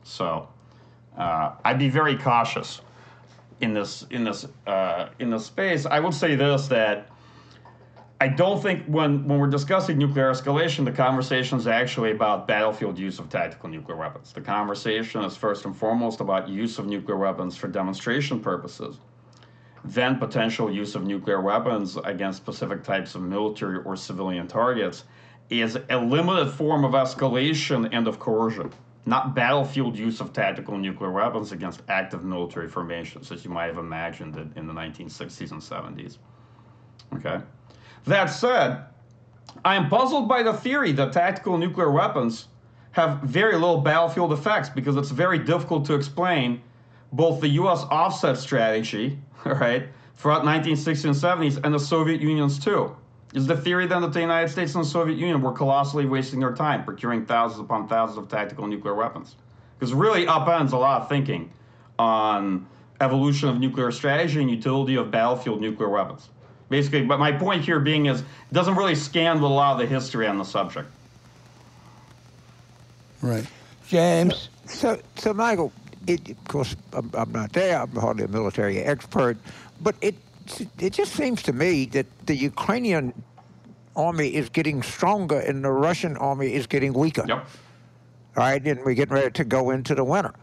So, 0.03 0.46
uh, 1.16 1.53
I'd 1.64 1.79
be 1.79 1.88
very 1.88 2.18
cautious 2.18 2.83
in 3.62 3.72
this 3.72 4.05
in 4.11 4.24
this 4.24 4.46
uh, 4.66 5.09
in 5.20 5.31
this 5.31 5.46
space. 5.46 5.87
I 5.87 6.00
would 6.00 6.12
say 6.12 6.35
this 6.35 6.68
that 6.68 7.09
I 8.20 8.29
don't 8.29 8.62
think 8.62 8.85
when 8.87 9.27
when 9.27 9.38
we're 9.38 9.48
discussing 9.48 9.98
nuclear 9.98 10.31
escalation, 10.31 10.85
the 10.85 10.92
conversation 10.92 11.59
is 11.59 11.66
actually 11.66 12.12
about 12.12 12.46
battlefield 12.46 12.98
use 12.98 13.18
of 13.18 13.29
tactical 13.29 13.68
nuclear 13.68 13.96
weapons. 13.96 14.33
The 14.33 14.40
conversation 14.40 15.24
is 15.24 15.37
first 15.37 15.64
and 15.64 15.77
foremost 15.77 16.20
about 16.20 16.48
use 16.48 16.79
of 16.79 16.87
nuclear 16.87 17.16
weapons 17.16 17.57
for 17.57 17.66
demonstration 17.66 18.40
purposes, 18.40 18.98
then 19.85 20.18
potential 20.18 20.70
use 20.70 20.94
of 20.94 21.05
nuclear 21.05 21.40
weapons 21.40 21.96
against 22.05 22.38
specific 22.38 22.85
types 22.85 23.14
of 23.14 23.22
military 23.22 23.79
or 23.79 23.96
civilian 23.96 24.46
targets 24.46 25.05
is 25.50 25.77
a 25.90 25.98
limited 25.98 26.50
form 26.50 26.85
of 26.85 26.92
escalation 26.92 27.88
and 27.92 28.09
of 28.09 28.18
coercion, 28.18 28.72
not 29.07 29.35
battlefield 29.35 29.98
use 29.98 30.20
of 30.20 30.33
tactical 30.33 30.79
nuclear 30.79 31.11
weapons 31.11 31.53
against 31.53 31.83
active 31.88 32.24
military 32.24 32.68
formations, 32.68 33.31
as 33.31 33.44
you 33.44 33.50
might 33.50 33.66
have 33.66 33.79
imagined 33.79 34.37
it 34.37 34.46
in 34.57 34.66
the 34.66 34.72
1960s 34.72 35.50
and 35.50 35.61
70s. 35.61 36.18
Okay. 37.16 37.42
That 38.07 38.27
said, 38.27 38.85
I 39.64 39.77
am 39.77 39.88
puzzled 39.88 40.29
by 40.29 40.43
the 40.43 40.53
theory 40.53 40.93
that 40.93 41.12
tactical 41.12 41.57
nuclear 41.57 41.90
weapons 41.90 42.49
have 42.93 43.21
very 43.23 43.55
little 43.55 43.79
battlefield 43.79 44.33
effects 44.33 44.69
because 44.69 44.97
it's 44.97 45.11
very 45.11 45.38
difficult 45.38 45.85
to 45.87 45.95
explain 45.95 46.61
both 47.12 47.40
the 47.40 47.49
US 47.49 47.85
offset 47.90 48.37
strategy, 48.37 49.19
right, 49.45 49.88
throughout 50.17 50.43
1960s 50.43 51.05
and 51.05 51.14
70s 51.14 51.61
and 51.64 51.75
the 51.75 51.79
Soviet 51.79 52.21
Union's 52.21 52.59
too. 52.59 52.95
Is 53.33 53.47
the 53.47 53.57
theory 53.57 53.87
then 53.87 54.03
that 54.03 54.12
the 54.12 54.21
United 54.21 54.49
States 54.49 54.75
and 54.75 54.85
the 54.85 54.88
Soviet 54.88 55.19
Union 55.19 55.43
were 55.43 55.53
colossally 55.53 56.07
wasting 56.07 56.38
their 56.38 56.53
time 56.53 56.85
procuring 56.85 57.27
thousands 57.27 57.61
upon 57.61 57.88
thousands 57.88 58.19
of 58.19 58.29
tactical 58.29 58.67
nuclear 58.67 58.95
weapons? 58.95 59.35
Because 59.79 59.93
really 59.93 60.27
upends 60.27 60.73
a 60.73 60.77
lot 60.77 61.03
of 61.03 61.09
thinking 61.09 61.51
on 61.99 62.67
evolution 63.01 63.49
of 63.49 63.59
nuclear 63.59 63.90
strategy 63.90 64.40
and 64.40 64.51
utility 64.51 64.95
of 64.95 65.11
battlefield 65.11 65.61
nuclear 65.61 65.88
weapons. 65.88 66.29
Basically, 66.68 67.03
but 67.03 67.18
my 67.18 67.31
point 67.31 67.62
here 67.62 67.79
being 67.79 68.07
is 68.07 68.20
it 68.20 68.27
doesn't 68.53 68.77
really 68.77 68.94
scan 68.94 69.37
with 69.37 69.50
a 69.50 69.55
lot 69.55 69.72
of 69.72 69.79
the 69.79 69.87
history 69.87 70.27
on 70.27 70.38
the 70.38 70.44
subject. 70.44 70.88
Right. 73.20 73.46
James? 73.87 74.48
So, 74.66 74.98
so 75.16 75.35
Michael, 75.35 75.72
it, 76.07 76.29
of 76.31 76.44
course, 76.44 76.74
I'm, 76.92 77.11
I'm 77.14 77.33
not 77.33 77.53
there. 77.53 77.81
I'm 77.81 77.90
hardly 77.92 78.24
a 78.24 78.29
military 78.29 78.79
expert, 78.79 79.37
but 79.81 79.94
it 80.00 80.14
it 80.79 80.92
just 80.92 81.12
seems 81.14 81.42
to 81.42 81.53
me 81.53 81.87
that 81.87 82.07
the 82.27 82.37
Ukrainian 82.37 83.14
army 83.96 84.35
is 84.35 84.48
getting 84.48 84.83
stronger 84.83 85.38
and 85.38 85.64
the 85.64 85.70
Russian 85.70 86.16
army 86.16 86.53
is 86.55 86.66
getting 86.66 86.92
weaker. 86.92 87.24
Yep. 87.27 87.46
All 88.37 88.42
right, 88.42 88.66
and 88.66 88.85
we're 88.85 88.94
getting 88.94 89.14
ready 89.14 89.31
to 89.31 89.44
go 89.44 89.70
into 89.70 89.94
the 89.94 90.05
winter. 90.05 90.35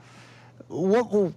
What 0.69 1.12
will 1.12 1.36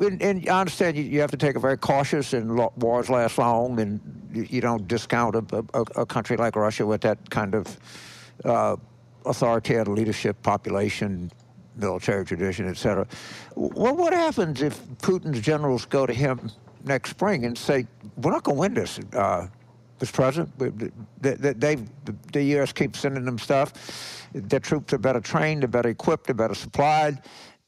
and, 0.00 0.22
and 0.22 0.48
I 0.48 0.60
understand 0.60 0.96
you, 0.96 1.04
you 1.04 1.20
have 1.20 1.30
to 1.30 1.36
take 1.36 1.56
a 1.56 1.60
very 1.60 1.76
cautious 1.76 2.32
and 2.32 2.56
lo- 2.56 2.72
wars 2.76 3.08
last 3.08 3.38
long, 3.38 3.78
and 3.80 4.00
you, 4.32 4.46
you 4.48 4.60
don't 4.60 4.86
discount 4.88 5.36
a, 5.36 5.64
a, 5.74 5.80
a 6.02 6.06
country 6.06 6.36
like 6.36 6.56
Russia 6.56 6.86
with 6.86 7.00
that 7.02 7.30
kind 7.30 7.54
of 7.54 7.78
uh, 8.44 8.76
authoritarian 9.26 9.94
leadership, 9.94 10.40
population, 10.42 11.30
military 11.76 12.24
tradition, 12.24 12.68
etc. 12.68 13.06
Well, 13.54 13.94
what 13.94 14.12
happens 14.12 14.62
if 14.62 14.84
Putin's 14.98 15.40
generals 15.40 15.84
go 15.84 16.06
to 16.06 16.12
him 16.12 16.50
next 16.84 17.10
spring 17.10 17.44
and 17.44 17.56
say, 17.56 17.86
"We're 18.16 18.32
not 18.32 18.44
going 18.44 18.56
to 18.56 18.60
win 18.60 18.74
this"? 18.74 18.98
Uh, 19.12 19.48
Mr. 20.00 20.12
President, 20.12 20.92
they, 21.20 21.34
they, 21.34 21.76
the 22.32 22.42
U.S. 22.42 22.72
keeps 22.72 23.00
sending 23.00 23.24
them 23.24 23.38
stuff. 23.38 24.28
Their 24.32 24.60
troops 24.60 24.92
are 24.92 24.98
better 24.98 25.20
trained, 25.20 25.62
they're 25.62 25.68
better 25.68 25.88
equipped, 25.88 26.26
they're 26.26 26.34
better 26.34 26.54
supplied, 26.54 27.22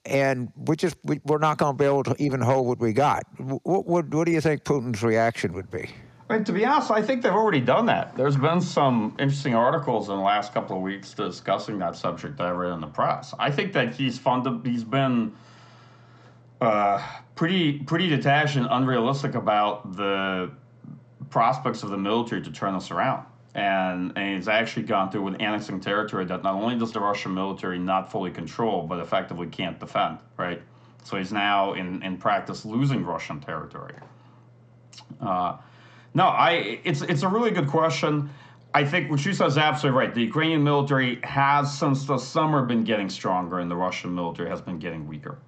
and 0.04 0.50
we 0.56 0.76
just 0.76 0.96
we, 1.04 1.20
we're 1.24 1.38
not 1.38 1.58
going 1.58 1.76
to 1.76 1.78
be 1.78 1.84
able 1.84 2.02
to 2.04 2.16
even 2.18 2.40
hold 2.40 2.66
what 2.66 2.78
we 2.78 2.92
got. 2.92 3.24
What, 3.38 3.86
what, 3.86 4.08
what 4.08 4.26
do 4.26 4.32
you 4.32 4.40
think 4.40 4.64
Putin's 4.64 5.02
reaction 5.02 5.52
would 5.52 5.70
be? 5.70 5.90
Right, 6.28 6.46
to 6.46 6.52
be 6.52 6.64
honest, 6.64 6.92
I 6.92 7.02
think 7.02 7.22
they've 7.22 7.32
already 7.32 7.60
done 7.60 7.86
that. 7.86 8.16
There's 8.16 8.36
been 8.36 8.60
some 8.60 9.16
interesting 9.18 9.54
articles 9.54 10.08
in 10.08 10.16
the 10.16 10.22
last 10.22 10.54
couple 10.54 10.76
of 10.76 10.82
weeks 10.82 11.12
discussing 11.12 11.78
that 11.80 11.96
subject 11.96 12.36
that 12.36 12.46
I 12.46 12.50
read 12.50 12.72
in 12.72 12.80
the 12.80 12.86
press. 12.86 13.34
I 13.38 13.50
think 13.50 13.72
that 13.72 13.94
he's 13.94 14.16
funded, 14.16 14.64
he's 14.64 14.84
been 14.84 15.32
uh, 16.60 17.04
pretty 17.34 17.80
pretty 17.80 18.08
detached 18.08 18.56
and 18.56 18.68
unrealistic 18.70 19.34
about 19.34 19.96
the 19.96 20.52
prospects 21.30 21.82
of 21.82 21.90
the 21.90 21.98
military 21.98 22.42
to 22.42 22.52
turn 22.52 22.74
this 22.74 22.90
around. 22.90 23.26
And, 23.54 24.12
and 24.16 24.36
he's 24.36 24.46
actually 24.46 24.84
gone 24.84 25.10
through 25.10 25.22
with 25.22 25.34
annexing 25.40 25.80
territory 25.80 26.24
that 26.26 26.44
not 26.44 26.54
only 26.54 26.78
does 26.78 26.92
the 26.92 27.00
Russian 27.00 27.34
military 27.34 27.78
not 27.78 28.10
fully 28.10 28.30
control, 28.30 28.86
but 28.86 29.00
effectively 29.00 29.48
can't 29.48 29.78
defend, 29.80 30.18
right? 30.36 30.62
So 31.02 31.16
he's 31.16 31.32
now 31.32 31.72
in, 31.72 32.02
in 32.02 32.16
practice 32.16 32.64
losing 32.64 33.04
Russian 33.04 33.40
territory. 33.40 33.94
Uh, 35.20 35.56
no, 36.14 36.24
I 36.24 36.80
it's 36.84 37.02
it's 37.02 37.22
a 37.22 37.28
really 37.28 37.50
good 37.50 37.68
question. 37.68 38.30
I 38.72 38.84
think 38.84 39.10
what 39.10 39.24
you 39.24 39.32
said 39.32 39.48
is 39.48 39.58
absolutely 39.58 39.98
right. 39.98 40.14
The 40.14 40.22
Ukrainian 40.22 40.62
military 40.62 41.20
has 41.24 41.76
since 41.76 42.04
the 42.04 42.18
summer 42.18 42.64
been 42.64 42.84
getting 42.84 43.08
stronger, 43.08 43.58
and 43.58 43.70
the 43.70 43.76
Russian 43.76 44.14
military 44.14 44.48
has 44.48 44.60
been 44.60 44.78
getting 44.78 45.08
weaker. 45.08 45.38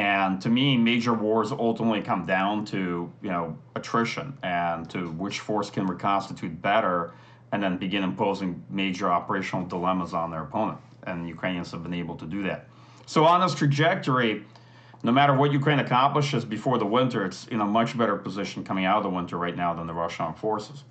And 0.00 0.40
to 0.40 0.48
me, 0.48 0.78
major 0.78 1.12
wars 1.12 1.52
ultimately 1.52 2.00
come 2.00 2.24
down 2.24 2.64
to 2.66 3.12
you 3.20 3.28
know 3.28 3.58
attrition 3.76 4.32
and 4.42 4.88
to 4.88 5.10
which 5.10 5.40
force 5.40 5.68
can 5.68 5.86
reconstitute 5.86 6.62
better, 6.62 7.12
and 7.52 7.62
then 7.62 7.76
begin 7.76 8.02
imposing 8.02 8.64
major 8.70 9.12
operational 9.12 9.66
dilemmas 9.66 10.14
on 10.14 10.30
their 10.30 10.44
opponent. 10.44 10.78
And 11.02 11.28
Ukrainians 11.28 11.70
have 11.72 11.82
been 11.82 11.92
able 11.92 12.16
to 12.16 12.24
do 12.24 12.42
that. 12.44 12.66
So 13.04 13.26
on 13.26 13.42
this 13.42 13.54
trajectory, 13.54 14.46
no 15.02 15.12
matter 15.12 15.34
what 15.34 15.52
Ukraine 15.52 15.80
accomplishes 15.80 16.46
before 16.46 16.78
the 16.78 16.86
winter, 16.86 17.26
it's 17.26 17.46
in 17.48 17.60
a 17.60 17.66
much 17.66 17.98
better 17.98 18.16
position 18.16 18.64
coming 18.64 18.86
out 18.86 18.96
of 18.96 19.02
the 19.02 19.10
winter 19.10 19.36
right 19.36 19.56
now 19.56 19.74
than 19.74 19.86
the 19.86 19.92
Russian 19.92 20.32
forces. 20.32 20.84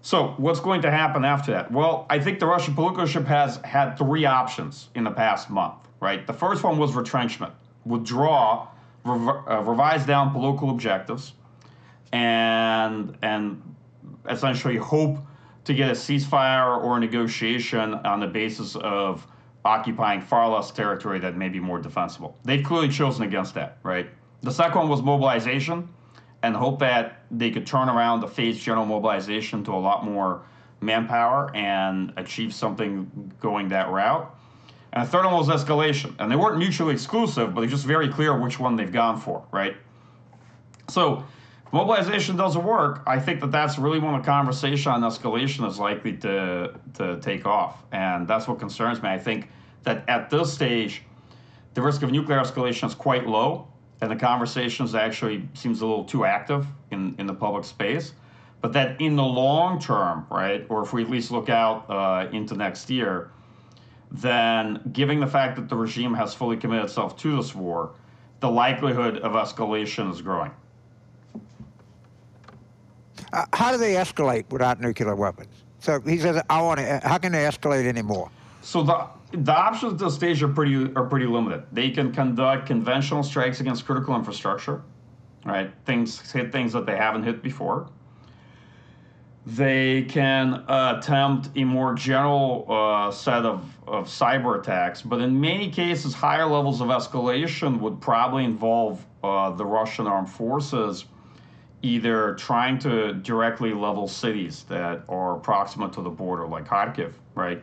So, 0.00 0.34
what's 0.36 0.60
going 0.60 0.82
to 0.82 0.92
happen 0.92 1.24
after 1.24 1.50
that? 1.50 1.72
Well, 1.72 2.06
I 2.08 2.20
think 2.20 2.38
the 2.38 2.46
Russian 2.46 2.74
political 2.74 3.02
leadership 3.02 3.26
has 3.26 3.56
had 3.64 3.96
three 3.98 4.26
options 4.26 4.90
in 4.94 5.02
the 5.02 5.10
past 5.10 5.50
month, 5.50 5.88
right? 5.98 6.24
The 6.24 6.32
first 6.32 6.62
one 6.62 6.78
was 6.78 6.94
retrenchment, 6.94 7.52
withdraw, 7.88 8.68
rev- 9.04 9.42
uh, 9.48 9.62
revise 9.62 10.06
down 10.06 10.30
political 10.32 10.70
objectives, 10.70 11.32
and 12.12 13.16
and 13.22 13.62
essentially 14.28 14.76
hope 14.76 15.18
to 15.64 15.74
get 15.74 15.90
a 15.90 15.92
ceasefire 15.92 16.82
or 16.82 16.96
a 16.96 17.00
negotiation 17.00 17.94
on 17.94 18.20
the 18.20 18.26
basis 18.26 18.76
of 18.76 19.26
occupying 19.64 20.20
far 20.20 20.48
less 20.48 20.70
territory 20.70 21.18
that 21.18 21.36
may 21.36 21.48
be 21.48 21.60
more 21.60 21.78
defensible. 21.78 22.38
They've 22.44 22.64
clearly 22.64 22.88
chosen 22.88 23.24
against 23.24 23.54
that, 23.54 23.78
right? 23.82 24.08
The 24.40 24.50
second 24.50 24.78
one 24.78 24.88
was 24.88 25.02
mobilization 25.02 25.88
and 26.42 26.56
hope 26.56 26.78
that 26.78 27.24
they 27.30 27.50
could 27.50 27.66
turn 27.66 27.88
around 27.88 28.20
the 28.20 28.28
phase 28.28 28.58
general 28.58 28.86
mobilization 28.86 29.64
to 29.64 29.72
a 29.72 29.76
lot 29.76 30.04
more 30.04 30.42
manpower 30.80 31.54
and 31.54 32.12
achieve 32.16 32.54
something 32.54 33.32
going 33.40 33.68
that 33.68 33.90
route. 33.90 34.37
And 34.92 35.06
the 35.06 35.10
third 35.10 35.24
one 35.24 35.34
was 35.34 35.48
escalation. 35.48 36.14
And 36.18 36.30
they 36.30 36.36
weren't 36.36 36.58
mutually 36.58 36.92
exclusive, 36.92 37.54
but 37.54 37.62
it's 37.62 37.72
just 37.72 37.84
very 37.84 38.08
clear 38.08 38.38
which 38.38 38.58
one 38.58 38.76
they've 38.76 38.92
gone 38.92 39.20
for, 39.20 39.44
right? 39.52 39.76
So 40.88 41.24
mobilization 41.72 42.36
doesn't 42.36 42.64
work. 42.64 43.02
I 43.06 43.18
think 43.18 43.40
that 43.40 43.52
that's 43.52 43.78
really 43.78 43.98
when 43.98 44.16
the 44.16 44.24
conversation 44.24 44.90
on 44.92 45.02
escalation 45.02 45.68
is 45.68 45.78
likely 45.78 46.16
to, 46.18 46.74
to 46.94 47.20
take 47.20 47.46
off. 47.46 47.84
And 47.92 48.26
that's 48.26 48.48
what 48.48 48.58
concerns 48.58 49.02
me. 49.02 49.10
I 49.10 49.18
think 49.18 49.48
that 49.84 50.08
at 50.08 50.30
this 50.30 50.52
stage, 50.52 51.02
the 51.74 51.82
risk 51.82 52.02
of 52.02 52.10
nuclear 52.10 52.38
escalation 52.38 52.88
is 52.88 52.94
quite 52.94 53.26
low, 53.26 53.68
and 54.00 54.10
the 54.10 54.16
conversations 54.16 54.94
actually 54.94 55.48
seems 55.54 55.80
a 55.80 55.86
little 55.86 56.04
too 56.04 56.24
active 56.24 56.66
in, 56.90 57.14
in 57.18 57.26
the 57.26 57.34
public 57.34 57.64
space. 57.64 58.14
But 58.60 58.72
that 58.72 59.00
in 59.00 59.14
the 59.14 59.24
long 59.24 59.78
term, 59.78 60.26
right, 60.30 60.66
or 60.68 60.82
if 60.82 60.92
we 60.92 61.04
at 61.04 61.10
least 61.10 61.30
look 61.30 61.48
out 61.48 61.88
uh, 61.88 62.28
into 62.32 62.56
next 62.56 62.90
year, 62.90 63.30
then 64.10 64.80
given 64.92 65.20
the 65.20 65.26
fact 65.26 65.56
that 65.56 65.68
the 65.68 65.76
regime 65.76 66.14
has 66.14 66.34
fully 66.34 66.56
committed 66.56 66.86
itself 66.86 67.16
to 67.18 67.36
this 67.36 67.54
war, 67.54 67.92
the 68.40 68.50
likelihood 68.50 69.18
of 69.18 69.32
escalation 69.32 70.10
is 70.10 70.22
growing. 70.22 70.50
Uh, 73.32 73.44
how 73.52 73.70
do 73.70 73.78
they 73.78 73.94
escalate 73.94 74.48
without 74.50 74.80
nuclear 74.80 75.14
weapons? 75.14 75.64
So 75.80 76.00
he 76.00 76.18
says, 76.18 76.40
"I 76.48 76.62
want 76.62 76.80
to. 76.80 77.00
How 77.04 77.18
can 77.18 77.32
they 77.32 77.44
escalate 77.44 77.84
anymore?" 77.84 78.30
So 78.62 78.82
the 78.82 79.06
the 79.32 79.54
options 79.54 79.94
at 79.94 79.98
this 79.98 80.14
stage 80.14 80.42
are 80.42 80.48
pretty 80.48 80.92
are 80.94 81.04
pretty 81.04 81.26
limited. 81.26 81.64
They 81.72 81.90
can 81.90 82.12
conduct 82.12 82.66
conventional 82.66 83.22
strikes 83.22 83.60
against 83.60 83.84
critical 83.84 84.14
infrastructure, 84.16 84.82
right? 85.44 85.70
Things 85.84 86.32
hit 86.32 86.52
things 86.52 86.72
that 86.72 86.86
they 86.86 86.96
haven't 86.96 87.24
hit 87.24 87.42
before. 87.42 87.90
They 89.54 90.02
can 90.02 90.52
uh, 90.68 90.98
attempt 90.98 91.48
a 91.56 91.64
more 91.64 91.94
general 91.94 92.66
uh, 92.68 93.10
set 93.10 93.46
of, 93.46 93.64
of 93.86 94.06
cyber 94.06 94.58
attacks, 94.60 95.00
but 95.00 95.22
in 95.22 95.40
many 95.40 95.70
cases, 95.70 96.12
higher 96.12 96.44
levels 96.44 96.82
of 96.82 96.88
escalation 96.88 97.80
would 97.80 97.98
probably 97.98 98.44
involve 98.44 99.06
uh, 99.24 99.50
the 99.52 99.64
Russian 99.64 100.06
armed 100.06 100.28
forces 100.28 101.06
either 101.80 102.34
trying 102.34 102.78
to 102.80 103.14
directly 103.14 103.72
level 103.72 104.06
cities 104.06 104.64
that 104.64 105.02
are 105.08 105.36
proximate 105.36 105.94
to 105.94 106.02
the 106.02 106.10
border, 106.10 106.46
like 106.46 106.66
Kharkiv, 106.66 107.14
right? 107.34 107.62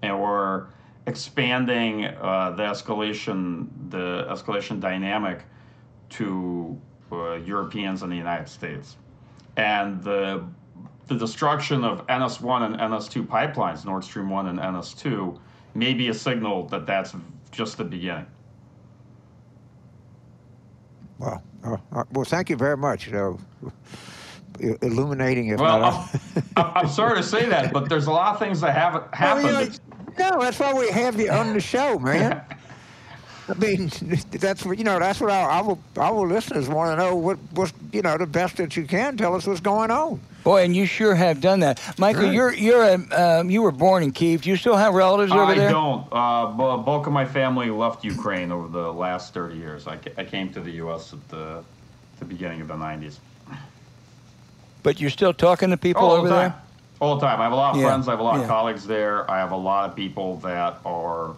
And 0.00 0.12
or 0.12 0.70
expanding 1.06 2.06
uh, 2.06 2.54
the 2.56 2.62
escalation, 2.62 3.68
the 3.90 4.26
escalation 4.30 4.80
dynamic 4.80 5.40
to 6.10 6.80
uh, 7.12 7.34
Europeans 7.34 8.02
and 8.02 8.10
the 8.10 8.16
United 8.16 8.48
States. 8.48 8.96
And 9.58 10.02
the 10.02 10.44
the 11.10 11.16
destruction 11.16 11.82
of 11.82 12.06
NS1 12.06 12.62
and 12.62 12.76
NS2 12.76 13.26
pipelines, 13.26 13.84
Nord 13.84 14.04
Stream 14.04 14.30
1 14.30 14.46
and 14.46 14.60
NS2, 14.60 15.36
may 15.74 15.92
be 15.92 16.08
a 16.08 16.14
signal 16.14 16.68
that 16.68 16.86
that's 16.86 17.14
just 17.50 17.76
the 17.76 17.84
beginning. 17.84 18.26
Well, 21.18 21.42
uh, 21.64 21.76
uh, 21.90 22.04
well, 22.12 22.24
thank 22.24 22.48
you 22.48 22.54
very 22.54 22.76
much. 22.76 23.08
You 23.08 23.12
know, 23.12 23.40
illuminating. 24.82 25.48
If 25.48 25.58
well, 25.58 25.80
not, 25.80 26.20
I'm, 26.56 26.72
I'm, 26.76 26.88
sorry 26.88 27.16
to 27.16 27.24
say 27.24 27.44
that, 27.44 27.72
but 27.72 27.88
there's 27.88 28.06
a 28.06 28.12
lot 28.12 28.34
of 28.34 28.38
things 28.38 28.60
that 28.60 28.72
haven't 28.72 29.12
happened. 29.12 29.46
Well, 29.46 29.64
you 29.64 29.70
know, 30.18 30.30
no, 30.30 30.40
that's 30.40 30.60
why 30.60 30.72
we 30.72 30.90
have 30.90 31.18
you 31.18 31.30
on 31.30 31.54
the 31.54 31.60
show, 31.60 31.98
man. 31.98 32.40
I 33.48 33.54
mean, 33.54 33.90
that's 34.30 34.64
what 34.64 34.78
you 34.78 34.84
know 34.84 35.00
that's 35.00 35.20
what 35.20 35.30
our 35.32 35.50
our, 35.50 35.78
our 35.96 36.26
listeners 36.26 36.68
want 36.68 36.96
to 36.96 37.04
know. 37.04 37.16
What 37.16 37.38
what 37.50 37.72
you 37.92 38.00
know 38.00 38.16
the 38.16 38.26
best 38.26 38.58
that 38.58 38.76
you 38.76 38.84
can 38.84 39.16
tell 39.16 39.34
us 39.34 39.44
what's 39.44 39.60
going 39.60 39.90
on. 39.90 40.20
Boy, 40.42 40.64
and 40.64 40.74
you 40.74 40.86
sure 40.86 41.14
have 41.14 41.40
done 41.40 41.60
that, 41.60 41.80
Michael. 41.98 42.24
Right. 42.24 42.32
You're 42.32 42.54
you're 42.54 42.82
a, 42.82 43.40
um, 43.40 43.50
you 43.50 43.62
were 43.62 43.72
born 43.72 44.02
in 44.02 44.12
Kiev. 44.12 44.42
Do 44.42 44.50
you 44.50 44.56
still 44.56 44.76
have 44.76 44.94
relatives 44.94 45.32
over 45.32 45.42
I 45.42 45.54
there? 45.54 45.68
I 45.68 45.72
don't. 45.72 46.06
Uh, 46.10 46.46
bulk 46.78 47.06
of 47.06 47.12
my 47.12 47.24
family 47.24 47.70
left 47.70 48.04
Ukraine 48.04 48.50
over 48.50 48.68
the 48.68 48.92
last 48.92 49.34
30 49.34 49.56
years. 49.56 49.86
I, 49.86 49.98
I 50.16 50.24
came 50.24 50.50
to 50.54 50.60
the 50.60 50.70
U.S. 50.72 51.12
at 51.12 51.28
the, 51.28 51.62
the 52.18 52.24
beginning 52.24 52.60
of 52.60 52.68
the 52.68 52.74
90s. 52.74 53.18
But 54.82 55.00
you're 55.00 55.10
still 55.10 55.34
talking 55.34 55.70
to 55.70 55.76
people 55.76 56.04
oh, 56.04 56.16
over 56.16 56.28
the 56.28 56.34
there? 56.34 56.54
All 57.00 57.16
the 57.16 57.26
time. 57.26 57.40
I 57.40 57.44
have 57.44 57.52
a 57.52 57.56
lot 57.56 57.74
of 57.74 57.80
yeah. 57.80 57.88
friends. 57.88 58.08
I 58.08 58.12
have 58.12 58.20
a 58.20 58.22
lot 58.22 58.36
yeah. 58.36 58.42
of 58.42 58.48
colleagues 58.48 58.86
there. 58.86 59.30
I 59.30 59.38
have 59.38 59.52
a 59.52 59.56
lot 59.56 59.90
of 59.90 59.96
people 59.96 60.36
that 60.36 60.78
are 60.84 61.34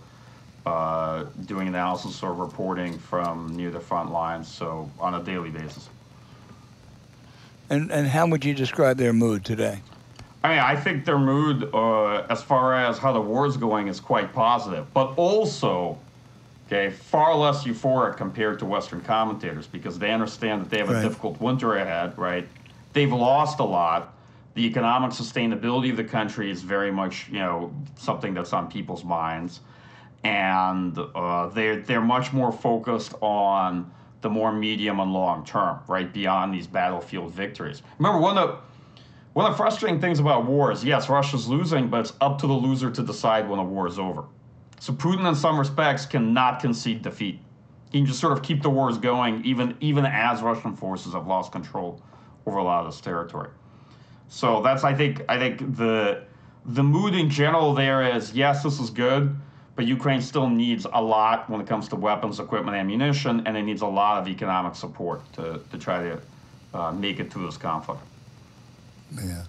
uh, 0.65 1.25
doing 1.47 1.69
analysis 1.69 2.23
or 2.23 2.33
reporting 2.33 2.99
from 2.99 3.57
near 3.57 3.71
the 3.71 3.81
front 3.81 4.13
lines, 4.13 4.47
so 4.49 4.91
on 5.01 5.15
a 5.15 5.23
daily 5.23 5.51
basis. 5.51 5.89
And 7.73 7.91
and 7.91 8.07
how 8.07 8.27
would 8.27 8.45
you 8.45 8.53
describe 8.53 8.99
their 8.99 9.15
mood 9.15 9.47
today? 9.47 9.81
I 10.45 10.49
mean, 10.51 10.59
I 10.59 10.77
think 10.77 11.07
their 11.07 11.19
mood, 11.19 11.71
uh, 11.73 12.27
as 12.29 12.43
far 12.43 12.75
as 12.75 12.99
how 12.99 13.13
the 13.13 13.21
war's 13.21 13.57
going, 13.57 13.89
is 13.89 13.99
quite 13.99 14.35
positive, 14.35 14.93
but 14.93 15.15
also, 15.17 15.99
okay, 16.67 16.91
far 16.91 17.35
less 17.35 17.65
euphoric 17.65 18.19
compared 18.19 18.59
to 18.59 18.67
Western 18.67 19.01
commentators 19.01 19.67
because 19.67 19.99
they 19.99 20.11
understand 20.11 20.61
that 20.61 20.71
they 20.71 20.79
have 20.79 20.91
a 20.91 20.95
right. 20.95 21.03
difficult 21.03 21.41
winter 21.41 21.77
ahead, 21.77 22.19
right? 22.19 22.47
They've 22.93 23.13
lost 23.13 23.59
a 23.59 23.65
lot. 23.65 24.13
The 24.53 24.67
economic 24.67 25.13
sustainability 25.13 25.91
of 25.93 25.97
the 25.97 26.05
country 26.05 26.51
is 26.51 26.61
very 26.61 26.91
much, 26.91 27.29
you 27.31 27.39
know, 27.39 27.73
something 27.97 28.35
that's 28.35 28.53
on 28.53 28.71
people's 28.71 29.05
minds, 29.05 29.61
and 30.25 30.99
uh, 31.15 31.47
they're 31.49 31.81
they're 31.81 32.03
much 32.03 32.35
more 32.35 32.53
focused 32.53 33.15
on 33.23 33.91
the 34.23 34.31
more 34.31 34.53
medium 34.53 35.01
and 35.01 35.13
long 35.13 35.45
term, 35.45 35.81
right 35.89 36.13
beyond 36.13 36.55
these 36.55 36.67
battlefield 36.67 37.33
victories. 37.33 37.83
Remember, 37.99 38.21
one 38.21 38.39
of 38.39 38.49
the 38.49 38.57
one 39.35 39.47
of 39.47 39.53
the 39.53 39.57
frustrating 39.57 40.01
things 40.01 40.21
about 40.21 40.47
war 40.47 40.73
is 40.73 40.85
yes, 40.85 41.09
Russia's 41.09 41.49
losing, 41.49 41.89
but 41.89 42.01
it's 42.01 42.13
up 42.21 42.39
to 42.41 42.47
the 42.47 42.53
loser 42.53 42.91
to 42.91 43.03
decide 43.03 43.49
when 43.49 43.59
a 43.59 43.65
war 43.65 43.87
is 43.87 43.99
over. 43.99 44.25
So 44.79 44.93
Putin, 44.93 45.29
in 45.29 45.35
some 45.35 45.59
respects, 45.59 46.07
cannot 46.07 46.61
concede 46.61 47.03
defeat. 47.03 47.41
He 47.91 47.99
can 47.99 48.07
just 48.07 48.21
sort 48.21 48.33
of 48.33 48.43
keep 48.43 48.63
the 48.63 48.71
wars 48.71 48.97
going, 48.99 49.45
even 49.45 49.77
even 49.81 50.07
as 50.07 50.41
Russian 50.41 50.75
forces 50.77 51.13
have 51.13 51.27
lost 51.27 51.53
control 51.53 52.01
over 52.47 52.59
a 52.59 52.65
lot 52.65 52.85
of 52.85 52.93
this 52.93 53.01
territory. 53.01 53.51
So 54.29 54.63
that's 54.63 54.85
I 54.85 54.95
think 54.95 55.23
I 55.29 55.39
think 55.39 55.77
the 55.77 56.25
the 56.65 56.83
mood 56.83 57.15
in 57.15 57.29
general 57.29 57.75
there 57.75 58.03
is 58.17 58.33
yes, 58.33 58.63
this 58.63 58.79
is 58.79 58.91
good 58.91 59.37
but 59.75 59.87
Ukraine 59.87 60.21
still 60.21 60.49
needs 60.49 60.87
a 60.93 61.03
lot 61.03 61.49
when 61.49 61.61
it 61.61 61.67
comes 61.67 61.89
to 61.89 61.97
weapons, 61.97 62.41
equipment, 62.41 62.77
ammunition, 62.77 63.47
and 63.47 63.57
it 63.57 63.63
needs 63.63 63.81
a 63.81 63.87
lot 63.87 64.21
of 64.21 64.29
economic 64.29 64.75
support 64.75 65.21
to, 65.35 65.61
to 65.71 65.79
try 65.79 66.03
to 66.03 66.21
uh, 66.75 66.93
make 66.93 67.21
it 67.21 67.33
through 67.33 67.47
this 67.47 67.57
conflict. 67.57 68.03
Yeah. 69.15 69.45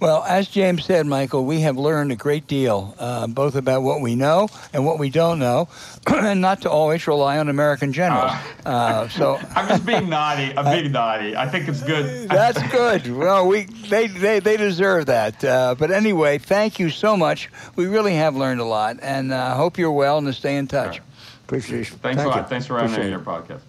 Well, 0.00 0.22
as 0.24 0.48
James 0.48 0.84
said, 0.84 1.06
Michael, 1.06 1.44
we 1.44 1.60
have 1.60 1.76
learned 1.76 2.12
a 2.12 2.16
great 2.16 2.46
deal, 2.46 2.94
uh, 2.98 3.26
both 3.26 3.54
about 3.54 3.82
what 3.82 4.00
we 4.00 4.14
know 4.14 4.48
and 4.72 4.84
what 4.84 4.98
we 4.98 5.08
don't 5.08 5.38
know, 5.38 5.68
and 6.06 6.40
not 6.40 6.62
to 6.62 6.70
always 6.70 7.06
rely 7.06 7.38
on 7.38 7.48
American 7.48 7.92
generals. 7.92 8.32
Uh, 8.66 8.68
uh, 8.68 9.08
so 9.08 9.36
I'm 9.56 9.68
just 9.68 9.86
being 9.86 10.08
naughty. 10.08 10.56
I'm 10.56 10.80
being 10.80 10.92
naughty. 10.92 11.36
I 11.36 11.48
think 11.48 11.68
it's 11.68 11.82
good. 11.82 12.28
That's 12.28 12.60
good. 12.70 13.10
Well, 13.10 13.46
we 13.46 13.64
they 13.64 14.08
they, 14.08 14.40
they 14.40 14.56
deserve 14.56 15.06
that. 15.06 15.42
Uh, 15.44 15.74
but 15.78 15.90
anyway, 15.90 16.38
thank 16.38 16.78
you 16.78 16.90
so 16.90 17.16
much. 17.16 17.50
We 17.76 17.86
really 17.86 18.14
have 18.14 18.36
learned 18.36 18.60
a 18.60 18.64
lot, 18.64 18.98
and 19.00 19.32
I 19.32 19.52
uh, 19.52 19.56
hope 19.56 19.78
you're 19.78 19.92
well 19.92 20.18
and 20.18 20.26
to 20.26 20.32
stay 20.32 20.56
in 20.56 20.66
touch. 20.66 20.98
Right. 20.98 21.08
Appreciate 21.44 21.78
you. 21.78 21.84
Thanks 21.84 22.00
Thank 22.00 22.20
a 22.20 22.28
lot. 22.28 22.36
You. 22.38 22.44
Thanks 22.44 22.66
for 22.66 22.78
having 22.78 22.96
me 22.96 23.04
on 23.04 23.10
your 23.10 23.20
podcast. 23.20 23.60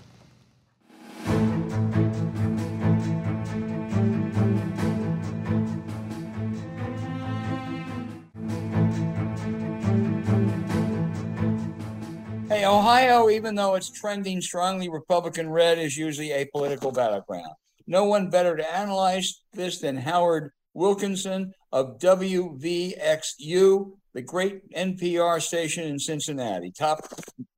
Ohio, 12.66 13.30
even 13.30 13.56
though 13.56 13.76
it's 13.76 13.90
trending 13.90 14.42
strongly 14.42 14.90
Republican 14.90 15.50
red, 15.50 15.78
is 15.78 15.96
usually 15.96 16.32
a 16.32 16.46
political 16.46 16.92
battleground. 16.92 17.54
No 17.88 18.06
one 18.06 18.30
better 18.30 18.58
to 18.58 18.76
analyze 18.76 19.42
this 19.54 19.80
than 19.80 19.98
Howard 19.98 20.52
Wilkinson 20.74 21.54
of 21.72 22.00
WVXU, 22.00 23.92
the 24.14 24.22
great 24.22 24.70
NPR 24.72 25.42
station 25.42 25.86
in 25.86 26.00
Cincinnati. 26.00 26.72
Top, 26.72 27.08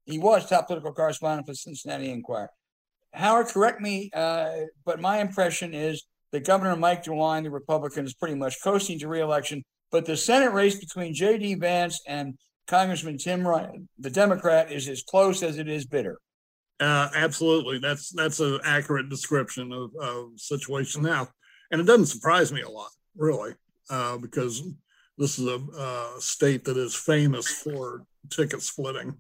he 0.06 0.20
was 0.20 0.48
top 0.48 0.68
political 0.68 0.94
correspondent 0.94 1.48
for 1.48 1.54
Cincinnati 1.54 2.12
Enquirer. 2.12 2.50
Howard, 3.14 3.48
correct 3.48 3.82
me, 3.82 4.12
uh, 4.14 4.52
but 4.86 5.00
my 5.00 5.20
impression 5.20 5.74
is 5.74 6.06
that 6.32 6.46
Governor 6.46 6.76
Mike 6.76 7.04
DeWine, 7.04 7.44
the 7.44 7.52
Republican, 7.52 8.06
is 8.06 8.14
pretty 8.14 8.36
much 8.36 8.62
coasting 8.64 9.00
to 9.00 9.08
reelection. 9.08 9.64
But 9.92 10.06
the 10.06 10.18
Senate 10.18 10.52
race 10.52 10.78
between 10.78 11.14
J.D. 11.14 11.56
Vance 11.56 12.02
and 12.08 12.38
Congressman 12.68 13.18
Tim 13.18 13.48
Ryan, 13.48 13.88
the 13.98 14.10
Democrat, 14.10 14.72
is 14.72 14.88
as 14.88 15.02
close 15.04 15.42
as 15.42 15.58
it 15.58 15.68
is 15.68 15.86
bitter. 15.86 16.20
Uh, 16.80 17.10
absolutely, 17.16 17.80
that's 17.80 18.10
that's 18.10 18.40
an 18.40 18.60
accurate 18.64 19.10
description 19.10 19.72
of, 19.72 19.92
of 20.00 20.30
situation 20.36 21.02
now, 21.02 21.28
and 21.72 21.82
it 21.82 21.86
doesn't 21.86 22.06
surprise 22.06 22.52
me 22.52 22.62
a 22.62 22.70
lot, 22.70 22.92
really, 23.16 23.54
uh, 23.90 24.18
because 24.18 24.62
this 25.18 25.40
is 25.40 25.48
a 25.48 25.60
uh, 25.76 26.20
state 26.20 26.66
that 26.66 26.78
is 26.78 26.94
famous 26.94 27.48
for 27.48 28.04
ticket 28.30 28.62
splitting. 28.62 29.16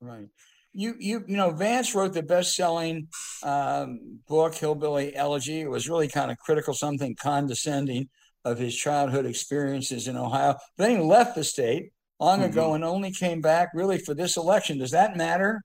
Right. 0.00 0.28
You 0.72 0.94
you 0.98 1.24
you 1.26 1.36
know 1.36 1.50
Vance 1.50 1.94
wrote 1.94 2.12
the 2.12 2.22
best-selling 2.22 3.08
um, 3.42 4.20
book 4.28 4.54
Hillbilly 4.54 5.16
Elegy. 5.16 5.62
It 5.62 5.70
was 5.70 5.88
really 5.88 6.08
kind 6.08 6.30
of 6.30 6.38
critical, 6.38 6.74
something 6.74 7.16
condescending 7.16 8.08
of 8.44 8.58
his 8.58 8.76
childhood 8.76 9.26
experiences 9.26 10.06
in 10.06 10.16
Ohio. 10.16 10.56
But 10.76 10.86
then 10.86 10.98
he 10.98 11.02
left 11.02 11.34
the 11.34 11.44
state 11.44 11.92
long 12.22 12.40
mm-hmm. 12.40 12.50
ago 12.50 12.74
and 12.74 12.84
only 12.84 13.10
came 13.10 13.40
back 13.40 13.70
really 13.74 13.98
for 13.98 14.14
this 14.14 14.36
election. 14.36 14.78
Does 14.78 14.92
that 14.92 15.16
matter? 15.16 15.62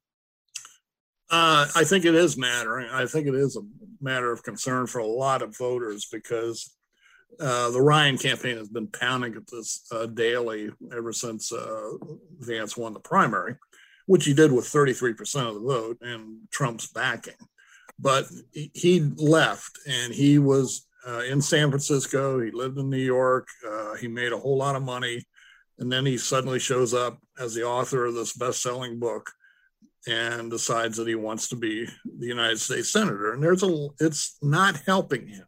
Uh, 1.29 1.67
I 1.75 1.83
think 1.83 2.05
it 2.05 2.15
is 2.15 2.37
mattering. 2.37 2.89
I 2.89 3.05
think 3.05 3.27
it 3.27 3.35
is 3.35 3.57
a 3.57 3.61
matter 4.01 4.31
of 4.31 4.43
concern 4.43 4.87
for 4.87 4.99
a 4.99 5.05
lot 5.05 5.41
of 5.41 5.57
voters 5.57 6.07
because 6.11 6.73
uh, 7.39 7.69
the 7.69 7.81
Ryan 7.81 8.17
campaign 8.17 8.57
has 8.57 8.69
been 8.69 8.87
pounding 8.87 9.35
at 9.35 9.45
this 9.47 9.85
uh, 9.91 10.05
daily 10.05 10.71
ever 10.95 11.11
since 11.11 11.51
uh, 11.51 11.91
Vance 12.39 12.77
won 12.77 12.93
the 12.93 12.99
primary, 13.01 13.55
which 14.05 14.25
he 14.25 14.33
did 14.33 14.51
with 14.51 14.65
33% 14.65 15.47
of 15.47 15.55
the 15.55 15.59
vote 15.59 15.97
and 16.01 16.37
Trump's 16.49 16.87
backing. 16.87 17.35
But 17.99 18.25
he 18.53 19.01
left 19.17 19.79
and 19.87 20.13
he 20.13 20.39
was 20.39 20.87
uh, 21.05 21.23
in 21.29 21.41
San 21.41 21.69
Francisco. 21.69 22.39
He 22.39 22.51
lived 22.51 22.77
in 22.77 22.89
New 22.89 22.97
York. 22.97 23.47
Uh, 23.67 23.95
he 23.95 24.07
made 24.07 24.31
a 24.31 24.37
whole 24.37 24.57
lot 24.57 24.75
of 24.75 24.83
money. 24.83 25.25
And 25.79 25.91
then 25.91 26.05
he 26.05 26.17
suddenly 26.17 26.59
shows 26.59 26.93
up 26.93 27.19
as 27.39 27.53
the 27.53 27.63
author 27.63 28.05
of 28.05 28.15
this 28.15 28.33
best 28.33 28.61
selling 28.61 28.99
book 28.99 29.31
and 30.07 30.49
decides 30.49 30.97
that 30.97 31.07
he 31.07 31.15
wants 31.15 31.49
to 31.49 31.55
be 31.55 31.85
the 32.05 32.27
United 32.27 32.59
States 32.59 32.91
senator. 32.91 33.33
And 33.33 33.43
there's 33.43 33.63
a, 33.63 33.87
it's 33.99 34.37
not 34.41 34.81
helping 34.85 35.27
him. 35.27 35.45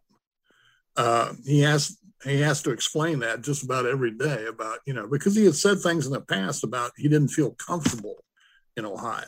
Uh, 0.95 1.33
he 1.45 1.61
has 1.61 1.97
he 2.25 2.41
has 2.41 2.61
to 2.63 2.71
explain 2.71 3.19
that 3.19 3.41
just 3.41 3.63
about 3.63 3.85
every 3.85 4.11
day 4.11 4.45
about 4.47 4.79
you 4.85 4.93
know 4.93 5.07
because 5.07 5.35
he 5.35 5.45
had 5.45 5.55
said 5.55 5.79
things 5.79 6.05
in 6.05 6.11
the 6.11 6.19
past 6.19 6.63
about 6.63 6.91
he 6.97 7.07
didn't 7.07 7.29
feel 7.29 7.51
comfortable 7.51 8.23
in 8.75 8.85
Ohio, 8.85 9.23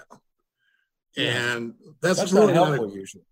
yeah. 1.16 1.54
and 1.54 1.74
that's, 2.02 2.20
that's 2.20 2.34
really 2.34 2.54
not 2.54 2.68
helpful 2.68 2.88
not 2.88 2.96
a, 2.96 3.00
usually. 3.00 3.24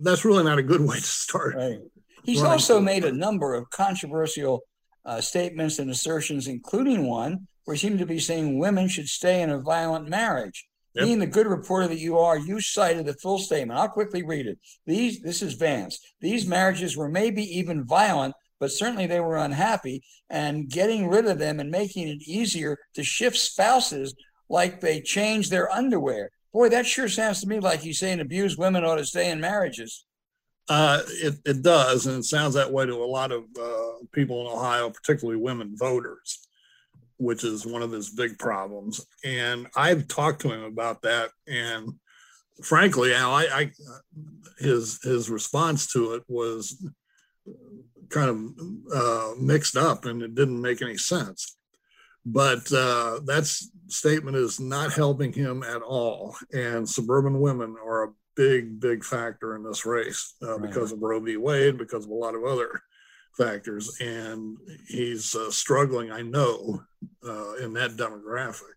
That's 0.00 0.24
really 0.24 0.42
not 0.42 0.58
a 0.58 0.62
good 0.62 0.80
way 0.80 0.96
to 0.96 1.02
start. 1.02 1.54
Right. 1.54 1.78
He's 2.24 2.42
also 2.42 2.80
made 2.80 3.04
a 3.04 3.12
number 3.12 3.54
of 3.54 3.70
controversial 3.70 4.62
uh, 5.04 5.20
statements 5.20 5.78
and 5.78 5.90
assertions, 5.90 6.46
including 6.46 7.06
one 7.06 7.46
where 7.64 7.74
he 7.74 7.80
seemed 7.80 7.98
to 7.98 8.06
be 8.06 8.18
saying 8.18 8.58
women 8.58 8.88
should 8.88 9.08
stay 9.08 9.42
in 9.42 9.50
a 9.50 9.60
violent 9.60 10.08
marriage. 10.08 10.66
Yep. 10.94 11.04
Being 11.04 11.18
the 11.20 11.26
good 11.26 11.46
reporter 11.46 11.88
that 11.88 12.00
you 12.00 12.18
are, 12.18 12.36
you 12.36 12.60
cited 12.60 13.06
the 13.06 13.14
full 13.14 13.38
statement. 13.38 13.78
I'll 13.78 13.88
quickly 13.88 14.22
read 14.22 14.46
it. 14.46 14.58
These, 14.84 15.20
this 15.20 15.40
is 15.40 15.54
Vance. 15.54 15.98
These 16.20 16.46
marriages 16.46 16.96
were 16.96 17.08
maybe 17.08 17.42
even 17.58 17.84
violent, 17.84 18.34
but 18.60 18.70
certainly 18.70 19.06
they 19.06 19.20
were 19.20 19.38
unhappy. 19.38 20.02
And 20.28 20.68
getting 20.68 21.08
rid 21.08 21.26
of 21.26 21.38
them 21.38 21.60
and 21.60 21.70
making 21.70 22.08
it 22.08 22.22
easier 22.28 22.76
to 22.94 23.02
shift 23.02 23.38
spouses 23.38 24.14
like 24.50 24.80
they 24.80 25.00
change 25.00 25.48
their 25.48 25.72
underwear. 25.72 26.30
Boy, 26.52 26.68
that 26.68 26.84
sure 26.84 27.08
sounds 27.08 27.40
to 27.40 27.48
me 27.48 27.58
like 27.58 27.80
he's 27.80 27.98
saying 27.98 28.20
abused 28.20 28.58
women 28.58 28.84
ought 28.84 28.96
to 28.96 29.06
stay 29.06 29.30
in 29.30 29.40
marriages. 29.40 30.04
Uh, 30.68 31.02
it, 31.08 31.34
it 31.44 31.62
does, 31.62 32.06
and 32.06 32.20
it 32.20 32.24
sounds 32.24 32.54
that 32.54 32.72
way 32.72 32.86
to 32.86 32.94
a 32.94 33.04
lot 33.04 33.32
of 33.32 33.44
uh, 33.60 34.04
people 34.12 34.40
in 34.40 34.46
Ohio, 34.46 34.90
particularly 34.90 35.40
women 35.40 35.76
voters 35.76 36.46
which 37.22 37.44
is 37.44 37.64
one 37.64 37.82
of 37.82 37.92
his 37.92 38.10
big 38.10 38.36
problems. 38.36 39.06
And 39.24 39.68
I've 39.76 40.08
talked 40.08 40.40
to 40.42 40.52
him 40.52 40.64
about 40.64 41.02
that. 41.02 41.30
And 41.46 41.94
frankly, 42.64 43.14
Al, 43.14 43.32
I, 43.32 43.44
I 43.44 43.72
his 44.58 45.00
his 45.02 45.30
response 45.30 45.92
to 45.92 46.14
it 46.14 46.24
was 46.28 46.84
kind 48.08 48.28
of 48.28 48.94
uh, 48.94 49.32
mixed 49.40 49.76
up, 49.76 50.04
and 50.04 50.20
it 50.20 50.34
didn't 50.34 50.60
make 50.60 50.82
any 50.82 50.96
sense. 50.96 51.56
But 52.26 52.70
uh, 52.72 53.20
that 53.24 53.50
statement 53.88 54.36
is 54.36 54.58
not 54.58 54.92
helping 54.92 55.32
him 55.32 55.62
at 55.62 55.82
all. 55.82 56.36
And 56.52 56.88
suburban 56.88 57.40
women 57.40 57.76
are 57.84 58.04
a 58.04 58.12
big, 58.36 58.80
big 58.80 59.04
factor 59.04 59.56
in 59.56 59.62
this 59.62 59.84
race 59.84 60.34
uh, 60.42 60.58
right. 60.58 60.68
because 60.68 60.92
of 60.92 61.02
Roe 61.02 61.20
v. 61.20 61.36
Wade, 61.36 61.78
because 61.78 62.04
of 62.04 62.10
a 62.10 62.14
lot 62.14 62.34
of 62.34 62.44
other 62.44 62.82
factors, 63.36 63.96
and 64.00 64.56
he's 64.88 65.34
uh, 65.34 65.50
struggling, 65.50 66.10
I 66.12 66.22
know, 66.22 66.82
uh, 67.26 67.54
in 67.54 67.72
that 67.74 67.92
demographic. 67.92 68.74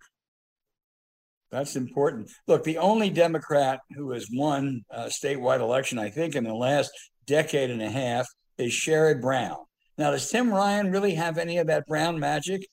That's 1.51 1.76
important. 1.76 2.30
Look, 2.47 2.64
the 2.64 2.78
only 2.80 3.10
Democrat 3.10 3.80
who 3.95 4.12
has 4.12 4.28
won 4.32 4.84
a 4.89 5.06
statewide 5.06 5.60
election, 5.60 5.99
I 5.99 6.10
think, 6.10 6.36
in 6.36 6.43
the 6.43 6.53
last 6.53 6.91
decade 7.28 7.70
and 7.70 7.82
a 7.82 7.89
half 7.89 8.28
is 8.58 8.72
Sherrod 8.72 9.22
Brown. 9.22 9.58
Now, 9.97 10.12
does 10.12 10.30
Tim 10.30 10.51
Ryan 10.51 10.91
really 10.91 11.14
have 11.16 11.38
any 11.38 11.58
of 11.58 11.68
that 11.68 11.86
Brown 11.88 12.20
magic? 12.20 12.68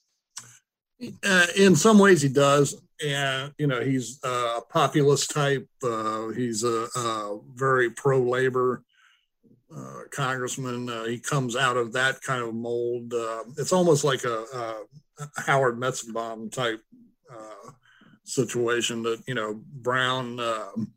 Uh, 1.24 1.46
in 1.56 1.76
some 1.76 1.98
ways, 1.98 2.22
he 2.22 2.28
does. 2.28 2.80
And, 3.04 3.52
you 3.58 3.66
know, 3.66 3.80
he's 3.80 4.20
a 4.22 4.60
populist 4.68 5.30
type. 5.30 5.68
Uh, 5.82 6.28
he's 6.28 6.62
a, 6.62 6.86
a 6.96 7.38
very 7.54 7.90
pro 7.90 8.20
labor 8.22 8.84
uh, 9.74 10.02
congressman. 10.10 10.88
Uh, 10.88 11.04
he 11.04 11.18
comes 11.18 11.56
out 11.56 11.76
of 11.76 11.92
that 11.94 12.20
kind 12.20 12.42
of 12.42 12.54
mold. 12.54 13.12
Uh, 13.12 13.44
it's 13.58 13.72
almost 13.72 14.04
like 14.04 14.24
a, 14.24 14.44
a 14.54 15.42
Howard 15.46 15.78
Metzenbaum 15.78 16.52
type 16.52 16.82
uh, 17.32 17.70
situation 18.24 19.02
that, 19.02 19.22
you 19.26 19.34
know, 19.34 19.60
Brown 19.66 20.38
um, 20.40 20.92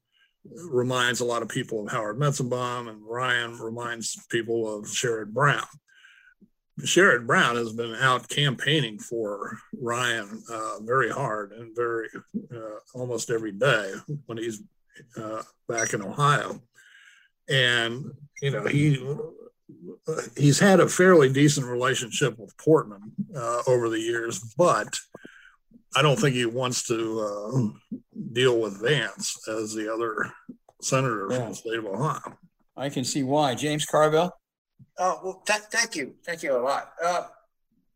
reminds 0.70 1.22
a 1.22 1.26
lot 1.26 1.42
of 1.42 1.50
people 1.50 1.84
of 1.84 1.92
Howard 1.92 2.20
Metzenbaum 2.20 2.90
and 2.90 3.02
Ryan 3.04 3.58
reminds 3.58 4.16
people 4.30 4.78
of 4.78 4.86
Sherrod 4.86 5.30
Brown. 5.34 5.66
Sherrod 6.82 7.26
Brown 7.26 7.56
has 7.56 7.72
been 7.74 7.96
out 7.96 8.28
campaigning 8.28 9.00
for 9.00 9.58
Ryan 9.80 10.44
uh, 10.52 10.80
very 10.82 11.10
hard 11.10 11.54
and 11.54 11.76
very 11.76 12.10
uh, 12.54 12.80
almost 12.94 13.30
every 13.30 13.54
day 13.54 13.94
when 14.26 14.38
he's 14.38 14.62
back 15.68 15.94
in 15.94 16.02
Ohio 16.02 16.62
and 17.50 18.12
you 18.42 18.52
know 18.52 18.66
he 18.66 19.06
he's 20.38 20.60
had 20.60 20.80
a 20.80 20.88
fairly 20.88 21.32
decent 21.32 21.66
relationship 21.66 22.38
with 22.38 22.58
Portman 22.58 23.12
uh, 23.36 23.62
over 23.68 23.90
the 23.90 24.00
years, 24.00 24.40
but 24.58 24.96
I 25.96 26.02
don't 26.02 26.20
think 26.20 26.36
he 26.36 26.46
wants 26.46 26.86
to 26.88 27.20
uh, 27.22 28.00
deal 28.34 28.60
with 28.60 28.82
Vance 28.82 29.48
as 29.48 29.74
the 29.74 29.92
other 29.92 30.32
senator 30.82 31.28
yeah. 31.30 31.38
from 31.38 31.50
the 31.50 31.56
state 31.56 31.80
of 31.80 31.86
Ohio. 31.86 32.38
I 32.78 32.90
can 32.90 33.04
see 33.04 33.24
why. 33.24 33.56
James 33.56 33.86
Carville. 33.86 34.32
Uh, 34.98 35.16
well, 35.24 35.44
th- 35.46 35.62
thank 35.72 35.96
you, 35.96 36.16
thank 36.26 36.44
you 36.44 36.58
a 36.58 36.60
lot. 36.60 36.94
Uh, 37.04 37.24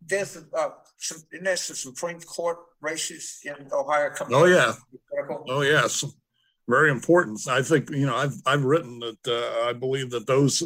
there's 0.06 0.38
uh, 0.38 0.70
some, 0.98 1.20
there's 1.42 1.62
some 1.62 1.94
Supreme 1.94 2.20
Court 2.22 2.58
races 2.82 3.40
in 3.44 3.56
Ohio 3.72 4.10
coming. 4.10 4.34
Oh 4.36 4.46
yeah, 4.46 4.74
oh 5.48 5.62
yes 5.62 6.04
very 6.70 6.92
important. 6.92 7.42
I 7.50 7.62
think 7.64 7.90
you 7.90 8.06
know 8.06 8.16
I've 8.16 8.36
I've 8.46 8.64
written 8.64 9.00
that 9.00 9.28
uh, 9.28 9.68
I 9.68 9.74
believe 9.74 10.12
that 10.12 10.28
those 10.28 10.64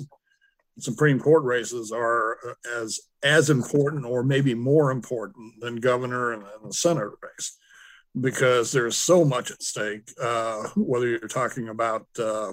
Supreme 0.77 1.19
Court 1.19 1.43
races 1.43 1.91
are 1.91 2.37
uh, 2.45 2.81
as 2.81 2.99
as 3.23 3.49
important 3.49 4.05
or 4.05 4.21
maybe 4.21 4.53
more 4.53 4.91
important 4.91 5.61
than 5.61 5.77
governor 5.77 6.33
and, 6.33 6.43
and 6.43 6.69
the 6.69 6.73
Senate 6.73 7.09
race 7.21 7.57
because 8.19 8.71
there's 8.71 8.97
so 8.97 9.23
much 9.23 9.49
at 9.49 9.63
stake. 9.63 10.11
Uh, 10.21 10.67
whether 10.75 11.07
you're 11.07 11.19
talking 11.21 11.69
about 11.69 12.05
uh, 12.19 12.51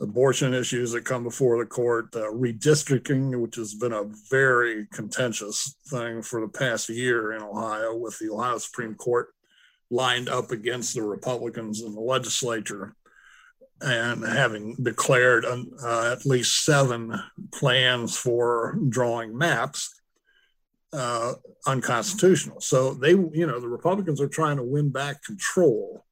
abortion 0.00 0.52
issues 0.52 0.92
that 0.92 1.04
come 1.04 1.24
before 1.24 1.58
the 1.58 1.66
court, 1.66 2.14
uh, 2.14 2.30
redistricting, 2.30 3.40
which 3.40 3.56
has 3.56 3.74
been 3.74 3.92
a 3.92 4.04
very 4.30 4.86
contentious 4.92 5.76
thing 5.88 6.22
for 6.22 6.40
the 6.40 6.48
past 6.48 6.88
year 6.88 7.32
in 7.32 7.42
Ohio, 7.42 7.96
with 7.96 8.18
the 8.18 8.30
Ohio 8.30 8.58
Supreme 8.58 8.94
Court 8.94 9.28
lined 9.90 10.28
up 10.28 10.50
against 10.50 10.94
the 10.94 11.02
Republicans 11.02 11.82
in 11.82 11.94
the 11.94 12.00
legislature 12.00 12.94
and 13.80 14.24
having 14.24 14.74
declared 14.82 15.44
uh, 15.44 16.12
at 16.12 16.26
least 16.26 16.64
seven 16.64 17.12
plans 17.52 18.16
for 18.16 18.78
drawing 18.88 19.36
maps 19.36 20.00
uh, 20.92 21.34
unconstitutional. 21.66 22.60
So 22.60 22.94
they, 22.94 23.10
you 23.10 23.46
know, 23.46 23.60
the 23.60 23.68
Republicans 23.68 24.20
are 24.20 24.28
trying 24.28 24.56
to 24.56 24.62
win 24.62 24.90
back 24.90 25.22
control 25.22 26.05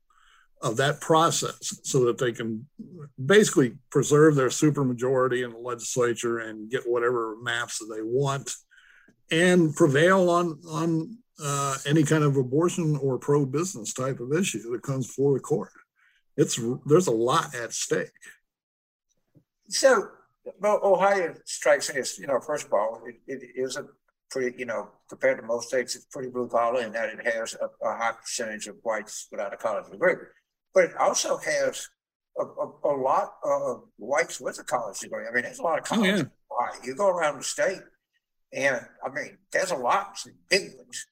of 0.65 0.79
that 0.79 0.99
process 1.01 1.79
so 1.85 2.07
that 2.07 2.17
they 2.17 2.33
can 2.33 2.67
basically 3.25 3.77
preserve 3.91 4.35
their 4.35 4.49
supermajority 4.49 5.45
in 5.45 5.53
the 5.53 5.59
legislature 5.59 6.39
and 6.39 6.71
get 6.71 6.89
whatever 6.89 7.37
maps 7.43 7.79
that 7.79 7.95
they 7.95 8.03
want 8.03 8.51
and 9.31 9.77
prevail 9.77 10.31
on 10.31 10.59
on 10.69 11.19
uh, 11.43 11.77
any 11.87 12.03
kind 12.03 12.25
of 12.25 12.37
abortion 12.37 12.97
or 13.03 13.19
pro-business 13.19 13.93
type 13.93 14.21
of 14.21 14.33
issue 14.33 14.71
that 14.71 14.83
comes 14.83 15.07
before 15.07 15.35
the 15.35 15.41
court. 15.41 15.73
It's 16.37 16.59
there's 16.87 17.09
a 17.09 17.13
lot 17.13 17.55
at 17.55 17.73
stake. 17.73 18.11
So, 19.69 20.09
Ohio 20.65 21.35
strikes 21.45 21.93
me 21.93 22.01
as 22.01 22.19
you 22.19 22.27
know, 22.27 22.41
first 22.41 22.67
of 22.67 22.73
all, 22.73 23.03
it, 23.07 23.17
it 23.27 23.51
is 23.55 23.77
a 23.77 23.87
pretty 24.31 24.57
you 24.59 24.65
know 24.65 24.89
compared 25.09 25.39
to 25.39 25.47
most 25.47 25.69
states, 25.69 25.95
it's 25.95 26.07
pretty 26.07 26.31
blue 26.31 26.49
collar 26.49 26.83
in 26.83 26.93
that 26.93 27.11
it 27.11 27.27
has 27.27 27.55
a, 27.55 27.67
a 27.87 27.97
high 27.97 28.13
percentage 28.13 28.67
of 28.67 28.77
whites 28.83 29.29
without 29.31 29.53
a 29.53 29.57
college 29.57 29.91
degree, 29.91 30.15
but 30.75 30.85
it 30.85 30.97
also 30.97 31.39
has 31.39 31.89
a, 32.39 32.43
a, 32.43 32.73
a 32.85 32.95
lot 32.97 33.35
of 33.45 33.85
whites 33.97 34.41
with 34.41 34.59
a 34.59 34.65
college 34.65 34.99
degree. 34.99 35.25
I 35.29 35.33
mean, 35.33 35.45
there's 35.45 35.61
a 35.61 35.63
lot 35.63 35.79
of 35.79 35.85
college. 35.85 36.27
Oh, 36.51 36.57
yeah. 36.61 36.81
You 36.85 36.95
go 36.95 37.09
around 37.09 37.39
the 37.39 37.45
state, 37.45 37.81
and 38.53 38.81
I 39.05 39.09
mean, 39.11 39.39
there's 39.53 39.71
a 39.71 39.77
lot 39.77 40.19
of 40.27 40.33
big 40.49 40.77
ones 40.77 41.07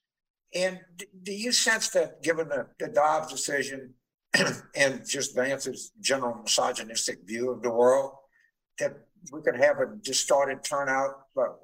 And 0.53 0.79
do 1.23 1.33
you 1.33 1.51
sense 1.51 1.89
that, 1.89 2.23
given 2.23 2.47
the, 2.49 2.67
the 2.79 2.87
Dobbs 2.87 3.31
decision 3.31 3.93
and 4.75 5.07
just 5.07 5.35
Vance's 5.35 5.91
general 5.99 6.35
misogynistic 6.41 7.19
view 7.25 7.51
of 7.51 7.61
the 7.61 7.69
world, 7.69 8.13
that 8.79 8.93
we 9.31 9.41
could 9.41 9.55
have 9.55 9.79
a 9.79 9.95
distorted 10.01 10.63
turnout 10.63 11.11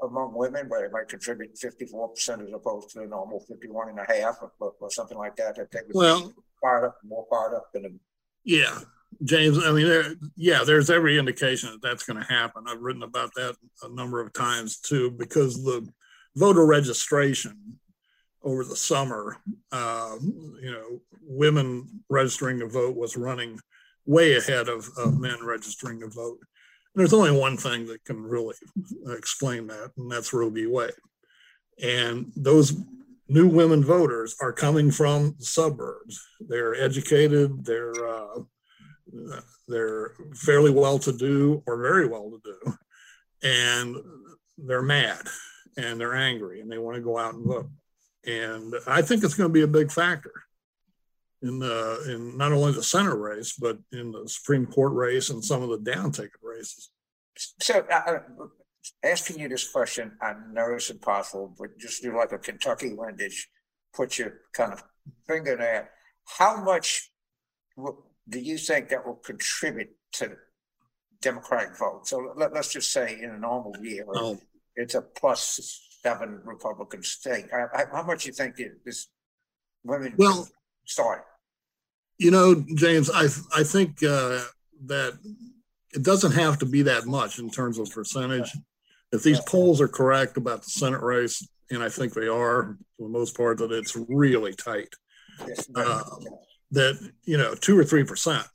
among 0.04 0.34
women 0.34 0.70
where 0.70 0.88
they 0.88 0.92
might 0.92 1.08
contribute 1.08 1.56
54% 1.56 2.48
as 2.48 2.54
opposed 2.54 2.90
to 2.92 3.00
the 3.00 3.06
normal 3.06 3.40
51 3.42 3.90
and 3.90 4.00
a 4.00 4.06
half 4.06 4.38
or, 4.42 4.74
or 4.80 4.92
something 4.92 5.18
like 5.18 5.36
that, 5.36 5.56
that 5.56 5.72
they 5.72 5.80
would 5.88 5.96
well, 5.96 6.34
fired 6.62 6.86
up, 6.86 6.98
more 7.04 7.26
fired 7.30 7.56
up 7.56 7.72
than 7.74 8.00
yeah, 8.44 8.80
James. 9.24 9.60
I 9.64 9.72
mean, 9.72 9.88
there, 9.88 10.16
yeah, 10.36 10.64
there's 10.66 10.90
every 10.90 11.18
indication 11.18 11.70
that 11.72 11.82
that's 11.82 12.04
going 12.04 12.20
to 12.20 12.34
happen. 12.34 12.64
I've 12.68 12.82
written 12.82 13.04
about 13.04 13.34
that 13.36 13.56
a 13.84 13.90
number 13.90 14.22
of 14.22 14.34
times 14.34 14.80
too, 14.80 15.12
because 15.12 15.64
the 15.64 15.88
voter 16.36 16.66
registration 16.66 17.80
over 18.44 18.64
the 18.64 18.76
summer, 18.76 19.38
uh, 19.72 20.16
you 20.22 20.72
know, 20.72 21.02
women 21.22 22.02
registering 22.10 22.60
to 22.60 22.68
vote 22.68 22.96
was 22.96 23.18
running 23.18 23.60
way 24.06 24.38
ahead 24.38 24.70
of, 24.70 24.90
of 24.98 25.20
men 25.20 25.38
registering 25.44 26.00
to 26.00 26.08
vote. 26.08 26.40
And 26.96 27.02
there's 27.02 27.14
only 27.14 27.38
one 27.38 27.58
thing 27.58 27.86
that 27.88 28.04
can 28.06 28.24
really 28.24 28.56
explain 29.10 29.68
that, 29.68 29.92
and 29.98 30.10
that's 30.10 30.34
Roe 30.34 30.50
v. 30.50 30.66
Wade. 30.66 30.92
And 31.84 32.32
those 32.36 32.74
new 33.30 33.48
women 33.48 33.84
voters 33.84 34.36
are 34.42 34.52
coming 34.52 34.92
from 34.92 35.36
the 35.38 35.46
suburbs. 35.46 36.20
They're 36.42 36.76
educated. 36.76 37.64
They're 37.64 37.94
uh, 38.08 38.40
they're 39.68 40.14
fairly 40.36 40.72
well 40.72 41.00
to 41.00 41.12
do 41.12 41.64
or 41.66 41.82
very 41.82 42.08
well 42.08 42.32
to 42.32 42.42
do, 42.44 42.74
and 43.44 43.96
they're 44.58 44.82
mad 44.82 45.22
and 45.78 46.00
they're 46.00 46.16
angry 46.16 46.60
and 46.60 46.72
they 46.72 46.78
want 46.78 46.96
to 46.96 47.02
go 47.02 47.18
out 47.18 47.34
and 47.34 47.46
vote. 47.46 47.70
And 48.26 48.76
I 48.86 49.02
think 49.02 49.24
it's 49.24 49.36
going 49.36 49.50
to 49.50 49.54
be 49.54 49.62
a 49.62 49.68
big 49.68 49.92
factor 49.92 50.34
in 51.42 51.60
the 51.60 52.04
in 52.14 52.38
not 52.38 52.52
only 52.52 52.74
the 52.74 52.84
Senate 52.84 53.16
race 53.16 53.54
but 53.54 53.78
in 53.94 54.12
the 54.12 54.28
Supreme 54.28 54.66
Court 54.66 54.94
race 54.94 55.30
and 55.30 55.44
some 55.44 55.64
of 55.64 55.70
the 55.70 55.92
down 55.92 56.12
ticket 56.12 56.40
races. 56.44 56.90
So, 57.62 57.86
uh, 57.90 58.20
asking 59.04 59.40
you 59.40 59.50
this 59.50 59.70
question, 59.72 60.14
I 60.22 60.34
know 60.52 60.74
it's 60.74 60.90
impossible, 60.90 61.56
but 61.58 61.78
just 61.78 62.02
do 62.02 62.16
like 62.16 62.32
a 62.32 62.38
Kentucky 62.38 62.94
windage, 62.94 63.50
put 63.94 64.18
your 64.18 64.34
kind 64.54 64.74
of 64.74 64.84
finger 65.28 65.56
there. 65.56 65.92
How 66.26 66.62
much 66.64 67.12
do 67.78 68.40
you 68.40 68.58
think 68.58 68.90
that 68.90 69.06
will 69.06 69.16
contribute 69.16 69.90
to 70.14 70.36
Democratic 71.22 71.78
vote? 71.78 72.08
So 72.08 72.34
let, 72.36 72.54
us 72.54 72.72
just 72.72 72.92
say 72.92 73.20
in 73.22 73.32
a 73.32 73.40
normal 73.40 73.74
year, 73.82 74.06
oh. 74.14 74.40
it's 74.76 74.96
a 74.96 75.02
plus 75.02 76.00
seven 76.04 76.42
Republican 76.44 77.04
state. 77.04 77.46
how 77.52 78.04
much 78.04 78.24
do 78.24 78.28
you 78.28 78.34
think 78.34 78.56
this 78.86 79.08
women 79.84 80.14
well 80.18 80.48
start? 80.86 81.26
You 82.18 82.32
know, 82.32 82.64
James, 82.76 83.10
I 83.10 83.28
I 83.56 83.64
think 83.64 84.04
uh, 84.04 84.42
that 84.86 85.18
it 85.94 86.04
doesn't 86.04 86.34
have 86.34 86.60
to 86.60 86.66
be 86.66 86.84
that 86.84 87.06
much 87.06 87.40
in 87.40 87.50
terms 87.50 87.80
of 87.80 87.92
percentage. 87.92 88.52
If 89.12 89.24
these 89.24 89.40
polls 89.42 89.82
are 89.82 89.88
correct 89.88 90.38
about 90.38 90.64
the 90.64 90.70
Senate 90.70 91.02
race, 91.02 91.48
and 91.72 91.84
I 91.84 91.90
think 91.90 92.14
they 92.14 92.28
are 92.28 92.78
for 92.98 93.04
the 93.04 93.10
most 93.10 93.36
part, 93.36 93.58
that 93.58 93.72
it's 93.72 93.96
really 94.08 94.54
tight. 94.54 94.94
Uh, 95.76 96.04
that 96.72 97.12
you 97.24 97.38
know, 97.38 97.56
two 97.56 97.78
or 97.78 97.84
three 97.84 98.04
percent 98.04 98.46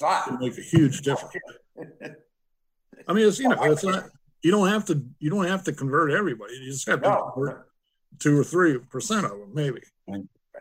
would 0.00 0.40
make 0.40 0.58
a 0.58 0.62
huge 0.62 1.00
difference. 1.02 1.34
I 3.08 3.12
mean, 3.12 3.26
it's 3.26 3.38
you 3.38 3.48
know, 3.48 3.62
it's 3.64 3.84
not 3.84 4.04
you 4.42 4.50
don't 4.50 4.68
have 4.68 4.84
to 4.86 5.04
you 5.18 5.30
don't 5.30 5.46
have 5.46 5.64
to 5.64 5.72
convert 5.72 6.12
everybody. 6.12 6.54
You 6.54 6.70
just 6.70 6.88
have 6.88 7.02
to 7.02 7.08
no. 7.08 7.30
convert 7.34 7.68
two 8.18 8.38
or 8.38 8.44
three 8.44 8.78
percent 8.78 9.24
of 9.24 9.32
them, 9.32 9.50
maybe. 9.52 9.80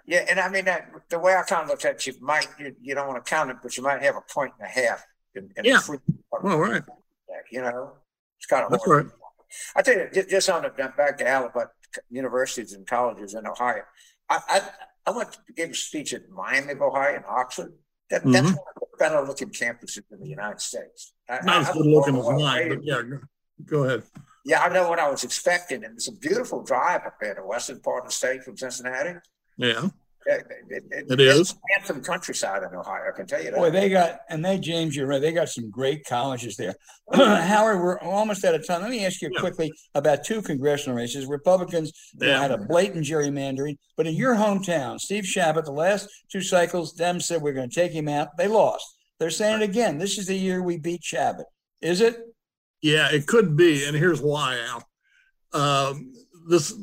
Yeah, 0.06 0.26
and 0.30 0.40
I 0.40 0.50
mean 0.50 0.66
that 0.66 0.90
the 1.10 1.20
way 1.20 1.36
I 1.36 1.44
kind 1.44 1.64
of 1.64 1.70
look 1.70 1.86
at 1.86 1.96
it, 1.96 2.08
you 2.08 2.14
might 2.22 2.48
you, 2.60 2.76
you 2.82 2.96
don't 2.96 3.08
want 3.08 3.24
to 3.24 3.30
count 3.30 3.52
it, 3.52 3.58
but 3.62 3.78
you 3.78 3.84
might 3.84 4.02
have 4.02 4.16
a 4.16 4.22
point 4.22 4.54
and 4.60 4.68
a 4.68 4.72
half. 4.72 5.06
In, 5.36 5.52
in 5.58 5.66
yeah. 5.66 5.80
Well, 6.42 6.58
right. 6.58 6.84
You 7.52 7.62
know, 7.62 7.94
it's 8.38 8.46
kind 8.46 8.66
of 8.66 8.72
That's 8.72 8.86
hard. 8.86 9.06
right. 9.06 9.14
I 9.76 9.82
tell 9.82 9.96
you, 9.96 10.10
just 10.30 10.50
on 10.50 10.64
the 10.64 10.70
back 10.70 11.18
to 11.20 11.28
Al 11.28 11.46
about 11.46 11.70
universities 12.10 12.74
and 12.74 12.88
colleges 12.88 13.34
in 13.34 13.46
Ohio. 13.46 13.84
I, 14.30 14.40
I, 14.50 14.62
I 15.06 15.12
went 15.12 15.34
to 15.34 15.40
give 15.56 15.70
a 15.70 15.74
speech 15.76 16.14
at 16.14 16.30
Miami 16.30 16.74
of 16.74 16.82
Ohio 16.82 17.18
and 17.18 17.26
Oxford. 17.28 17.74
That, 18.10 18.22
mm-hmm. 18.22 18.32
That's 18.32 18.48
one 18.48 18.58
of 18.58 18.82
the 18.82 18.98
better 18.98 19.22
looking 19.22 19.50
campuses 19.50 20.04
in 20.12 20.20
the 20.20 20.28
United 20.28 20.62
States. 20.62 21.14
Not 21.44 21.62
as 21.62 21.70
good 21.72 21.86
looking 21.86 22.18
as 22.18 22.30
mine, 22.30 22.70
but 22.70 22.84
yeah, 22.84 23.02
go 23.66 23.84
ahead. 23.84 24.04
Yeah, 24.46 24.62
I 24.62 24.70
know 24.70 24.90
what 24.90 25.00
I 25.00 25.10
was 25.10 25.24
expecting, 25.24 25.84
and 25.84 25.96
it's 25.96 26.10
a 26.10 26.12
beautiful 26.12 26.64
drive 26.64 27.02
up 27.06 27.18
there, 27.20 27.36
the 27.36 27.46
western 27.46 27.80
part 27.80 28.04
of 28.04 28.10
the 28.10 28.14
state 28.14 28.44
from 28.44 28.58
Cincinnati. 28.58 29.20
Yeah. 29.58 29.90
It, 30.26 30.46
it, 30.70 30.84
it, 30.90 31.12
it 31.12 31.20
is 31.20 31.56
handsome 31.72 32.02
countryside 32.02 32.64
in 32.64 32.76
Ohio. 32.76 33.02
I 33.08 33.16
can 33.16 33.26
tell 33.26 33.44
you 33.44 33.52
that. 33.52 33.58
Boy, 33.58 33.70
they 33.70 33.90
got 33.90 34.20
and 34.30 34.44
they 34.44 34.58
James, 34.58 34.96
you're 34.96 35.08
right. 35.08 35.22
They 35.22 35.32
got 35.32 35.50
some 35.50 35.70
great 35.70 36.06
colleges 36.06 36.56
there. 36.56 36.76
Howard, 37.14 37.82
we're 37.82 38.00
almost 38.00 38.46
out 38.46 38.56
of 38.56 38.66
time. 38.66 38.82
Let 38.82 38.92
me 38.92 39.06
ask 39.06 39.22
you 39.22 39.30
yeah. 39.32 39.40
quickly 39.40 39.72
about 39.96 40.24
two 40.24 40.42
congressional 40.42 40.98
races. 40.98 41.26
Republicans 41.26 41.92
yeah. 42.20 42.40
had 42.40 42.52
a 42.52 42.58
blatant 42.58 43.06
gerrymandering, 43.06 43.78
but 43.98 44.08
in 44.08 44.16
your 44.16 44.36
hometown, 44.36 45.00
Steve 45.00 45.26
Chabot, 45.26 45.66
the 45.66 45.72
last 45.72 46.08
two 46.32 46.42
cycles, 46.42 46.94
them 46.94 47.20
said 47.20 47.42
we're 47.42 47.54
going 47.54 47.70
to 47.70 47.76
take 47.76 47.92
him 47.92 48.08
out. 48.08 48.30
They 48.38 48.48
lost. 48.48 48.86
They're 49.20 49.30
saying 49.30 49.62
it 49.62 49.70
again. 49.70 49.98
This 49.98 50.18
is 50.18 50.28
the 50.28 50.36
year 50.36 50.64
we 50.64 50.78
beat 50.78 51.04
Chabot. 51.04 51.46
Is 51.82 52.02
it? 52.02 52.18
Yeah, 52.82 53.10
it 53.12 53.28
could 53.28 53.56
be, 53.56 53.86
and 53.86 53.96
here's 53.96 54.22
why, 54.22 54.60
Al. 54.60 54.84
Um, 55.54 56.14
this 56.50 56.76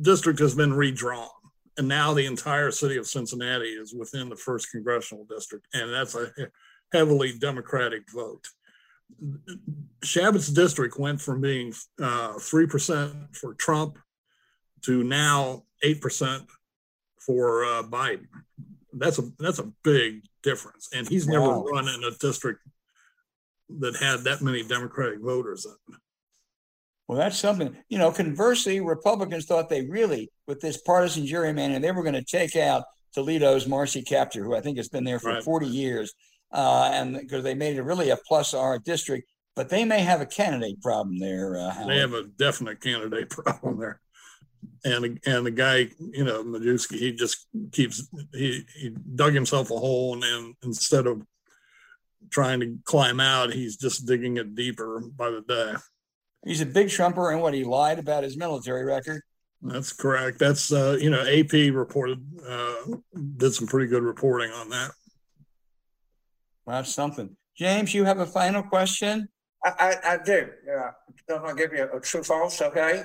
district 0.00 0.38
has 0.38 0.54
been 0.54 0.72
redrawn 0.72 1.28
and 1.76 1.88
now 1.88 2.14
the 2.14 2.26
entire 2.26 2.70
city 2.70 2.96
of 2.96 3.06
Cincinnati 3.06 3.70
is 3.70 3.94
within 3.94 4.28
the 4.28 4.36
first 4.36 4.70
congressional 4.70 5.24
district, 5.24 5.66
and 5.74 5.92
that's 5.92 6.14
a 6.14 6.30
heavily 6.92 7.36
Democratic 7.38 8.02
vote. 8.12 8.46
Chabot's 10.04 10.48
district 10.48 10.98
went 10.98 11.20
from 11.20 11.40
being 11.40 11.72
uh, 12.00 12.34
three 12.38 12.64
uh, 12.64 12.68
percent 12.68 13.14
for 13.32 13.54
Trump 13.54 13.98
to 14.82 15.02
now 15.04 15.64
eight 15.82 16.00
percent 16.00 16.44
for 17.20 17.64
uh, 17.64 17.82
Biden. 17.82 18.26
That's 18.92 19.18
a 19.18 19.22
that's 19.38 19.58
a 19.58 19.72
big 19.82 20.22
difference, 20.42 20.90
and 20.94 21.08
he's 21.08 21.26
never 21.26 21.48
wow. 21.48 21.64
run 21.64 21.88
in 21.88 22.04
a 22.04 22.12
district 22.12 22.60
that 23.80 23.96
had 23.96 24.20
that 24.20 24.42
many 24.42 24.62
Democratic 24.62 25.20
voters 25.20 25.66
in. 25.66 25.96
Well, 27.06 27.18
that's 27.18 27.38
something. 27.38 27.76
You 27.88 27.98
know, 27.98 28.10
conversely, 28.10 28.80
Republicans 28.80 29.44
thought 29.44 29.68
they 29.68 29.82
really, 29.82 30.30
with 30.46 30.60
this 30.60 30.80
partisan 30.80 31.24
gerrymandering, 31.24 31.82
they 31.82 31.92
were 31.92 32.02
going 32.02 32.14
to 32.14 32.24
take 32.24 32.56
out 32.56 32.84
Toledo's 33.14 33.66
Marcy 33.66 34.02
Kaptur, 34.02 34.42
who 34.44 34.54
I 34.54 34.60
think 34.60 34.78
has 34.78 34.88
been 34.88 35.04
there 35.04 35.18
for 35.18 35.32
right. 35.32 35.42
40 35.42 35.66
years, 35.66 36.14
uh, 36.52 36.90
and 36.92 37.16
because 37.16 37.44
they 37.44 37.54
made 37.54 37.76
it 37.76 37.82
really 37.82 38.10
a 38.10 38.16
plus 38.16 38.54
R 38.54 38.78
district. 38.78 39.30
But 39.54 39.68
they 39.68 39.84
may 39.84 40.00
have 40.00 40.20
a 40.20 40.26
candidate 40.26 40.82
problem 40.82 41.18
there. 41.18 41.56
Uh, 41.56 41.86
they 41.86 41.98
have 41.98 42.14
a 42.14 42.24
definite 42.24 42.80
candidate 42.80 43.30
problem 43.30 43.78
there. 43.78 44.00
And 44.84 45.20
and 45.26 45.46
the 45.46 45.50
guy, 45.50 45.90
you 45.98 46.24
know, 46.24 46.42
Majewski, 46.42 46.98
he 46.98 47.12
just 47.12 47.46
keeps 47.70 48.08
he 48.32 48.64
he 48.74 48.96
dug 49.14 49.34
himself 49.34 49.70
a 49.70 49.76
hole, 49.76 50.14
and 50.14 50.22
then 50.22 50.54
instead 50.64 51.06
of 51.06 51.22
trying 52.30 52.60
to 52.60 52.78
climb 52.84 53.20
out, 53.20 53.52
he's 53.52 53.76
just 53.76 54.06
digging 54.06 54.38
it 54.38 54.54
deeper 54.54 55.00
by 55.14 55.30
the 55.30 55.42
day. 55.42 55.74
He's 56.44 56.60
a 56.60 56.66
big 56.66 56.90
trumper, 56.90 57.30
and 57.30 57.40
what 57.40 57.54
he 57.54 57.64
lied 57.64 57.98
about 57.98 58.22
his 58.22 58.36
military 58.36 58.84
record. 58.84 59.22
That's 59.62 59.92
correct. 59.92 60.38
That's 60.38 60.72
uh, 60.72 60.98
you 61.00 61.08
know, 61.08 61.22
AP 61.22 61.52
reported 61.74 62.22
uh, 62.46 62.96
did 63.38 63.54
some 63.54 63.66
pretty 63.66 63.86
good 63.86 64.02
reporting 64.02 64.50
on 64.50 64.68
that. 64.68 64.90
Well, 66.66 66.76
that's 66.76 66.94
something. 66.94 67.36
James, 67.56 67.94
you 67.94 68.04
have 68.04 68.18
a 68.18 68.26
final 68.26 68.62
question? 68.62 69.28
I, 69.64 69.70
I, 69.78 70.12
I 70.12 70.18
do. 70.18 70.48
Yeah, 70.66 70.90
I'm 71.30 71.42
gonna 71.42 71.54
give 71.54 71.72
you 71.72 71.88
a, 71.90 71.96
a 71.96 72.00
true 72.00 72.22
false. 72.22 72.60
Okay. 72.60 73.04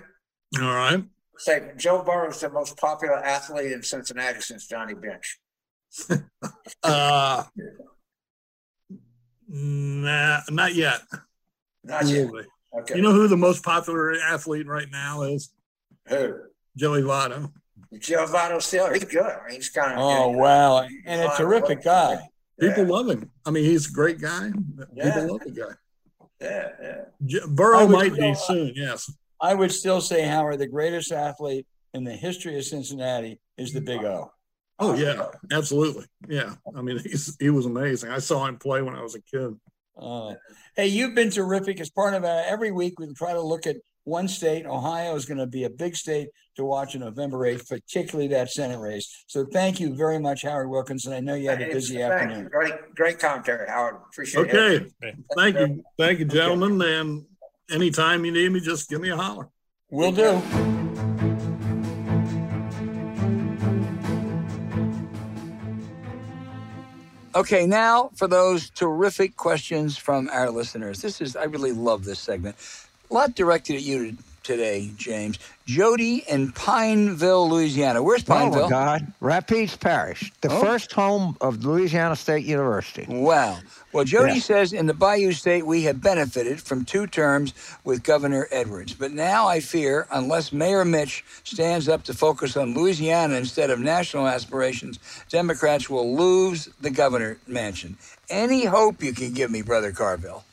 All 0.62 0.74
right. 0.74 1.04
Say 1.38 1.72
Joe 1.78 2.04
Burrow 2.04 2.30
is 2.30 2.42
the 2.42 2.50
most 2.50 2.78
popular 2.78 3.24
athlete 3.24 3.72
in 3.72 3.82
Cincinnati 3.82 4.42
since 4.42 4.68
Johnny 4.68 4.94
Bench. 4.94 5.40
uh, 6.84 7.44
nah, 9.48 10.40
not 10.50 10.76
yet. 10.76 11.02
Not 11.86 12.06
yet. 12.06 12.30
Okay. 12.78 12.96
You 12.96 13.02
know 13.02 13.12
who 13.12 13.28
the 13.28 13.38
most 13.38 13.64
popular 13.64 14.14
athlete 14.14 14.68
right 14.68 14.88
now 14.92 15.24
is? 15.24 15.52
Who? 16.08 16.40
Joey 16.78 17.02
Votto. 17.02 17.52
Joe 18.00 18.26
Votto 18.26 18.62
still 18.62 18.94
he's 18.94 19.04
good. 19.06 19.36
He's 19.50 19.70
kind 19.70 19.94
of 19.94 20.00
oh 20.00 20.30
wow, 20.30 20.86
and 21.06 21.22
a 21.22 21.36
terrific 21.36 21.84
guy. 21.84 22.20
People 22.60 22.86
love 22.86 23.10
him. 23.10 23.32
I 23.46 23.52
mean, 23.52 23.64
he's 23.64 23.90
a 23.90 23.92
great 23.92 24.20
guy. 24.20 24.52
Yeah. 24.94 25.06
People 25.06 25.32
love 25.32 25.42
the 25.42 25.52
guy. 25.52 25.74
Yeah, 26.42 27.04
yeah. 27.26 27.40
Burrow 27.48 27.88
might 27.88 28.14
still, 28.14 28.30
be 28.30 28.36
soon. 28.36 28.74
Yes. 28.76 29.12
I 29.42 29.56
would 29.56 29.72
still 29.72 30.02
say 30.02 30.24
Howard, 30.24 30.60
the 30.60 30.68
greatest 30.68 31.12
athlete 31.12 31.66
in 31.94 32.04
the 32.04 32.14
history 32.14 32.58
of 32.58 32.66
Cincinnati, 32.66 33.40
is 33.58 33.74
the 33.74 33.82
Big 33.82 34.04
O. 34.04 34.32
Oh 34.78 34.94
yeah, 34.94 35.28
absolutely. 35.52 36.06
Yeah, 36.28 36.54
I 36.76 36.82
mean, 36.82 37.00
he's 37.00 37.36
he 37.40 37.50
was 37.50 37.66
amazing. 37.66 38.12
I 38.12 38.20
saw 38.20 38.46
him 38.46 38.58
play 38.58 38.82
when 38.82 38.96
I 38.96 39.02
was 39.02 39.16
a 39.16 39.22
kid. 39.22 39.56
Uh, 40.00 40.36
hey, 40.76 40.88
you've 40.88 41.16
been 41.16 41.30
terrific. 41.30 41.80
As 41.80 41.90
part 41.90 42.14
of 42.14 42.24
uh, 42.24 42.44
every 42.46 42.72
week, 42.72 43.00
we 43.00 43.14
try 43.14 43.34
to 43.34 43.42
look 43.42 43.68
at 43.68 43.78
one 44.04 44.28
state. 44.28 44.66
Ohio 44.66 45.16
is 45.16 45.26
going 45.26 45.38
to 45.38 45.48
be 45.48 45.66
a 45.66 45.70
big 45.70 45.96
state 45.96 46.30
to 46.56 46.66
watch 46.66 46.96
in 46.96 47.02
November 47.02 47.40
8th, 47.40 47.68
particularly 47.68 48.28
that 48.30 48.50
Senate 48.50 48.80
race. 48.80 49.26
So 49.28 49.46
thank 49.52 49.80
you 49.80 49.96
very 49.96 50.20
much, 50.20 50.44
Howard 50.44 50.70
Wilkinson. 50.70 51.14
I 51.14 51.20
know 51.20 51.36
you 51.36 51.50
had 51.50 51.62
a 51.62 51.68
busy 51.68 51.98
thank 51.98 52.08
you. 52.08 52.14
afternoon. 52.14 52.50
Great, 52.52 52.74
great 52.96 53.20
commentary, 53.20 53.68
Howard. 53.68 53.98
Appreciate 54.12 54.48
it. 54.48 54.56
Okay, 54.56 55.16
thank 55.36 55.58
you, 55.58 55.84
thank 55.98 56.20
you, 56.20 56.26
gentlemen, 56.26 56.82
and 56.82 57.26
anytime 57.72 58.26
you 58.26 58.32
need 58.32 58.52
me, 58.52 58.60
just 58.60 58.90
give 58.90 59.02
me 59.02 59.10
a 59.10 59.18
holler. 59.18 59.48
Will 59.92 60.12
do. 60.12 60.79
Okay, 67.36 67.68
now 67.68 68.10
for 68.16 68.28
those 68.28 68.72
terrific 68.72 69.38
questions 69.38 69.98
from 69.98 70.30
our 70.30 70.50
listeners. 70.50 71.04
This 71.04 71.22
is, 71.22 71.36
I 71.36 71.44
really 71.44 71.72
love 71.72 72.04
this 72.04 72.18
segment. 72.18 72.56
A 73.12 73.14
lot 73.14 73.36
directed 73.36 73.76
at 73.76 73.84
you 73.84 74.18
today, 74.50 74.90
James. 74.98 75.38
Jody 75.68 76.24
in 76.28 76.52
Pineville, 76.52 77.48
Louisiana. 77.48 78.02
Where's 78.02 78.24
Oh 78.28 78.34
Pineville? 78.34 78.64
my 78.64 78.70
God, 78.70 79.14
Rapides 79.22 79.80
Parish, 79.80 80.32
the 80.42 80.52
Oh. 80.52 80.60
first 80.60 80.92
home 80.92 81.38
of 81.40 81.64
Louisiana 81.64 82.16
State 82.16 82.46
University. 82.46 83.06
Wow. 83.08 83.60
Well, 83.94 84.06
Jody 84.06 84.34
Yeah. 84.34 84.40
says 84.40 84.74
in 84.74 84.88
the 84.88 84.96
Bayou 84.96 85.34
State, 85.34 85.68
we 85.68 85.84
have 85.84 86.02
benefited 86.02 86.60
from 86.62 86.84
two 86.84 87.06
terms 87.06 87.54
with 87.84 88.02
Governor 88.02 88.48
Edwards. 88.50 88.94
But 88.94 89.12
now 89.12 89.48
I 89.48 89.60
fear, 89.60 90.08
unless 90.12 90.52
Mayor 90.52 90.84
Mitch 90.84 91.24
stands 91.44 91.88
up 91.88 92.04
to 92.06 92.14
focus 92.16 92.58
on 92.58 92.74
Louisiana 92.74 93.36
instead 93.36 93.70
of 93.70 93.80
national 93.80 94.28
aspirations, 94.28 94.98
Democrats 95.30 95.92
will 95.92 96.16
lose 96.16 96.70
the 96.82 96.90
governor 96.90 97.38
mansion. 97.46 97.98
Any 98.32 98.66
hope 98.66 99.04
you 99.04 99.14
can 99.14 99.32
give 99.34 99.52
me, 99.52 99.62
Brother 99.62 99.92
Carville? 99.92 100.44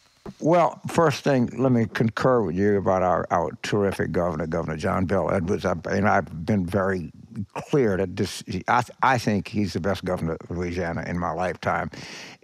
Well, 0.41 0.81
first 0.89 1.25
thing, 1.25 1.47
let 1.59 1.73
me 1.73 1.87
concur 1.87 2.43
with 2.43 2.55
you 2.55 2.77
about 2.77 3.03
our, 3.03 3.27
our 3.31 3.51
terrific 3.63 4.13
governor, 4.13 4.47
Governor 4.47 4.77
John 4.77 5.07
Bell 5.07 5.31
Edwards. 5.33 5.65
I, 5.65 5.75
and 5.91 6.09
I've 6.09 6.45
been 6.45 6.67
very 6.67 7.13
clear 7.55 7.97
that 7.97 8.17
this, 8.17 8.43
I, 8.69 8.83
I 9.03 9.19
think 9.19 9.49
he's 9.49 9.73
the 9.73 9.81
best 9.81 10.05
governor 10.05 10.37
of 10.41 10.51
Louisiana 10.51 11.05
in 11.07 11.19
my 11.19 11.33
lifetime. 11.33 11.91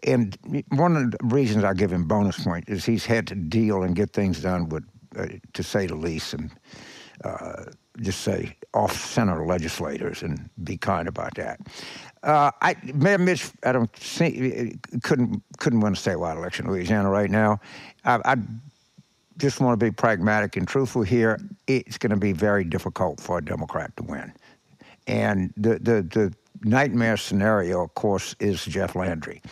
And 0.02 0.36
one 0.70 0.96
of 0.96 1.10
the 1.12 1.18
reasons 1.22 1.64
I 1.64 1.74
give 1.74 1.92
him 1.92 2.08
bonus 2.08 2.42
point 2.42 2.68
is 2.68 2.84
he's 2.84 3.06
had 3.06 3.26
to 3.28 3.34
deal 3.34 3.82
and 3.82 3.94
get 3.94 4.12
things 4.12 4.42
done 4.42 4.68
with, 4.68 4.84
uh, 5.16 5.26
to 5.52 5.62
say 5.62 5.86
the 5.86 5.94
least, 5.94 6.34
and 6.34 6.50
uh, 7.24 7.64
just 8.00 8.22
say 8.22 8.56
off-center 8.74 9.44
legislators 9.44 10.22
and 10.22 10.48
be 10.64 10.76
kind 10.76 11.06
about 11.08 11.34
that. 11.34 11.60
Uh, 12.22 12.52
I 12.60 12.76
Mayor 12.94 13.18
Mitch, 13.18 13.50
I 13.64 13.72
don't 13.72 13.92
think 13.92 15.02
couldn't 15.02 15.42
couldn't 15.58 15.80
win 15.80 15.94
a 15.94 15.96
statewide 15.96 16.36
election 16.36 16.66
in 16.66 16.72
Louisiana 16.72 17.10
right 17.10 17.30
now. 17.30 17.60
I, 18.04 18.20
I 18.24 18.36
just 19.38 19.60
want 19.60 19.78
to 19.78 19.84
be 19.84 19.90
pragmatic 19.90 20.56
and 20.56 20.68
truthful 20.68 21.02
here. 21.02 21.40
It's 21.66 21.98
going 21.98 22.10
to 22.10 22.16
be 22.16 22.32
very 22.32 22.62
difficult 22.64 23.20
for 23.20 23.38
a 23.38 23.44
Democrat 23.44 23.96
to 23.96 24.04
win, 24.04 24.32
and 25.08 25.52
the 25.56 25.80
the 25.80 26.02
the 26.02 26.34
nightmare 26.62 27.16
scenario, 27.16 27.82
of 27.82 27.94
course, 27.94 28.36
is 28.38 28.64
Jeff 28.64 28.94
Landry, 28.94 29.42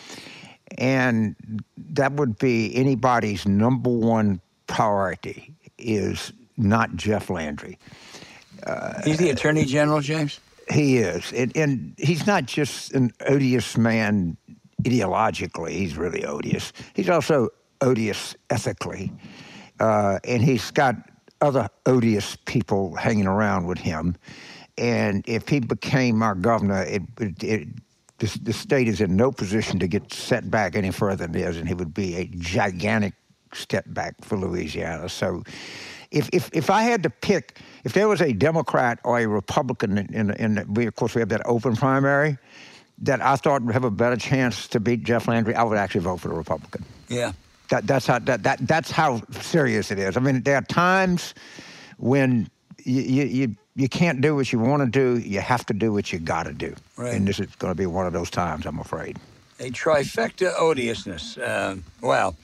and 0.77 1.35
that 1.77 2.13
would 2.13 2.37
be 2.39 2.73
anybody's 2.73 3.45
number 3.45 3.89
one 3.89 4.39
priority 4.67 5.53
is 5.77 6.31
not 6.55 6.95
Jeff 6.95 7.29
Landry. 7.29 7.77
He's 9.03 9.17
the 9.17 9.31
Attorney 9.31 9.65
General, 9.65 9.99
James? 9.99 10.39
He 10.71 10.97
is, 10.97 11.33
and, 11.33 11.55
and 11.55 11.93
he's 11.97 12.25
not 12.25 12.45
just 12.45 12.93
an 12.93 13.11
odious 13.27 13.77
man 13.77 14.37
ideologically. 14.83 15.71
He's 15.71 15.97
really 15.97 16.23
odious. 16.25 16.71
He's 16.93 17.09
also 17.09 17.49
odious 17.81 18.35
ethically, 18.49 19.11
uh, 19.79 20.19
and 20.23 20.41
he's 20.41 20.71
got 20.71 20.95
other 21.41 21.67
odious 21.85 22.37
people 22.45 22.95
hanging 22.95 23.27
around 23.27 23.65
with 23.65 23.79
him. 23.79 24.15
And 24.77 25.23
if 25.27 25.49
he 25.49 25.59
became 25.59 26.23
our 26.23 26.35
governor, 26.35 26.83
it, 26.83 27.01
it, 27.19 27.43
it 27.43 27.67
the, 28.19 28.39
the 28.43 28.53
state 28.53 28.87
is 28.87 29.01
in 29.01 29.15
no 29.15 29.31
position 29.31 29.79
to 29.79 29.87
get 29.87 30.13
set 30.13 30.49
back 30.49 30.75
any 30.75 30.91
further 30.91 31.27
than 31.27 31.35
it 31.35 31.41
is, 31.41 31.57
and 31.57 31.67
he 31.67 31.73
would 31.73 31.93
be 31.93 32.15
a 32.15 32.25
gigantic 32.37 33.13
step 33.53 33.85
back 33.87 34.15
for 34.21 34.37
Louisiana. 34.37 35.09
So, 35.09 35.43
if 36.11 36.29
if 36.33 36.49
if 36.53 36.69
I 36.69 36.83
had 36.83 37.03
to 37.03 37.09
pick, 37.09 37.59
if 37.83 37.93
there 37.93 38.07
was 38.07 38.21
a 38.21 38.33
Democrat 38.33 38.99
or 39.03 39.19
a 39.19 39.25
Republican 39.25 39.97
in 39.97 40.13
in, 40.13 40.31
in 40.31 40.73
we 40.73 40.85
of 40.85 40.95
course 40.95 41.15
we 41.15 41.21
have 41.21 41.29
that 41.29 41.41
open 41.45 41.75
primary, 41.75 42.37
that 42.99 43.21
I 43.21 43.35
thought 43.35 43.63
would 43.63 43.73
have 43.73 43.83
a 43.83 43.91
better 43.91 44.17
chance 44.17 44.67
to 44.69 44.79
beat 44.79 45.03
Jeff 45.03 45.27
Landry, 45.27 45.55
I 45.55 45.63
would 45.63 45.77
actually 45.77 46.01
vote 46.01 46.19
for 46.19 46.27
the 46.27 46.35
Republican. 46.35 46.85
Yeah. 47.07 47.31
That 47.69 47.87
that's 47.87 48.05
how 48.05 48.19
that, 48.19 48.43
that 48.43 48.59
that's 48.67 48.91
how 48.91 49.21
serious 49.41 49.91
it 49.91 49.99
is. 49.99 50.17
I 50.17 50.19
mean, 50.19 50.43
there 50.43 50.55
are 50.55 50.61
times 50.61 51.33
when 51.97 52.49
you 52.83 53.01
you 53.01 53.23
you, 53.23 53.55
you 53.75 53.87
can't 53.87 54.19
do 54.19 54.35
what 54.35 54.51
you 54.51 54.59
want 54.59 54.83
to 54.83 54.89
do. 54.89 55.17
You 55.19 55.39
have 55.39 55.65
to 55.67 55.73
do 55.73 55.93
what 55.93 56.11
you 56.11 56.19
got 56.19 56.43
to 56.43 56.53
do. 56.53 56.75
Right. 56.97 57.13
And 57.13 57.25
this 57.25 57.39
is 57.39 57.55
going 57.55 57.71
to 57.71 57.77
be 57.77 57.85
one 57.85 58.05
of 58.05 58.11
those 58.11 58.29
times, 58.29 58.65
I'm 58.65 58.79
afraid. 58.79 59.17
a 59.61 59.69
trifecta 59.71 60.53
odiousness. 60.59 61.37
Uh, 61.37 61.77
wow. 62.01 62.35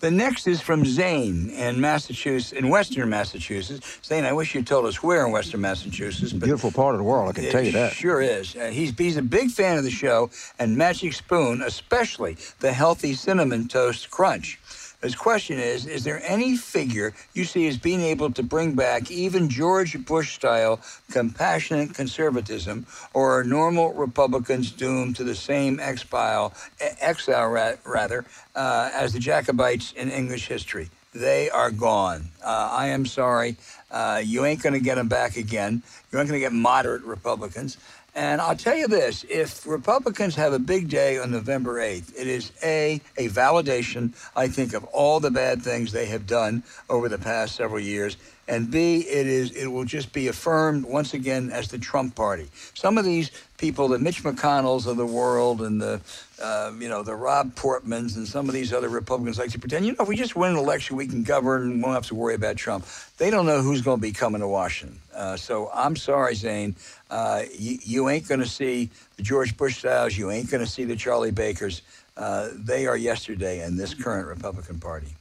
The 0.00 0.10
next 0.10 0.46
is 0.46 0.62
from 0.62 0.86
Zane 0.86 1.50
in 1.50 1.78
Massachusetts, 1.78 2.52
in 2.52 2.70
Western 2.70 3.10
Massachusetts. 3.10 4.00
Zane, 4.02 4.24
I 4.24 4.32
wish 4.32 4.54
you 4.54 4.62
told 4.62 4.86
us 4.86 5.02
where 5.02 5.26
in 5.26 5.32
Western 5.32 5.60
Massachusetts. 5.60 6.32
But 6.32 6.46
Beautiful 6.46 6.70
part 6.70 6.94
of 6.94 6.98
the 6.98 7.04
world, 7.04 7.28
I 7.28 7.32
can 7.32 7.50
tell 7.50 7.62
you 7.62 7.72
that. 7.72 7.92
Sure 7.92 8.22
is. 8.22 8.56
Uh, 8.56 8.68
he's 8.68 8.96
he's 8.96 9.18
a 9.18 9.22
big 9.22 9.50
fan 9.50 9.76
of 9.76 9.84
the 9.84 9.90
show 9.90 10.30
and 10.58 10.76
Magic 10.76 11.12
Spoon, 11.12 11.62
especially 11.62 12.36
the 12.60 12.72
healthy 12.72 13.12
cinnamon 13.12 13.68
toast 13.68 14.10
crunch. 14.10 14.58
His 15.02 15.14
question 15.14 15.58
is 15.58 15.86
Is 15.86 16.04
there 16.04 16.22
any 16.24 16.56
figure 16.56 17.14
you 17.32 17.44
see 17.44 17.66
as 17.68 17.78
being 17.78 18.02
able 18.02 18.30
to 18.32 18.42
bring 18.42 18.74
back 18.74 19.10
even 19.10 19.48
George 19.48 20.04
Bush 20.04 20.34
style 20.34 20.80
compassionate 21.10 21.94
conservatism, 21.94 22.86
or 23.14 23.38
are 23.38 23.44
normal 23.44 23.92
Republicans 23.94 24.70
doomed 24.70 25.16
to 25.16 25.24
the 25.24 25.34
same 25.34 25.80
exile, 25.80 26.52
exile 27.00 27.48
ra- 27.48 27.72
rather, 27.84 28.24
uh, 28.54 28.90
as 28.92 29.12
the 29.12 29.18
Jacobites 29.18 29.92
in 29.92 30.10
English 30.10 30.48
history? 30.48 30.90
They 31.12 31.50
are 31.50 31.72
gone. 31.72 32.28
Uh, 32.44 32.68
I 32.70 32.88
am 32.88 33.04
sorry. 33.04 33.56
Uh, 33.90 34.22
you 34.24 34.44
ain't 34.44 34.62
going 34.62 34.74
to 34.74 34.80
get 34.80 34.94
them 34.94 35.08
back 35.08 35.36
again. 35.36 35.82
You 36.12 36.20
ain't 36.20 36.28
going 36.28 36.40
to 36.40 36.44
get 36.44 36.52
moderate 36.52 37.02
Republicans. 37.02 37.78
And 38.14 38.40
I'll 38.40 38.56
tell 38.56 38.76
you 38.76 38.88
this 38.88 39.24
if 39.28 39.66
Republicans 39.66 40.34
have 40.34 40.52
a 40.52 40.58
big 40.58 40.88
day 40.88 41.18
on 41.18 41.30
November 41.30 41.80
8th, 41.80 42.18
it 42.18 42.26
is 42.26 42.52
A, 42.62 43.00
a 43.16 43.28
validation, 43.28 44.14
I 44.34 44.48
think, 44.48 44.74
of 44.74 44.84
all 44.86 45.20
the 45.20 45.30
bad 45.30 45.62
things 45.62 45.92
they 45.92 46.06
have 46.06 46.26
done 46.26 46.62
over 46.88 47.08
the 47.08 47.18
past 47.18 47.56
several 47.56 47.80
years. 47.80 48.16
And 48.50 48.68
B, 48.68 49.02
it 49.02 49.28
is 49.28 49.52
it 49.52 49.68
will 49.68 49.84
just 49.84 50.12
be 50.12 50.26
affirmed 50.26 50.84
once 50.84 51.14
again 51.14 51.50
as 51.52 51.68
the 51.68 51.78
Trump 51.78 52.16
party. 52.16 52.48
Some 52.74 52.98
of 52.98 53.04
these 53.04 53.30
people, 53.58 53.86
the 53.86 53.98
Mitch 54.00 54.24
McConnells 54.24 54.88
of 54.88 54.96
the 54.96 55.06
world 55.06 55.62
and 55.62 55.80
the 55.80 56.00
uh, 56.42 56.72
you 56.76 56.88
know, 56.88 57.04
the 57.04 57.14
Rob 57.14 57.54
Portmans 57.54 58.16
and 58.16 58.26
some 58.26 58.48
of 58.48 58.54
these 58.54 58.72
other 58.72 58.88
Republicans 58.88 59.38
like 59.38 59.50
to 59.50 59.58
pretend, 59.58 59.86
you 59.86 59.92
know, 59.92 59.98
if 60.00 60.08
we 60.08 60.16
just 60.16 60.34
win 60.34 60.52
an 60.52 60.56
election, 60.58 60.96
we 60.96 61.06
can 61.06 61.22
govern 61.22 61.62
and 61.62 61.82
won't 61.82 61.94
have 61.94 62.06
to 62.06 62.14
worry 62.16 62.34
about 62.34 62.56
Trump. 62.56 62.86
They 63.18 63.30
don't 63.30 63.46
know 63.46 63.62
who's 63.62 63.82
going 63.82 63.98
to 63.98 64.02
be 64.02 64.12
coming 64.12 64.40
to 64.40 64.48
Washington. 64.48 64.98
Uh, 65.14 65.36
so 65.36 65.70
I'm 65.72 65.94
sorry, 65.94 66.34
Zane. 66.34 66.74
Uh, 67.08 67.42
you, 67.56 67.78
you 67.82 68.08
ain't 68.08 68.26
going 68.26 68.40
to 68.40 68.48
see 68.48 68.90
the 69.16 69.22
George 69.22 69.56
Bush 69.56 69.78
styles. 69.78 70.16
You 70.18 70.30
ain't 70.30 70.50
going 70.50 70.64
to 70.64 70.70
see 70.70 70.84
the 70.84 70.96
Charlie 70.96 71.30
Bakers. 71.30 71.82
Uh, 72.16 72.48
they 72.54 72.86
are 72.86 72.96
yesterday 72.96 73.64
in 73.64 73.76
this 73.76 73.94
current 73.94 74.26
Republican 74.26 74.80
Party. 74.80 75.14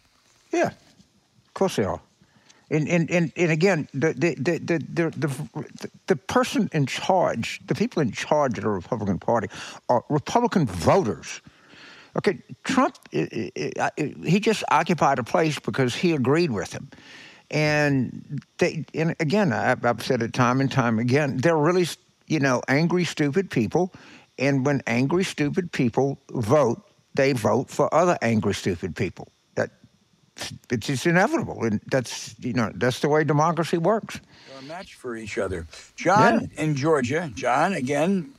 Yeah, 0.51 0.67
of 0.67 1.53
course 1.53 1.75
they 1.75 1.83
are. 1.83 1.99
And 2.71 2.87
and 2.87 3.09
and, 3.09 3.31
and 3.35 3.51
again, 3.51 3.87
the 3.93 4.13
the, 4.13 4.35
the 4.35 4.59
the 4.59 5.09
the 5.17 5.89
the 6.07 6.15
person 6.15 6.69
in 6.71 6.85
charge, 6.85 7.61
the 7.65 7.75
people 7.75 8.01
in 8.01 8.11
charge 8.11 8.57
of 8.57 8.63
the 8.63 8.69
Republican 8.69 9.19
Party, 9.19 9.47
are 9.87 10.03
Republican 10.09 10.65
voters. 10.65 11.41
Okay, 12.15 12.39
Trump, 12.63 12.95
he 13.11 14.39
just 14.39 14.63
occupied 14.71 15.19
a 15.19 15.23
place 15.23 15.59
because 15.59 15.95
he 15.95 16.13
agreed 16.13 16.51
with 16.51 16.73
him. 16.73 16.89
And 17.51 18.41
they, 18.57 18.85
and 18.93 19.15
again, 19.19 19.53
I've 19.53 20.03
said 20.03 20.21
it 20.21 20.33
time 20.33 20.59
and 20.59 20.71
time 20.71 20.99
again. 20.99 21.37
They're 21.37 21.57
really, 21.57 21.87
you 22.27 22.39
know, 22.39 22.61
angry, 22.67 23.05
stupid 23.05 23.49
people. 23.49 23.91
And 24.37 24.65
when 24.65 24.81
angry, 24.87 25.23
stupid 25.23 25.71
people 25.71 26.19
vote, 26.31 26.81
they 27.13 27.33
vote 27.33 27.69
for 27.69 27.93
other 27.93 28.17
angry, 28.21 28.53
stupid 28.53 28.95
people. 28.95 29.27
It's 30.71 30.87
just 30.87 31.05
inevitable, 31.05 31.63
and 31.63 31.81
that's 31.91 32.35
you 32.39 32.53
know 32.53 32.71
that's 32.75 32.99
the 32.99 33.09
way 33.09 33.23
democracy 33.23 33.77
works. 33.77 34.19
They're 34.47 34.59
a 34.59 34.63
match 34.63 34.95
for 34.95 35.15
each 35.15 35.37
other. 35.37 35.67
John 35.95 36.49
Yeah. 36.55 36.63
in 36.63 36.75
Georgia. 36.75 37.31
John, 37.35 37.73
again, 37.73 38.31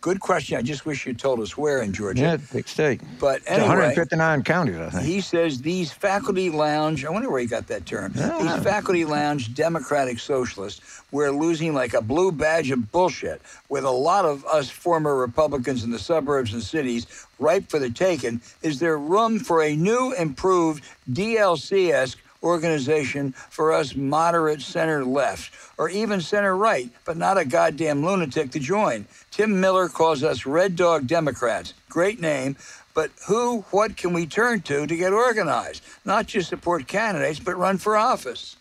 good 0.00 0.20
question. 0.20 0.56
I 0.58 0.62
just 0.62 0.86
wish 0.86 1.06
you 1.06 1.14
told 1.14 1.40
us 1.40 1.56
where 1.56 1.82
in 1.82 1.92
Georgia. 1.92 2.22
Yeah, 2.22 2.36
big 2.52 2.68
state. 2.68 3.00
But 3.18 3.42
anyway, 3.46 3.68
159 3.68 4.42
counties, 4.42 4.76
I 4.76 4.90
think. 4.90 5.04
He 5.04 5.20
says 5.20 5.60
these 5.62 5.90
faculty 5.92 6.50
lounge, 6.50 7.04
I 7.04 7.10
wonder 7.10 7.30
where 7.30 7.40
he 7.40 7.46
got 7.46 7.66
that 7.68 7.86
term. 7.86 8.12
Yeah. 8.14 8.38
These 8.40 8.62
faculty 8.64 9.04
lounge 9.04 9.54
democratic 9.54 10.18
socialists, 10.18 11.02
we're 11.10 11.30
losing 11.30 11.74
like 11.74 11.94
a 11.94 12.02
blue 12.02 12.30
badge 12.32 12.70
of 12.70 12.92
bullshit 12.92 13.40
with 13.68 13.84
a 13.84 13.90
lot 13.90 14.24
of 14.24 14.44
us 14.46 14.68
former 14.70 15.16
Republicans 15.16 15.82
in 15.84 15.90
the 15.90 15.98
suburbs 15.98 16.52
and 16.52 16.62
cities 16.62 17.06
ripe 17.38 17.68
for 17.68 17.78
the 17.78 17.90
taking. 17.90 18.40
Is 18.62 18.78
there 18.78 18.98
room 18.98 19.38
for 19.40 19.62
a 19.62 19.74
new, 19.74 20.12
improved 20.14 20.84
DLC 21.10 21.92
esque 21.92 22.18
organization 22.46 23.32
for 23.32 23.72
us 23.72 23.94
moderate 23.94 24.62
center 24.62 25.04
left 25.04 25.52
or 25.78 25.90
even 25.90 26.20
center 26.20 26.56
right, 26.56 26.88
but 27.04 27.16
not 27.16 27.36
a 27.36 27.44
goddamn 27.44 28.04
lunatic 28.04 28.50
to 28.52 28.58
join. 28.58 29.06
Tim 29.30 29.60
Miller 29.60 29.88
calls 29.88 30.22
us 30.22 30.46
Red 30.46 30.76
Dog 30.76 31.06
Democrats. 31.06 31.74
Great 31.88 32.20
name, 32.20 32.56
but 32.94 33.10
who, 33.26 33.60
what 33.70 33.96
can 33.96 34.12
we 34.12 34.26
turn 34.26 34.62
to 34.62 34.86
to 34.86 34.96
get 34.96 35.12
organized? 35.12 35.82
Not 36.04 36.26
just 36.26 36.48
support 36.48 36.86
candidates, 36.86 37.38
but 37.38 37.56
run 37.56 37.76
for 37.76 37.96
office. 37.96 38.56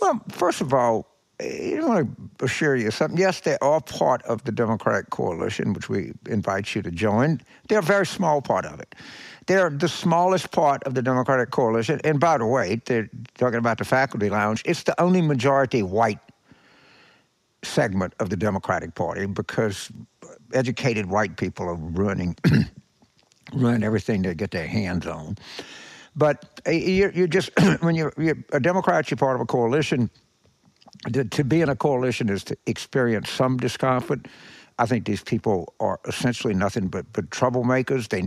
Well, 0.00 0.20
first 0.30 0.60
of 0.60 0.74
all, 0.74 1.06
I 1.40 1.78
want 1.80 2.38
to 2.38 2.44
assure 2.44 2.76
you 2.76 2.90
something. 2.90 3.18
Yes, 3.18 3.40
they 3.40 3.58
are 3.60 3.80
part 3.80 4.22
of 4.22 4.44
the 4.44 4.52
Democratic 4.52 5.10
coalition, 5.10 5.72
which 5.72 5.88
we 5.88 6.12
invite 6.26 6.74
you 6.74 6.82
to 6.82 6.90
join. 6.90 7.40
They're 7.68 7.80
a 7.80 7.82
very 7.82 8.06
small 8.06 8.40
part 8.40 8.64
of 8.64 8.80
it. 8.80 8.94
They're 9.46 9.70
the 9.70 9.88
smallest 9.88 10.50
part 10.50 10.82
of 10.84 10.94
the 10.94 11.02
Democratic 11.02 11.50
coalition. 11.50 12.00
And 12.04 12.18
by 12.18 12.38
the 12.38 12.46
way, 12.46 12.80
they're 12.84 13.10
talking 13.36 13.58
about 13.58 13.78
the 13.78 13.84
faculty 13.84 14.30
lounge. 14.30 14.62
It's 14.64 14.82
the 14.82 14.98
only 15.00 15.20
majority 15.20 15.82
white 15.82 16.20
segment 17.62 18.14
of 18.20 18.30
the 18.30 18.36
Democratic 18.36 18.94
Party 18.94 19.26
because 19.26 19.90
educated 20.52 21.06
white 21.06 21.36
people 21.36 21.66
are 21.66 21.74
running 21.74 22.36
run 23.52 23.82
everything 23.82 24.22
they 24.22 24.34
get 24.34 24.50
their 24.50 24.66
hands 24.66 25.06
on. 25.06 25.36
But 26.16 26.60
uh, 26.66 26.70
you're, 26.70 27.10
you're 27.10 27.26
just 27.26 27.50
when 27.80 27.94
you're, 27.94 28.12
you're 28.16 28.38
a 28.52 28.60
Democrat, 28.60 29.10
you're 29.10 29.18
part 29.18 29.34
of 29.34 29.40
a 29.40 29.46
coalition. 29.46 30.10
To, 31.12 31.24
to 31.24 31.44
be 31.44 31.60
in 31.60 31.68
a 31.68 31.76
coalition 31.76 32.30
is 32.30 32.44
to 32.44 32.56
experience 32.66 33.28
some 33.28 33.58
discomfort. 33.58 34.26
I 34.78 34.86
think 34.86 35.04
these 35.04 35.22
people 35.22 35.72
are 35.78 36.00
essentially 36.06 36.54
nothing 36.54 36.88
but, 36.88 37.06
but 37.12 37.30
troublemakers. 37.30 38.08
They 38.08 38.26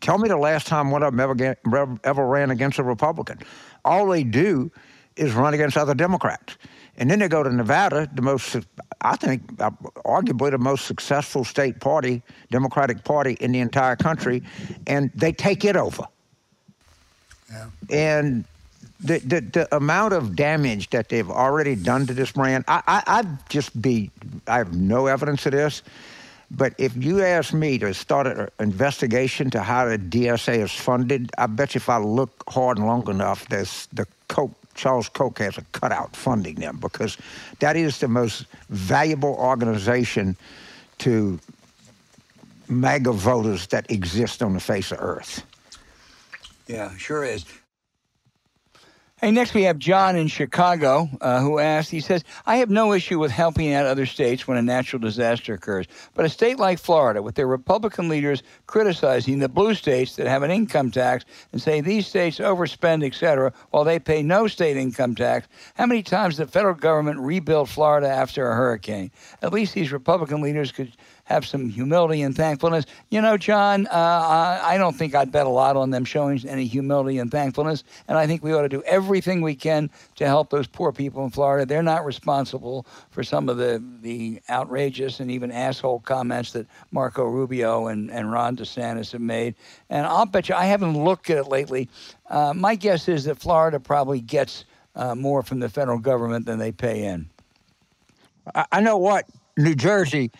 tell 0.00 0.18
me 0.18 0.28
the 0.28 0.36
last 0.36 0.66
time 0.66 0.90
one 0.90 1.02
of 1.02 1.16
them 1.16 1.20
ever, 1.20 1.98
ever 2.04 2.26
ran 2.26 2.50
against 2.50 2.78
a 2.78 2.84
Republican. 2.84 3.38
All 3.84 4.06
they 4.06 4.22
do 4.22 4.70
is 5.16 5.32
run 5.32 5.54
against 5.54 5.76
other 5.76 5.94
Democrats. 5.94 6.56
And 6.96 7.10
then 7.10 7.18
they 7.18 7.28
go 7.28 7.42
to 7.42 7.50
Nevada, 7.50 8.08
the 8.14 8.22
most, 8.22 8.56
I 9.00 9.16
think, 9.16 9.42
uh, 9.60 9.70
arguably 10.04 10.50
the 10.50 10.58
most 10.58 10.86
successful 10.86 11.44
state 11.44 11.80
party, 11.80 12.22
Democratic 12.50 13.04
Party 13.04 13.36
in 13.40 13.52
the 13.52 13.60
entire 13.60 13.96
country, 13.96 14.42
and 14.86 15.10
they 15.14 15.32
take 15.32 15.64
it 15.64 15.76
over. 15.76 16.06
Yeah. 17.50 17.70
And 17.88 18.44
the, 19.02 19.18
the, 19.18 19.40
the 19.40 19.76
amount 19.76 20.12
of 20.12 20.36
damage 20.36 20.90
that 20.90 21.08
they've 21.08 21.30
already 21.30 21.74
done 21.74 22.06
to 22.06 22.14
this 22.14 22.32
brand, 22.32 22.64
I, 22.68 22.82
I, 22.86 23.02
I'd 23.06 23.48
just 23.50 23.80
be, 23.80 24.10
I 24.46 24.58
have 24.58 24.74
no 24.74 25.06
evidence 25.06 25.46
of 25.46 25.52
this, 25.52 25.82
but 26.50 26.74
if 26.78 26.96
you 26.96 27.22
ask 27.22 27.54
me 27.54 27.78
to 27.78 27.94
start 27.94 28.26
an 28.26 28.48
investigation 28.58 29.50
to 29.50 29.62
how 29.62 29.86
the 29.86 29.98
DSA 29.98 30.58
is 30.58 30.72
funded, 30.72 31.30
I 31.38 31.46
bet 31.46 31.74
you 31.74 31.78
if 31.78 31.88
I 31.88 31.98
look 31.98 32.44
hard 32.48 32.78
and 32.78 32.86
long 32.86 33.08
enough, 33.08 33.48
there's 33.48 33.86
the 33.92 34.06
Koch, 34.28 34.50
Charles 34.74 35.08
Koch 35.08 35.38
has 35.38 35.58
a 35.58 35.62
cutout 35.72 36.14
funding 36.16 36.56
them 36.56 36.78
because 36.80 37.16
that 37.60 37.76
is 37.76 38.00
the 38.00 38.08
most 38.08 38.46
valuable 38.68 39.34
organization 39.34 40.36
to 40.98 41.38
MAGA 42.68 43.12
voters 43.12 43.66
that 43.68 43.90
exist 43.90 44.42
on 44.42 44.54
the 44.54 44.60
face 44.60 44.92
of 44.92 44.98
Earth. 45.00 45.44
Yeah, 46.66 46.96
sure 46.96 47.24
is. 47.24 47.44
Hey, 49.20 49.32
next 49.32 49.52
we 49.52 49.64
have 49.64 49.76
John 49.76 50.16
in 50.16 50.28
Chicago 50.28 51.06
uh, 51.20 51.42
who 51.42 51.58
asked, 51.58 51.90
he 51.90 52.00
says, 52.00 52.24
I 52.46 52.56
have 52.56 52.70
no 52.70 52.94
issue 52.94 53.18
with 53.18 53.30
helping 53.30 53.74
out 53.74 53.84
other 53.84 54.06
states 54.06 54.48
when 54.48 54.56
a 54.56 54.62
natural 54.62 54.98
disaster 54.98 55.52
occurs, 55.52 55.84
but 56.14 56.24
a 56.24 56.30
state 56.30 56.58
like 56.58 56.78
Florida, 56.78 57.20
with 57.20 57.34
their 57.34 57.46
Republican 57.46 58.08
leaders 58.08 58.42
criticizing 58.66 59.38
the 59.38 59.48
blue 59.50 59.74
states 59.74 60.16
that 60.16 60.26
have 60.26 60.42
an 60.42 60.50
income 60.50 60.90
tax 60.90 61.26
and 61.52 61.60
say 61.60 61.82
these 61.82 62.06
states 62.06 62.38
overspend, 62.38 63.04
etc., 63.04 63.52
while 63.72 63.84
they 63.84 63.98
pay 63.98 64.22
no 64.22 64.46
state 64.46 64.78
income 64.78 65.14
tax, 65.14 65.48
how 65.74 65.84
many 65.84 66.02
times 66.02 66.38
the 66.38 66.46
federal 66.46 66.74
government 66.74 67.20
rebuilt 67.20 67.68
Florida 67.68 68.08
after 68.08 68.50
a 68.50 68.54
hurricane? 68.54 69.10
At 69.42 69.52
least 69.52 69.74
these 69.74 69.92
Republican 69.92 70.40
leaders 70.40 70.72
could 70.72 70.96
have 71.30 71.46
some 71.46 71.68
humility 71.68 72.22
and 72.22 72.36
thankfulness. 72.36 72.86
You 73.08 73.22
know, 73.22 73.36
John, 73.36 73.86
uh, 73.86 74.60
I 74.62 74.76
don't 74.78 74.96
think 74.96 75.14
I'd 75.14 75.30
bet 75.30 75.46
a 75.46 75.50
lot 75.50 75.76
on 75.76 75.90
them 75.90 76.04
showing 76.04 76.44
any 76.46 76.66
humility 76.66 77.18
and 77.18 77.30
thankfulness. 77.30 77.84
And 78.08 78.18
I 78.18 78.26
think 78.26 78.42
we 78.42 78.52
ought 78.52 78.62
to 78.62 78.68
do 78.68 78.82
everything 78.82 79.40
we 79.40 79.54
can 79.54 79.90
to 80.16 80.26
help 80.26 80.50
those 80.50 80.66
poor 80.66 80.90
people 80.90 81.22
in 81.24 81.30
Florida. 81.30 81.64
They're 81.64 81.84
not 81.84 82.04
responsible 82.04 82.84
for 83.10 83.22
some 83.22 83.48
of 83.48 83.58
the, 83.58 83.82
the 84.02 84.42
outrageous 84.50 85.20
and 85.20 85.30
even 85.30 85.52
asshole 85.52 86.00
comments 86.00 86.52
that 86.52 86.66
Marco 86.90 87.24
Rubio 87.24 87.86
and, 87.86 88.10
and 88.10 88.32
Ron 88.32 88.56
DeSantis 88.56 89.12
have 89.12 89.20
made. 89.20 89.54
And 89.88 90.06
I'll 90.06 90.26
bet 90.26 90.48
you, 90.48 90.56
I 90.56 90.64
haven't 90.64 91.02
looked 91.02 91.30
at 91.30 91.38
it 91.38 91.46
lately. 91.46 91.88
Uh, 92.28 92.54
my 92.56 92.74
guess 92.74 93.08
is 93.08 93.24
that 93.24 93.38
Florida 93.38 93.78
probably 93.78 94.20
gets 94.20 94.64
uh, 94.96 95.14
more 95.14 95.44
from 95.44 95.60
the 95.60 95.68
federal 95.68 96.00
government 96.00 96.44
than 96.46 96.58
they 96.58 96.72
pay 96.72 97.04
in. 97.04 97.30
I 98.72 98.80
know 98.80 98.96
what 98.96 99.26
New 99.56 99.76
Jersey 99.76 100.32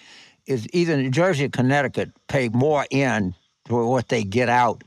is 0.46 0.66
either 0.72 0.96
New 0.96 1.10
Jersey 1.10 1.44
or 1.44 1.48
Connecticut 1.48 2.10
pay 2.28 2.48
more 2.48 2.86
in 2.90 3.34
for 3.66 3.86
what 3.86 4.08
they 4.08 4.24
get 4.24 4.48
out 4.48 4.82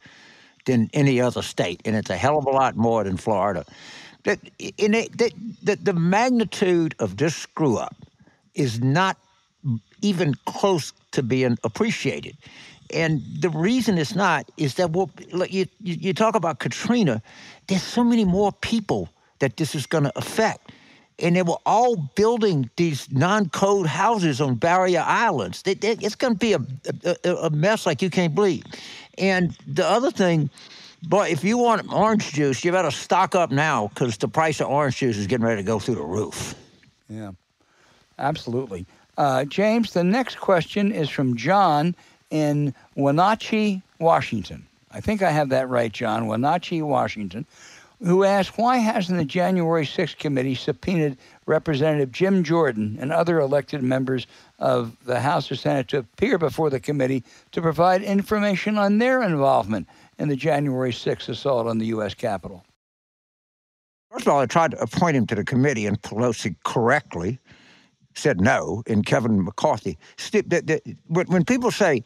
than 0.65 0.89
any 0.93 1.19
other 1.19 1.41
state, 1.41 1.81
and 1.85 1.95
it's 1.95 2.09
a 2.09 2.17
hell 2.17 2.37
of 2.37 2.45
a 2.45 2.49
lot 2.49 2.75
more 2.75 3.03
than 3.03 3.17
Florida. 3.17 3.65
That 4.23 4.39
in 4.77 4.93
it, 4.93 5.17
that, 5.17 5.33
that 5.63 5.85
the 5.85 5.93
magnitude 5.93 6.95
of 6.99 7.17
this 7.17 7.35
screw 7.35 7.77
up 7.77 7.95
is 8.55 8.81
not 8.81 9.17
even 10.01 10.35
close 10.45 10.93
to 11.11 11.23
being 11.23 11.57
appreciated. 11.63 12.37
And 12.93 13.21
the 13.39 13.49
reason 13.49 13.97
it's 13.97 14.15
not 14.15 14.49
is 14.57 14.75
that 14.75 14.91
well, 14.91 15.09
you, 15.49 15.65
you 15.81 16.13
talk 16.13 16.35
about 16.35 16.59
Katrina, 16.59 17.21
there's 17.67 17.83
so 17.83 18.03
many 18.03 18.23
more 18.23 18.51
people 18.51 19.09
that 19.39 19.57
this 19.57 19.75
is 19.75 19.85
going 19.85 20.03
to 20.03 20.17
affect 20.17 20.71
and 21.23 21.37
they 21.37 21.41
were 21.41 21.57
all 21.65 21.95
building 22.15 22.69
these 22.75 23.09
non-code 23.11 23.87
houses 23.87 24.41
on 24.41 24.55
barrier 24.55 25.03
islands. 25.07 25.61
They, 25.61 25.73
they, 25.73 25.93
it's 25.93 26.15
going 26.15 26.33
to 26.33 26.39
be 26.39 26.53
a, 26.53 26.59
a, 27.23 27.35
a, 27.35 27.49
mess 27.49 27.85
like 27.85 28.01
you 28.01 28.09
can't 28.09 28.35
believe. 28.35 28.63
And 29.17 29.55
the 29.65 29.87
other 29.87 30.11
thing, 30.11 30.49
boy, 31.03 31.29
if 31.29 31.43
you 31.43 31.57
want 31.57 31.91
orange 31.91 32.33
juice, 32.33 32.63
you 32.63 32.73
better 32.73 32.91
stock 32.91 33.35
up 33.35 33.51
now 33.51 33.87
because 33.87 34.17
the 34.17 34.27
price 34.27 34.59
of 34.59 34.67
orange 34.67 34.97
juice 34.97 35.17
is 35.17 35.25
getting 35.25 35.45
ready 35.45 35.61
to 35.61 35.65
go 35.65 35.79
through 35.79 35.95
the 35.95 36.03
roof. 36.03 36.55
Yeah, 37.09 37.31
absolutely. 38.19 38.85
Uh, 39.17 39.45
James, 39.45 39.93
the 39.93 40.03
next 40.03 40.39
question 40.39 40.91
is 40.91 41.09
from 41.09 41.37
John 41.37 41.95
in 42.31 42.73
Wenatchee, 42.95 43.81
Washington. 43.99 44.67
I 44.91 44.99
think 44.99 45.21
I 45.21 45.31
have 45.31 45.49
that 45.49 45.69
right, 45.69 45.91
John. 45.91 46.27
Wenatchee, 46.27 46.81
Washington 46.81 47.45
who 48.03 48.23
asked 48.23 48.57
why 48.57 48.77
hasn't 48.77 49.17
the 49.17 49.25
January 49.25 49.85
6th 49.85 50.17
committee 50.17 50.55
subpoenaed 50.55 51.17
Representative 51.45 52.11
Jim 52.11 52.43
Jordan 52.43 52.97
and 52.99 53.11
other 53.11 53.39
elected 53.39 53.81
members 53.81 54.27
of 54.59 54.97
the 55.05 55.19
House 55.21 55.51
or 55.51 55.55
Senate 55.55 55.87
to 55.89 55.99
appear 55.99 56.37
before 56.37 56.69
the 56.69 56.79
committee 56.79 57.23
to 57.51 57.61
provide 57.61 58.01
information 58.01 58.77
on 58.77 58.97
their 58.97 59.23
involvement 59.23 59.87
in 60.19 60.27
the 60.27 60.35
January 60.35 60.91
6th 60.91 61.29
assault 61.29 61.67
on 61.67 61.77
the 61.77 61.87
U.S. 61.87 62.13
Capitol? 62.13 62.65
First 64.11 64.27
of 64.27 64.33
all, 64.33 64.41
I 64.41 64.45
tried 64.45 64.71
to 64.71 64.81
appoint 64.81 65.17
him 65.17 65.25
to 65.27 65.35
the 65.35 65.43
committee, 65.43 65.87
and 65.87 65.99
Pelosi 66.01 66.55
correctly 66.63 67.39
said 68.15 68.39
no, 68.39 68.83
and 68.85 69.03
Kevin 69.05 69.43
McCarthy. 69.43 69.97
When 71.07 71.45
people 71.45 71.71
say 71.71 72.03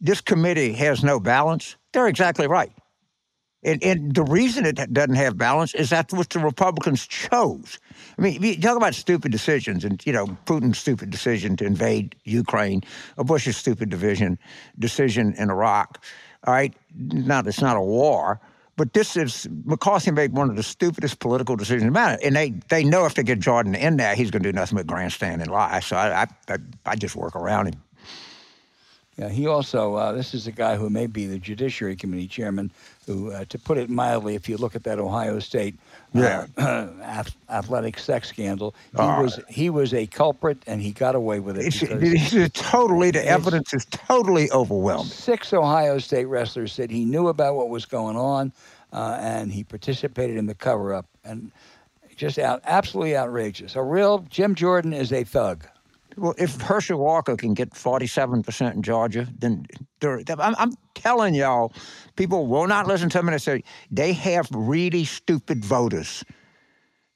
this 0.00 0.20
committee 0.20 0.72
has 0.74 1.02
no 1.02 1.18
balance, 1.18 1.76
they're 1.92 2.06
exactly 2.06 2.46
right. 2.46 2.70
And, 3.64 3.82
and, 3.82 4.14
the 4.14 4.22
reason 4.22 4.64
it 4.64 4.92
doesn't 4.92 5.16
have 5.16 5.36
balance 5.36 5.74
is 5.74 5.90
that's 5.90 6.14
what 6.14 6.30
the 6.30 6.38
Republicans 6.38 7.06
chose. 7.06 7.80
I 8.16 8.22
mean, 8.22 8.40
you 8.40 8.60
talk 8.60 8.76
about 8.76 8.94
stupid 8.94 9.32
decisions, 9.32 9.84
and 9.84 10.04
you 10.06 10.12
know 10.12 10.26
Putin's 10.46 10.78
stupid 10.78 11.10
decision 11.10 11.56
to 11.56 11.64
invade 11.64 12.14
Ukraine, 12.24 12.82
or 13.16 13.24
Bush's 13.24 13.56
stupid 13.56 13.90
division 13.90 14.38
decision 14.78 15.34
in 15.34 15.50
Iraq. 15.50 16.04
All 16.46 16.54
right, 16.54 16.72
not 16.96 17.48
it's 17.48 17.60
not 17.60 17.76
a 17.76 17.80
war, 17.80 18.40
but 18.76 18.92
this 18.92 19.16
is 19.16 19.48
McCarthy 19.64 20.12
made 20.12 20.32
one 20.32 20.48
of 20.50 20.54
the 20.54 20.62
stupidest 20.62 21.18
political 21.18 21.56
decisions 21.56 21.88
about 21.88 22.20
it, 22.20 22.26
and 22.26 22.36
they 22.36 22.50
they 22.68 22.84
know 22.84 23.06
if 23.06 23.14
they 23.14 23.24
get 23.24 23.40
Jordan 23.40 23.74
in 23.74 23.96
there, 23.96 24.14
he's 24.14 24.30
going 24.30 24.44
to 24.44 24.52
do 24.52 24.56
nothing 24.56 24.76
but 24.76 24.86
grandstand 24.86 25.42
and 25.42 25.50
lie. 25.50 25.80
So 25.80 25.96
I 25.96 26.28
I, 26.48 26.58
I 26.86 26.94
just 26.94 27.16
work 27.16 27.34
around 27.34 27.66
him. 27.66 27.82
Yeah, 29.18 29.30
he 29.30 29.48
also, 29.48 29.96
uh, 29.96 30.12
this 30.12 30.32
is 30.32 30.46
a 30.46 30.52
guy 30.52 30.76
who 30.76 30.88
may 30.88 31.08
be 31.08 31.26
the 31.26 31.40
Judiciary 31.40 31.96
Committee 31.96 32.28
chairman, 32.28 32.70
who, 33.04 33.32
uh, 33.32 33.44
to 33.48 33.58
put 33.58 33.76
it 33.76 33.90
mildly, 33.90 34.36
if 34.36 34.48
you 34.48 34.56
look 34.56 34.76
at 34.76 34.84
that 34.84 35.00
Ohio 35.00 35.40
State 35.40 35.74
uh, 36.14 36.46
yeah. 36.56 37.24
athletic 37.50 37.98
sex 37.98 38.28
scandal, 38.28 38.76
he 38.92 39.02
was 39.02 39.40
he 39.48 39.70
was 39.70 39.92
a 39.92 40.06
culprit 40.06 40.58
and 40.68 40.80
he 40.80 40.92
got 40.92 41.16
away 41.16 41.40
with 41.40 41.58
it. 41.58 41.66
It's, 41.66 42.32
it's 42.32 42.60
totally, 42.60 43.10
the 43.10 43.26
evidence 43.26 43.74
is 43.74 43.84
totally 43.86 44.50
overwhelming. 44.52 45.06
Six 45.06 45.52
Ohio 45.52 45.98
State 45.98 46.26
wrestlers 46.26 46.72
said 46.72 46.88
he 46.88 47.04
knew 47.04 47.26
about 47.26 47.56
what 47.56 47.70
was 47.70 47.86
going 47.86 48.16
on 48.16 48.52
uh, 48.92 49.18
and 49.20 49.50
he 49.52 49.64
participated 49.64 50.36
in 50.36 50.46
the 50.46 50.54
cover 50.54 50.94
up. 50.94 51.06
And 51.24 51.50
just 52.16 52.38
out, 52.38 52.62
absolutely 52.64 53.16
outrageous. 53.16 53.74
A 53.74 53.82
real 53.82 54.20
Jim 54.30 54.54
Jordan 54.54 54.92
is 54.92 55.12
a 55.12 55.24
thug. 55.24 55.66
Well, 56.18 56.34
if 56.36 56.60
Herschel 56.60 56.98
Walker 56.98 57.36
can 57.36 57.54
get 57.54 57.70
47% 57.70 58.74
in 58.74 58.82
Georgia, 58.82 59.26
then 59.38 59.66
I'm, 60.02 60.54
I'm, 60.58 60.72
telling 60.94 61.32
y'all, 61.32 61.72
people 62.16 62.48
will 62.48 62.66
not 62.66 62.88
listen 62.88 63.08
to 63.08 63.22
me 63.22 63.32
and 63.32 63.40
say 63.40 63.62
they 63.90 64.12
have 64.12 64.48
really 64.52 65.04
stupid 65.04 65.64
voters. 65.64 66.24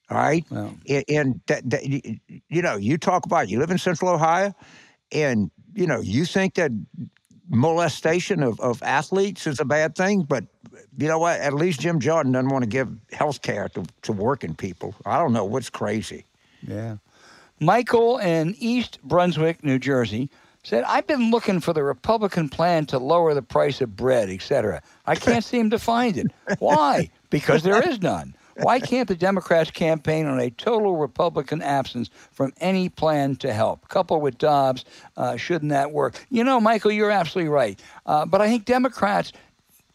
All 0.09 0.17
right. 0.17 0.45
Well, 0.51 0.75
and, 1.09 1.41
that, 1.47 1.69
that, 1.69 1.85
you 1.85 2.63
know, 2.63 2.77
you 2.77 2.97
talk 2.99 3.27
about 3.27 3.49
you 3.49 3.59
live 3.59 3.73
in 3.73 3.79
Central 3.79 4.11
Ohio, 4.11 4.55
and 5.11 5.51
you 5.75 5.87
know 5.87 6.01
you 6.01 6.25
think 6.25 6.55
that 6.55 6.71
molestation 7.49 8.43
of, 8.43 8.59
of 8.61 8.83
athletes 8.83 9.47
is 9.47 9.61
a 9.61 9.65
bad 9.65 9.95
thing, 9.95 10.23
but 10.23 10.45
you 10.97 11.09
know 11.09 11.19
what? 11.19 11.41
At 11.41 11.55
least 11.55 11.81
Jim 11.81 12.01
Jordan 12.01 12.33
doesn't 12.33 12.51
want 12.51 12.63
to 12.63 12.69
give 12.69 12.91
health 13.13 13.43
care 13.43 13.69
to, 13.71 13.85
to 14.03 14.13
working 14.13 14.55
people. 14.55 14.95
I 15.05 15.19
don't 15.19 15.33
know 15.33 15.45
what's 15.45 15.71
crazy. 15.71 16.25
Yeah. 16.67 16.97
Michael 17.63 18.19
in 18.19 18.57
East 18.59 18.99
Brunswick, 19.05 19.63
New 19.63 19.79
Jersey, 19.79 20.29
said, 20.65 20.83
I've 20.83 21.07
been 21.07 21.31
looking 21.31 21.61
for 21.61 21.73
the 21.73 21.85
Republican 21.85 22.49
plan 22.49 22.87
to 22.87 22.99
lower 22.99 23.35
the 23.35 23.43
price 23.43 23.81
of 23.81 23.97
bread, 23.97 24.29
etc. 24.31 24.83
I 25.07 25.15
can't 25.15 25.45
seem 25.45 25.71
to 25.71 25.79
find 25.79 26.17
it. 26.17 26.27
Why? 26.59 27.09
Because 27.31 27.63
there 27.63 27.81
is 27.89 28.03
none. 28.03 28.35
Why 28.57 28.81
can't 28.81 29.07
the 29.07 29.15
Democrats 29.15 29.71
campaign 29.71 30.27
on 30.27 30.41
a 30.41 30.51
total 30.51 30.97
Republican 30.97 31.63
absence 31.63 32.11
from 32.33 32.53
any 32.61 32.89
plan 32.89 33.37
to 33.37 33.53
help? 33.53 33.89
Coupled 33.89 34.23
with 34.23 34.39
Dobbs, 34.39 34.85
uh, 35.17 35.37
shouldn't 35.37 35.71
that 35.71 35.93
work? 35.93 36.27
You 36.31 36.43
know, 36.43 36.61
Michael, 36.61 36.91
you're 36.91 37.11
absolutely 37.13 37.49
right. 37.49 37.81
Uh, 38.07 38.27
but 38.27 38.41
I 38.41 38.49
think 38.49 38.65
Democrats 38.65 39.33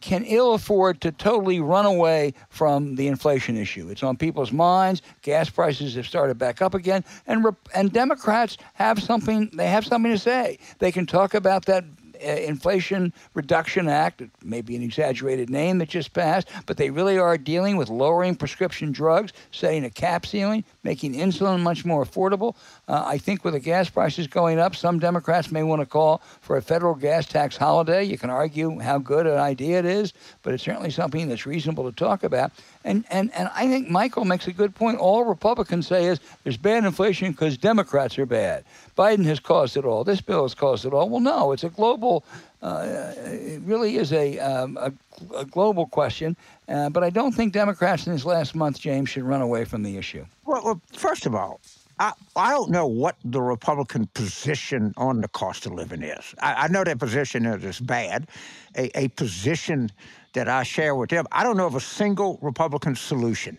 can 0.02 0.24
ill 0.26 0.54
afford 0.54 1.02
to 1.02 1.12
totally 1.12 1.60
run 1.60 1.86
away 1.86 2.34
from 2.50 2.96
the 2.96 3.08
inflation 3.08 3.58
issue. 3.58 3.90
It's 3.90 4.04
on 4.04 4.18
people's 4.18 4.52
minds. 4.52 5.02
Gas 5.22 5.50
prices 5.50 5.96
have 5.96 6.06
started 6.06 6.38
back 6.38 6.62
up 6.62 6.74
again, 6.74 7.04
and 7.26 7.46
and 7.74 7.92
Democrats 7.92 8.58
have 8.74 9.02
something. 9.02 9.50
They 9.54 9.68
have 9.68 9.86
something 9.86 10.12
to 10.12 10.20
say. 10.20 10.60
They 10.80 10.92
can 10.92 11.06
talk 11.06 11.34
about 11.34 11.66
that 11.66 11.84
Inflation 12.22 13.14
Reduction 13.34 13.88
Act, 13.88 14.22
it 14.22 14.30
may 14.44 14.62
be 14.62 14.76
an 14.76 14.82
exaggerated 14.82 15.50
name 15.50 15.78
that 15.80 15.90
just 15.90 16.14
passed, 16.14 16.48
but 16.66 16.78
they 16.78 16.90
really 16.90 17.18
are 17.18 17.38
dealing 17.38 17.78
with 17.78 17.90
lowering 17.90 18.36
prescription 18.36 18.92
drugs, 18.92 19.34
setting 19.52 19.86
a 19.86 19.90
cap 19.90 20.26
ceiling, 20.26 20.64
making 20.84 21.14
insulin 21.14 21.62
much 21.62 21.86
more 21.86 22.04
affordable. 22.04 22.56
Uh, 22.88 23.04
I 23.06 23.18
think 23.18 23.44
with 23.44 23.54
the 23.54 23.60
gas 23.60 23.90
prices 23.90 24.28
going 24.28 24.60
up, 24.60 24.76
some 24.76 25.00
Democrats 25.00 25.52
may 25.52 25.64
want 25.64 25.82
to 25.82 25.86
call 25.86 26.22
for 26.42 26.58
a 26.58 26.62
federal 26.62 26.96
gas 26.96 27.26
tax 27.26 27.58
holiday. 27.58 28.04
You 28.04 28.18
can 28.18 28.30
argue 28.30 28.80
how 28.80 28.98
good 28.98 29.28
an 29.28 29.38
idea 29.38 29.80
it 29.80 29.86
is, 29.86 30.14
but 30.42 30.54
it's 30.54 30.64
certainly 30.64 30.92
something 30.92 31.28
that's 31.28 31.46
reasonable 31.46 31.90
to 31.90 31.96
talk 31.96 32.24
about. 32.24 32.52
And, 32.84 33.06
and, 33.10 33.34
and 33.34 33.50
I 33.54 33.68
think 33.68 33.90
Michael 33.90 34.26
makes 34.26 34.48
a 34.48 34.52
good 34.52 34.74
point. 34.76 34.98
All 34.98 35.26
Republicans 35.26 35.88
say 35.88 36.06
is 36.06 36.20
there's 36.44 36.58
bad 36.58 36.86
inflation 36.86 37.32
because 37.32 37.58
Democrats 37.58 38.18
are 38.18 38.26
bad. 38.26 38.64
Biden 38.98 39.26
has 39.26 39.40
caused 39.40 39.78
it 39.78 39.86
all. 39.86 40.04
This 40.04 40.22
bill 40.22 40.44
has 40.44 40.54
caused 40.54 40.86
it 40.86 40.94
all. 40.94 41.10
Well, 41.10 41.20
no, 41.20 41.52
it's 41.52 41.64
a 41.64 41.70
global, 41.70 42.24
uh, 42.62 43.14
it 43.18 43.62
really 43.64 43.98
is 43.98 44.14
a, 44.14 44.40
um, 44.40 44.78
a, 44.78 44.92
a, 45.36 45.46
global 45.46 45.86
question. 45.88 46.36
Uh, 46.68 46.90
but 46.90 47.04
I 47.04 47.10
don't 47.10 47.34
think 47.34 47.54
Democrats 47.54 48.08
in 48.08 48.14
this 48.14 48.26
last 48.26 48.56
month, 48.56 48.80
James, 48.80 49.10
should 49.10 49.24
run 49.24 49.42
away 49.42 49.66
from 49.66 49.84
the 49.84 49.98
issue. 49.98 50.26
Well, 50.46 50.64
well 50.64 50.82
first 50.94 51.26
of 51.26 51.36
all, 51.36 51.60
I, 52.00 52.14
I 52.36 52.52
don't 52.52 52.70
know 52.70 52.86
what 52.86 53.16
the 53.26 53.42
Republican 53.42 54.08
position 54.14 54.94
on 54.98 55.22
the 55.22 55.28
cost 55.28 55.66
of 55.66 55.74
living 55.74 56.04
is. 56.04 56.36
I, 56.40 56.54
I 56.54 56.68
know 56.68 56.84
their 56.84 56.96
position 56.96 57.46
is 57.46 57.80
bad, 57.80 58.28
a, 58.76 58.98
a 58.98 59.08
position 59.10 59.92
that 60.38 60.48
I 60.48 60.62
share 60.62 60.94
with 60.96 61.10
them. 61.10 61.26
I 61.32 61.44
don't 61.44 61.58
know 61.58 61.66
of 61.66 61.76
a 61.76 61.82
single 61.82 62.38
Republican 62.44 62.96
solution. 62.96 63.58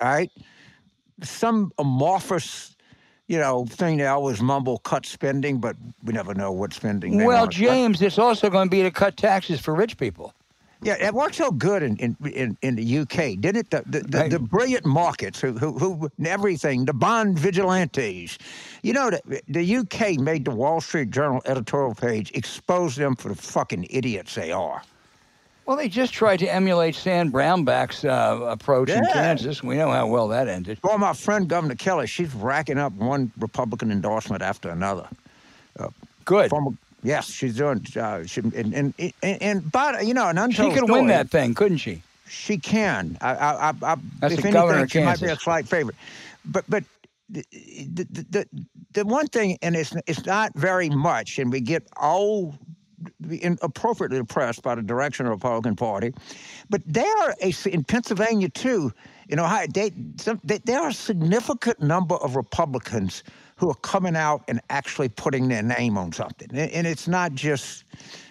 All 0.00 0.08
right? 0.08 0.30
Some 1.22 1.72
amorphous, 1.78 2.76
you 3.28 3.38
know, 3.38 3.64
thing 3.64 3.96
they 3.96 4.06
always 4.06 4.42
mumble 4.42 4.78
cut 4.78 5.06
spending, 5.06 5.58
but 5.58 5.76
we 6.02 6.12
never 6.12 6.34
know 6.34 6.50
what 6.50 6.72
spending. 6.72 7.24
Well, 7.24 7.46
James, 7.46 8.02
it's 8.02 8.18
also 8.18 8.50
going 8.50 8.66
to 8.66 8.70
be 8.70 8.82
to 8.82 8.90
cut 8.90 9.16
taxes 9.16 9.60
for 9.60 9.72
rich 9.74 9.96
people. 9.96 10.34
Yeah, 10.82 10.96
it 11.00 11.14
worked 11.14 11.36
so 11.36 11.52
good 11.52 11.82
in, 11.82 11.96
in, 11.96 12.16
in, 12.26 12.58
in 12.60 12.74
the 12.74 12.98
UK, 12.98 13.40
didn't 13.40 13.56
it? 13.56 13.70
The, 13.70 13.82
the, 13.86 14.00
the, 14.00 14.18
right. 14.18 14.30
the 14.30 14.38
brilliant 14.38 14.84
markets 14.84 15.40
who, 15.40 15.52
who, 15.52 15.78
who, 15.78 16.10
everything, 16.24 16.84
the 16.84 16.92
bond 16.92 17.38
vigilantes. 17.38 18.36
You 18.82 18.92
know, 18.92 19.10
the, 19.10 19.40
the 19.48 19.76
UK 19.76 20.20
made 20.20 20.44
the 20.44 20.50
Wall 20.50 20.80
Street 20.80 21.10
Journal 21.10 21.40
editorial 21.46 21.94
page 21.94 22.30
expose 22.34 22.96
them 22.96 23.16
for 23.16 23.28
the 23.28 23.36
fucking 23.36 23.86
idiots 23.88 24.34
they 24.34 24.52
are. 24.52 24.82
Well, 25.66 25.76
they 25.76 25.88
just 25.88 26.12
tried 26.12 26.38
to 26.38 26.46
emulate 26.46 26.94
Sam 26.94 27.32
Brownback's 27.32 28.04
uh, 28.04 28.38
approach 28.48 28.88
yeah. 28.88 28.98
in 28.98 29.06
Kansas. 29.06 29.64
We 29.64 29.74
know 29.74 29.90
how 29.90 30.06
well 30.06 30.28
that 30.28 30.46
ended. 30.46 30.78
Well, 30.84 30.96
my 30.96 31.12
friend 31.12 31.48
Governor 31.48 31.74
Kelly, 31.74 32.06
she's 32.06 32.32
racking 32.34 32.78
up 32.78 32.92
one 32.92 33.32
Republican 33.38 33.90
endorsement 33.90 34.42
after 34.42 34.70
another. 34.70 35.08
Uh, 35.76 35.88
Good. 36.24 36.50
Former, 36.50 36.70
yes, 37.02 37.28
she's 37.28 37.56
doing. 37.56 37.84
Uh, 37.96 38.24
she, 38.24 38.40
and, 38.42 38.54
and, 38.54 38.94
and, 38.98 39.12
and, 39.42 39.72
but 39.72 40.06
you 40.06 40.14
know, 40.14 40.28
an 40.28 40.38
untold 40.38 40.72
She 40.72 40.78
could 40.78 40.86
story, 40.86 41.00
win 41.00 41.08
that 41.08 41.30
thing, 41.30 41.54
couldn't 41.54 41.78
she? 41.78 42.00
She 42.28 42.58
can. 42.58 43.18
I, 43.20 43.34
I, 43.34 43.68
I, 43.70 43.72
That's 43.72 43.82
if 43.82 44.20
the 44.20 44.26
anything, 44.26 44.52
governor 44.52 44.88
she 44.88 45.00
Kansas. 45.00 45.20
might 45.20 45.26
be 45.26 45.32
a 45.32 45.36
slight 45.36 45.68
favorite. 45.68 45.96
But 46.44 46.64
but 46.68 46.84
the, 47.28 47.44
the, 47.50 48.26
the, 48.30 48.48
the 48.92 49.04
one 49.04 49.26
thing, 49.26 49.58
and 49.62 49.74
it's 49.74 49.94
it's 50.06 50.24
not 50.26 50.52
very 50.54 50.90
much, 50.90 51.38
and 51.40 51.50
we 51.50 51.60
get 51.60 51.86
all 51.96 52.54
appropriately 53.62 54.18
oppressed 54.18 54.62
by 54.62 54.74
the 54.74 54.82
direction 54.82 55.26
of 55.26 55.30
the 55.30 55.34
Republican 55.34 55.76
Party. 55.76 56.12
But 56.70 56.82
there 56.86 57.16
are 57.18 57.34
a, 57.42 57.52
in 57.66 57.84
Pennsylvania 57.84 58.48
too, 58.48 58.92
in 59.28 59.40
Ohio, 59.40 59.66
they, 59.72 59.90
they, 60.44 60.58
there 60.58 60.80
are 60.80 60.88
a 60.88 60.94
significant 60.94 61.80
number 61.80 62.14
of 62.16 62.36
Republicans 62.36 63.24
who 63.56 63.70
are 63.70 63.76
coming 63.76 64.16
out 64.16 64.44
and 64.48 64.60
actually 64.70 65.08
putting 65.08 65.48
their 65.48 65.62
name 65.62 65.98
on 65.98 66.12
something, 66.12 66.48
and, 66.52 66.86
it's 66.86 67.08
not 67.08 67.32
just 67.32 67.84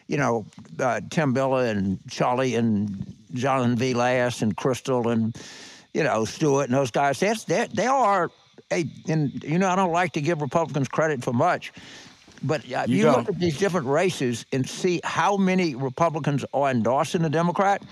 you 0.08 0.18
know 0.18 0.46
uh, 0.80 1.02
Tim 1.10 1.34
Miller 1.34 1.66
and 1.66 2.00
Charlie 2.10 2.56
and 2.56 3.16
John 3.34 3.76
V. 3.76 3.94
Last 3.94 4.42
and 4.42 4.56
Crystal 4.56 5.10
and 5.10 5.36
you 5.94 6.04
know 6.04 6.26
Stewart 6.26 6.68
and 6.68 6.76
those 6.76 6.92
guys. 6.92 7.20
That's 7.20 7.44
they 7.44 7.88
are 7.88 8.30
a, 8.72 8.86
and 9.10 9.44
you 9.44 9.58
know 9.58 9.68
I 9.68 9.76
don't 9.76 9.92
like 9.92 10.14
to 10.14 10.22
give 10.22 10.42
Republicans 10.42 10.88
credit 10.88 11.24
for 11.24 11.34
much 11.34 11.74
but 12.44 12.62
uh, 12.72 12.86
you, 12.88 12.98
you 12.98 13.12
look 13.12 13.30
at 13.30 13.40
these 13.40 13.58
different 13.58 13.88
races 13.88 14.46
and 14.52 14.68
see 14.68 15.02
how 15.04 15.38
many 15.38 15.76
Republicans 15.76 16.46
are 16.54 16.70
endorsing 16.70 17.22
the 17.22 17.30
Democrat. 17.30 17.84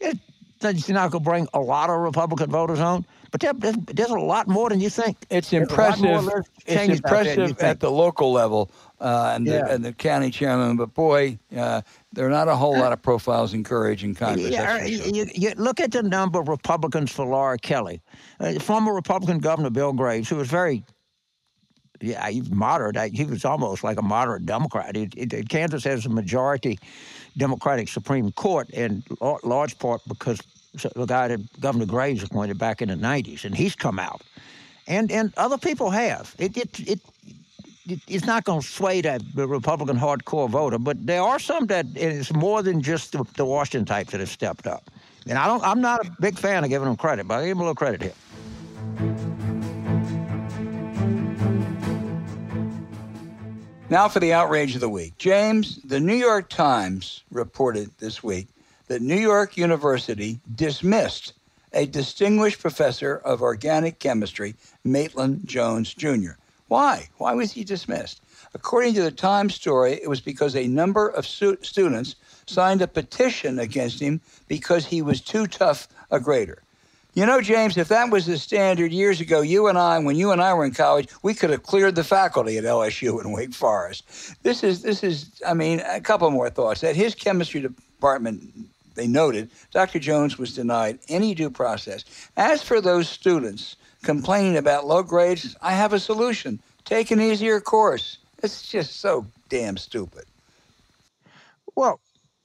It's 0.00 0.88
not 0.88 1.10
going 1.10 1.24
to 1.24 1.30
bring 1.30 1.48
a 1.54 1.60
lot 1.60 1.90
of 1.90 2.00
Republican 2.00 2.50
voters 2.50 2.80
on, 2.80 3.06
but 3.30 3.40
there's, 3.40 3.76
there's, 3.86 4.10
a 4.10 4.18
lot 4.18 4.48
more 4.48 4.68
than 4.68 4.80
you 4.80 4.90
think. 4.90 5.16
It's 5.30 5.50
there's 5.50 5.62
impressive. 5.62 6.28
It's 6.66 6.98
impressive 6.98 7.58
at 7.60 7.80
the 7.80 7.90
local 7.90 8.32
level 8.32 8.70
uh, 9.00 9.32
and, 9.34 9.46
yeah. 9.46 9.62
the, 9.62 9.72
and, 9.72 9.84
the, 9.84 9.92
county 9.92 10.30
chairman, 10.30 10.76
but 10.76 10.92
boy, 10.92 11.38
uh, 11.56 11.80
there 12.12 12.26
are 12.26 12.30
not 12.30 12.48
a 12.48 12.56
whole 12.56 12.78
lot 12.78 12.92
of 12.92 13.00
profiles 13.00 13.54
in 13.54 13.64
courage 13.64 14.04
in 14.04 14.14
Congress. 14.14 14.50
Yeah, 14.50 14.84
you, 14.84 15.26
you, 15.34 15.52
look 15.56 15.80
at 15.80 15.92
the 15.92 16.02
number 16.02 16.40
of 16.40 16.48
Republicans 16.48 17.10
for 17.10 17.24
Laura 17.24 17.56
Kelly, 17.56 18.02
uh, 18.40 18.58
former 18.58 18.92
Republican 18.92 19.38
Governor 19.38 19.70
Bill 19.70 19.92
Graves, 19.92 20.28
who 20.28 20.36
was 20.36 20.48
very 20.48 20.84
yeah, 22.00 22.28
he's 22.28 22.50
moderate. 22.50 23.12
He 23.12 23.24
was 23.24 23.44
almost 23.44 23.84
like 23.84 23.98
a 23.98 24.02
moderate 24.02 24.46
Democrat. 24.46 24.96
It, 24.96 25.14
it, 25.16 25.48
Kansas 25.48 25.84
has 25.84 26.06
a 26.06 26.08
majority 26.08 26.78
Democratic 27.36 27.88
Supreme 27.88 28.32
Court, 28.32 28.70
in 28.70 29.02
large 29.42 29.78
part 29.78 30.00
because 30.08 30.40
the 30.94 31.06
guy 31.06 31.28
that 31.28 31.60
Governor 31.60 31.86
Graves 31.86 32.22
appointed 32.22 32.58
back 32.58 32.82
in 32.82 32.88
the 32.88 32.94
'90s, 32.94 33.44
and 33.44 33.54
he's 33.54 33.74
come 33.74 33.98
out, 33.98 34.22
and 34.86 35.10
and 35.12 35.32
other 35.36 35.58
people 35.58 35.90
have. 35.90 36.34
It 36.38 36.56
it 36.56 36.80
it. 36.88 37.00
it's 37.86 38.26
not 38.26 38.44
going 38.44 38.60
to 38.60 38.66
sway 38.66 39.00
the 39.00 39.46
Republican 39.46 39.98
hardcore 39.98 40.48
voter, 40.48 40.78
but 40.78 41.06
there 41.06 41.22
are 41.22 41.38
some 41.38 41.66
that 41.66 41.86
it's 41.94 42.32
more 42.32 42.62
than 42.62 42.82
just 42.82 43.12
the, 43.12 43.24
the 43.36 43.44
Washington 43.44 43.84
types 43.84 44.12
that 44.12 44.20
have 44.20 44.28
stepped 44.28 44.66
up. 44.66 44.90
And 45.28 45.38
I 45.38 45.46
don't, 45.46 45.62
I'm 45.62 45.80
not 45.80 46.06
a 46.06 46.10
big 46.20 46.38
fan 46.38 46.64
of 46.64 46.70
giving 46.70 46.88
them 46.88 46.96
credit, 46.96 47.28
but 47.28 47.40
I 47.40 47.46
give 47.46 47.50
them 47.50 47.58
a 47.58 47.62
little 47.62 47.74
credit 47.74 48.02
here. 48.02 48.12
Now 53.90 54.08
for 54.08 54.20
the 54.20 54.32
outrage 54.32 54.76
of 54.76 54.80
the 54.80 54.88
week. 54.88 55.18
James, 55.18 55.82
the 55.82 55.98
New 55.98 56.14
York 56.14 56.48
Times 56.48 57.24
reported 57.32 57.90
this 57.98 58.22
week 58.22 58.46
that 58.86 59.02
New 59.02 59.16
York 59.16 59.56
University 59.56 60.38
dismissed 60.54 61.32
a 61.72 61.86
distinguished 61.86 62.60
professor 62.60 63.16
of 63.16 63.42
organic 63.42 63.98
chemistry, 63.98 64.54
Maitland 64.84 65.40
Jones 65.44 65.92
Jr. 65.92 66.38
Why? 66.68 67.08
Why 67.16 67.34
was 67.34 67.50
he 67.50 67.64
dismissed? 67.64 68.22
According 68.54 68.94
to 68.94 69.02
the 69.02 69.10
Times 69.10 69.56
story, 69.56 69.94
it 69.94 70.08
was 70.08 70.20
because 70.20 70.54
a 70.54 70.68
number 70.68 71.08
of 71.08 71.26
students 71.26 72.14
signed 72.46 72.82
a 72.82 72.86
petition 72.86 73.58
against 73.58 73.98
him 73.98 74.20
because 74.46 74.86
he 74.86 75.02
was 75.02 75.20
too 75.20 75.48
tough 75.48 75.88
a 76.12 76.20
grader. 76.20 76.62
You 77.14 77.26
know, 77.26 77.40
James, 77.40 77.76
if 77.76 77.88
that 77.88 78.10
was 78.10 78.26
the 78.26 78.38
standard 78.38 78.92
years 78.92 79.20
ago, 79.20 79.40
you 79.40 79.66
and 79.66 79.76
I, 79.76 79.98
when 79.98 80.16
you 80.16 80.30
and 80.30 80.40
I 80.40 80.54
were 80.54 80.64
in 80.64 80.72
college, 80.72 81.08
we 81.22 81.34
could 81.34 81.50
have 81.50 81.64
cleared 81.64 81.96
the 81.96 82.04
faculty 82.04 82.56
at 82.56 82.64
LSU 82.64 83.20
and 83.20 83.32
Wake 83.32 83.52
Forest. 83.52 84.34
This 84.42 84.62
is, 84.62 84.82
this 84.82 85.02
is, 85.02 85.30
I 85.46 85.54
mean, 85.54 85.80
a 85.80 86.00
couple 86.00 86.30
more 86.30 86.50
thoughts. 86.50 86.84
At 86.84 86.94
his 86.94 87.14
chemistry 87.14 87.60
department, 87.60 88.42
they 88.94 89.08
noted 89.08 89.50
Dr. 89.72 89.98
Jones 89.98 90.38
was 90.38 90.54
denied 90.54 91.00
any 91.08 91.34
due 91.34 91.50
process. 91.50 92.04
As 92.36 92.62
for 92.62 92.80
those 92.80 93.08
students 93.08 93.76
complaining 94.04 94.56
about 94.56 94.86
low 94.86 95.02
grades, 95.02 95.56
I 95.60 95.72
have 95.72 95.92
a 95.92 95.98
solution 95.98 96.60
Take 96.90 97.12
an 97.12 97.20
easier 97.20 97.60
course. 97.60 98.18
It's 98.42 98.68
just 98.68 98.98
so 98.98 99.24
damn 99.48 99.76
stupid. 99.76 100.24
Well, 101.76 102.00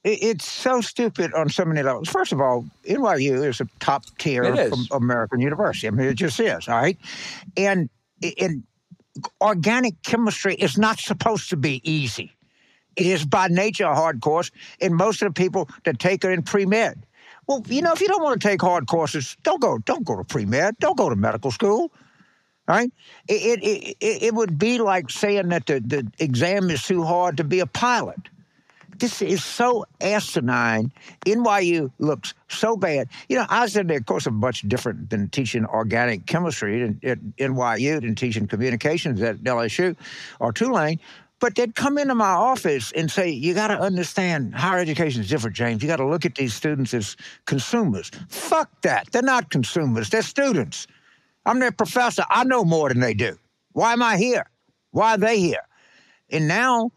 it's 0.06 0.46
so 0.46 0.82
stupid 0.82 1.34
on 1.34 1.50
so 1.50 1.66
many 1.66 1.82
levels. 1.82 2.08
First 2.08 2.32
of 2.32 2.40
all, 2.40 2.66
NYU 2.88 3.44
is 3.44 3.60
a 3.60 3.68
top 3.80 4.06
tier 4.20 4.44
is. 4.44 4.88
American 4.92 5.40
university. 5.40 5.88
I 5.88 5.90
mean, 5.90 6.08
it 6.08 6.14
just 6.14 6.40
is. 6.40 6.68
All 6.68 6.76
right, 6.76 6.98
and 7.58 7.90
and 8.40 8.64
organic 9.42 10.02
chemistry 10.04 10.54
is 10.56 10.78
not 10.78 11.00
supposed 11.00 11.50
to 11.50 11.58
be 11.58 11.82
easy. 11.90 12.32
It 12.96 13.08
is 13.08 13.26
by 13.26 13.48
nature 13.48 13.86
a 13.86 13.96
hard 13.96 14.22
course, 14.22 14.52
and 14.80 14.96
most 14.96 15.24
of 15.24 15.34
the 15.34 15.34
people 15.34 15.70
that 15.86 15.98
take 15.98 16.24
it 16.24 16.32
in 16.32 16.44
pre 16.44 16.68
med. 16.68 17.04
Well, 17.48 17.64
you 17.68 17.82
know, 17.82 17.92
if 17.92 18.00
you 18.00 18.08
don't 18.08 18.24
want 18.24 18.40
to 18.40 18.48
take 18.48 18.62
hard 18.62 18.88
courses, 18.88 19.36
don't 19.42 19.62
go. 19.62 19.80
Don't 19.80 20.06
go 20.06 20.18
to 20.18 20.24
pre 20.24 20.46
med. 20.46 20.76
Don't 20.80 20.98
go 20.98 21.10
to 21.10 21.16
medical 21.16 21.50
school. 21.50 21.92
All 22.68 22.76
right, 22.76 22.92
it, 23.28 23.64
it, 23.64 23.96
it, 24.00 24.24
it 24.24 24.34
would 24.36 24.58
be 24.60 24.78
like 24.78 25.10
saying 25.10 25.50
that 25.50 25.66
the, 25.66 25.80
the 25.80 26.12
exam 26.20 26.70
is 26.70 26.84
too 26.84 27.04
hard 27.04 27.38
to 27.38 27.44
be 27.44 27.60
a 27.60 27.68
pilot 27.68 28.30
this 29.00 29.22
is 29.22 29.44
so 29.44 29.86
asinine. 30.02 30.92
NYU 31.26 31.92
looks 32.00 32.34
so 32.48 32.76
bad. 32.78 33.10
You 33.30 33.38
know, 33.38 33.46
I 33.50 33.62
was 33.62 33.76
in 33.76 33.88
there, 33.88 33.98
of 33.98 34.06
course, 34.06 34.26
a 34.26 34.32
much 34.32 34.62
different 34.68 35.10
than 35.10 35.30
teaching 35.30 35.66
organic 35.66 36.26
chemistry 36.26 36.84
at, 36.84 37.04
at 37.04 37.20
NYU 37.38 38.02
than 38.02 38.16
teaching 38.16 38.48
communications 38.48 39.22
at 39.22 39.38
LSU 39.38 39.96
or 40.40 40.52
Tulane. 40.52 41.00
But 41.40 41.56
they'd 41.56 41.76
come 41.76 41.98
into 41.98 42.16
my 42.16 42.30
office 42.30 42.92
and 42.94 43.12
say, 43.12 43.30
You 43.30 43.54
got 43.54 43.68
to 43.68 43.80
understand, 43.80 44.56
higher 44.56 44.80
education 44.80 45.22
is 45.22 45.30
different, 45.30 45.56
James. 45.56 45.84
You 45.84 45.88
got 45.90 45.98
to 45.98 46.08
look 46.08 46.26
at 46.26 46.36
these 46.36 46.54
students 46.54 46.94
as 46.94 47.18
consumers. 47.46 48.10
Fuck 48.30 48.82
that. 48.82 49.12
They're 49.12 49.22
not 49.22 49.50
consumers, 49.50 50.10
they're 50.10 50.22
students. 50.22 50.88
I'm 51.46 51.60
their 51.60 51.72
professor. 51.72 52.24
I 52.30 52.44
know 52.44 52.64
more 52.64 52.90
than 52.90 53.00
they 53.00 53.14
do. 53.14 53.38
Why 53.74 53.94
am 53.94 54.02
I 54.02 54.18
here? 54.18 54.50
Why 54.92 55.14
are 55.14 55.18
they 55.18 55.40
here? 55.40 55.68
And 56.32 56.48
now, 56.48 56.92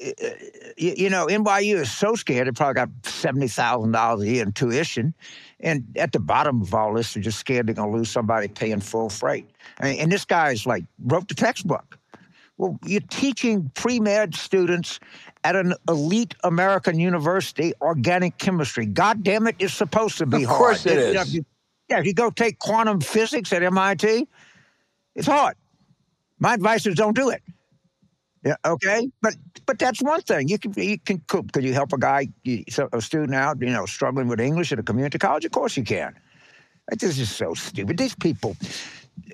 Eh, 0.00 0.12
eh, 0.18 0.32
you, 0.76 0.94
you 0.96 1.10
know, 1.10 1.26
NYU 1.26 1.76
is 1.76 1.90
so 1.90 2.14
scared. 2.14 2.46
They 2.46 2.52
probably 2.52 2.74
got 2.74 2.88
seventy 3.04 3.48
thousand 3.48 3.92
dollars 3.92 4.22
a 4.22 4.30
year 4.30 4.42
in 4.44 4.52
tuition, 4.52 5.14
and 5.60 5.84
at 5.96 6.12
the 6.12 6.20
bottom 6.20 6.62
of 6.62 6.72
all 6.74 6.94
this, 6.94 7.14
they're 7.14 7.22
just 7.22 7.38
scared 7.40 7.66
they're 7.66 7.74
going 7.74 7.90
to 7.90 7.96
lose 7.96 8.10
somebody 8.10 8.46
paying 8.48 8.80
full 8.80 9.08
freight. 9.10 9.48
And, 9.78 9.98
and 9.98 10.12
this 10.12 10.24
guy's 10.24 10.66
like 10.66 10.84
wrote 11.04 11.28
the 11.28 11.34
textbook. 11.34 11.98
Well, 12.58 12.78
you're 12.84 13.00
teaching 13.02 13.70
pre 13.74 13.98
med 14.00 14.34
students 14.34 15.00
at 15.44 15.56
an 15.56 15.74
elite 15.88 16.34
American 16.44 16.98
university 17.00 17.72
organic 17.80 18.38
chemistry. 18.38 18.86
God 18.86 19.22
damn 19.24 19.46
it, 19.46 19.56
it's 19.58 19.74
supposed 19.74 20.18
to 20.18 20.26
be 20.26 20.42
Of 20.44 20.48
hard. 20.50 20.58
course 20.58 20.86
it 20.86 21.14
know, 21.14 21.22
is. 21.22 21.34
you- 21.34 21.44
yeah, 21.88 22.00
if 22.00 22.04
you 22.06 22.12
go 22.12 22.28
take 22.30 22.58
quantum 22.58 23.00
physics 23.00 23.50
at 23.52 23.62
MIT, 23.62 24.28
it's 25.14 25.26
hard. 25.26 25.54
My 26.38 26.52
advice 26.52 26.84
is 26.86 26.94
don't 26.94 27.16
do 27.16 27.30
it. 27.30 27.42
Yeah, 28.48 28.56
okay, 28.64 29.10
but 29.22 29.36
but 29.66 29.78
that's 29.78 30.02
one 30.02 30.22
thing. 30.22 30.48
You 30.48 30.58
can 30.58 30.72
you 30.76 30.98
can 30.98 31.20
could, 31.28 31.50
you 31.60 31.74
help 31.74 31.92
a 31.92 31.98
guy, 31.98 32.28
a 32.92 33.02
student 33.02 33.34
out, 33.34 33.60
you 33.60 33.70
know, 33.70 33.86
struggling 33.86 34.28
with 34.28 34.40
English 34.40 34.72
at 34.72 34.80
a 34.80 34.84
community 34.84 35.18
college? 35.18 35.44
Of 35.46 35.52
course 35.52 35.76
you 35.76 35.84
can. 35.84 36.16
This 36.98 37.18
is 37.18 37.30
so 37.30 37.54
stupid. 37.54 37.98
These 37.98 38.14
people. 38.16 38.56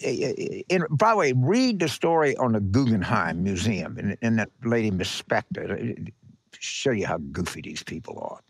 eh, 0.02 0.34
eh, 0.38 0.62
And 0.70 0.84
by 0.90 1.12
the 1.12 1.16
way, 1.16 1.32
read 1.36 1.80
the 1.80 1.88
story 1.88 2.36
on 2.38 2.52
the 2.52 2.60
Guggenheim 2.60 3.42
Museum 3.44 3.98
and, 3.98 4.16
and 4.22 4.38
that 4.40 4.50
lady 4.64 4.90
Miss 4.90 5.22
Spector. 5.22 5.66
eh, 5.98 6.10
Show 6.58 6.92
you 6.92 7.06
how 7.06 7.18
goofy 7.18 7.62
these 7.62 7.82
people 7.84 8.18
are. 8.22 8.40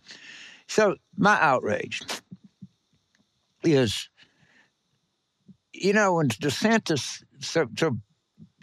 So 0.68 0.96
my 1.18 1.38
outrage 1.40 2.02
is, 3.64 4.08
you 5.72 5.92
know, 5.92 6.14
when 6.14 6.28
DeSantis. 6.28 7.24
So 7.40 7.68
so 7.78 7.98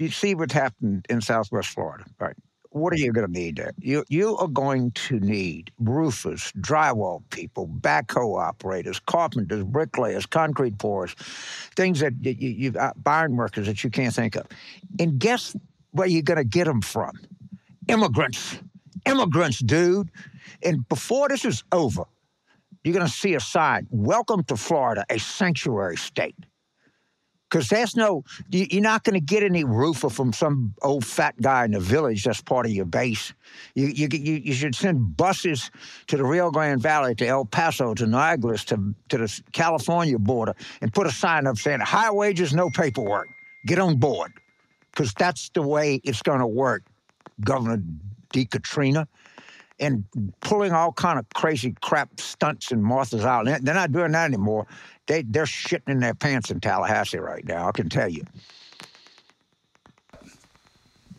you 0.01 0.09
see 0.09 0.35
what 0.35 0.51
happened 0.51 1.05
in 1.09 1.21
Southwest 1.21 1.69
Florida, 1.69 2.05
right? 2.19 2.35
What 2.71 2.93
are 2.93 2.97
you 2.97 3.11
going 3.11 3.27
to 3.27 3.31
need 3.31 3.57
there? 3.57 3.73
You 3.79 4.05
you 4.07 4.37
are 4.37 4.47
going 4.47 4.91
to 4.91 5.19
need 5.19 5.71
roofers, 5.77 6.53
drywall 6.61 7.21
people, 7.29 7.67
backhoe 7.67 8.41
operators, 8.41 8.97
carpenters, 8.99 9.63
bricklayers, 9.65 10.25
concrete 10.25 10.77
pourers, 10.77 11.13
things 11.75 11.99
that 11.99 12.13
you, 12.23 12.31
you, 12.31 12.79
uh, 12.79 12.93
barn 12.95 13.35
workers 13.35 13.67
that 13.67 13.83
you 13.83 13.89
can't 13.89 14.13
think 14.13 14.37
of. 14.37 14.47
And 14.99 15.19
guess 15.19 15.53
where 15.91 16.07
you're 16.07 16.21
going 16.21 16.37
to 16.37 16.45
get 16.45 16.63
them 16.63 16.81
from? 16.81 17.19
Immigrants, 17.89 18.57
immigrants, 19.05 19.59
dude. 19.59 20.09
And 20.63 20.87
before 20.87 21.27
this 21.27 21.43
is 21.43 21.65
over, 21.73 22.05
you're 22.85 22.93
going 22.93 23.05
to 23.05 23.11
see 23.11 23.35
a 23.35 23.41
sign: 23.41 23.85
"Welcome 23.91 24.45
to 24.45 24.55
Florida, 24.55 25.03
a 25.09 25.19
sanctuary 25.19 25.97
state." 25.97 26.37
Because 27.51 27.67
there's 27.67 27.97
no, 27.97 28.23
you- 28.49 28.67
you're 28.71 28.81
not 28.81 29.03
going 29.03 29.13
to 29.13 29.19
get 29.19 29.43
any 29.43 29.65
roofer 29.65 30.09
from 30.09 30.31
some 30.31 30.73
old 30.81 31.05
fat 31.05 31.39
guy 31.41 31.65
in 31.65 31.71
the 31.71 31.81
village 31.81 32.23
that's 32.23 32.39
part 32.41 32.65
of 32.65 32.71
your 32.71 32.85
base. 32.85 33.33
You, 33.75 33.87
you, 33.87 34.07
you, 34.09 34.53
should 34.53 34.73
send 34.73 35.17
buses 35.17 35.69
to 36.07 36.15
the 36.15 36.23
Rio 36.23 36.49
Grande 36.49 36.81
Valley, 36.81 37.13
to 37.15 37.27
El 37.27 37.43
Paso, 37.43 37.93
to 37.93 38.07
Nogales, 38.07 38.63
to, 38.65 38.95
to 39.09 39.17
the 39.17 39.41
California 39.51 40.17
border, 40.17 40.55
and 40.79 40.93
put 40.93 41.07
a 41.07 41.11
sign 41.11 41.45
up 41.45 41.57
saying, 41.57 41.81
high 41.81 42.09
wages, 42.11 42.53
no 42.53 42.69
paperwork. 42.69 43.27
Get 43.65 43.79
on 43.79 43.97
board. 43.97 44.31
Because 44.91 45.13
that's 45.13 45.49
the 45.49 45.61
way 45.61 45.99
it's 46.05 46.21
going 46.21 46.39
to 46.39 46.47
work, 46.47 46.83
Governor 47.41 47.83
D. 48.31 48.45
Katrina. 48.45 49.07
And 49.81 50.05
pulling 50.41 50.73
all 50.73 50.91
kind 50.91 51.17
of 51.17 51.27
crazy 51.33 51.75
crap 51.81 52.19
stunts 52.19 52.71
in 52.71 52.83
Martha's 52.83 53.25
Island. 53.25 53.65
They're 53.65 53.73
not 53.73 53.91
doing 53.91 54.11
that 54.11 54.25
anymore. 54.25 54.67
They 55.07 55.23
they're 55.23 55.45
shitting 55.45 55.89
in 55.89 55.99
their 55.99 56.13
pants 56.13 56.51
in 56.51 56.59
Tallahassee 56.59 57.17
right 57.17 57.43
now. 57.43 57.67
I 57.67 57.71
can 57.71 57.89
tell 57.89 58.07
you. 58.07 58.23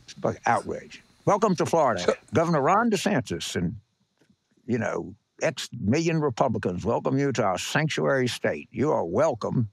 It's 0.04 0.14
like 0.22 0.40
outrage. 0.46 1.02
Welcome 1.24 1.56
to 1.56 1.66
Florida, 1.66 2.14
Governor 2.32 2.62
Ron 2.62 2.88
DeSantis, 2.88 3.56
and 3.56 3.76
you 4.64 4.78
know 4.78 5.14
ex 5.42 5.68
million 5.80 6.20
Republicans 6.20 6.84
welcome 6.84 7.18
you 7.18 7.32
to 7.32 7.42
our 7.42 7.58
sanctuary 7.58 8.28
state. 8.28 8.68
You 8.70 8.92
are 8.92 9.04
welcome. 9.04 9.70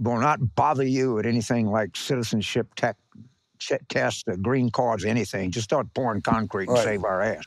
Will 0.00 0.18
not 0.18 0.56
bother 0.56 0.84
you 0.84 1.14
with 1.14 1.26
anything 1.26 1.68
like 1.68 1.96
citizenship 1.96 2.74
tech, 2.74 2.96
tests, 3.88 4.24
green 4.42 4.70
cards, 4.70 5.04
or 5.04 5.08
anything. 5.08 5.52
Just 5.52 5.64
start 5.64 5.86
pouring 5.94 6.22
concrete 6.22 6.66
and 6.68 6.74
Right. 6.76 6.84
save 6.84 7.04
our 7.04 7.22
ass. 7.22 7.44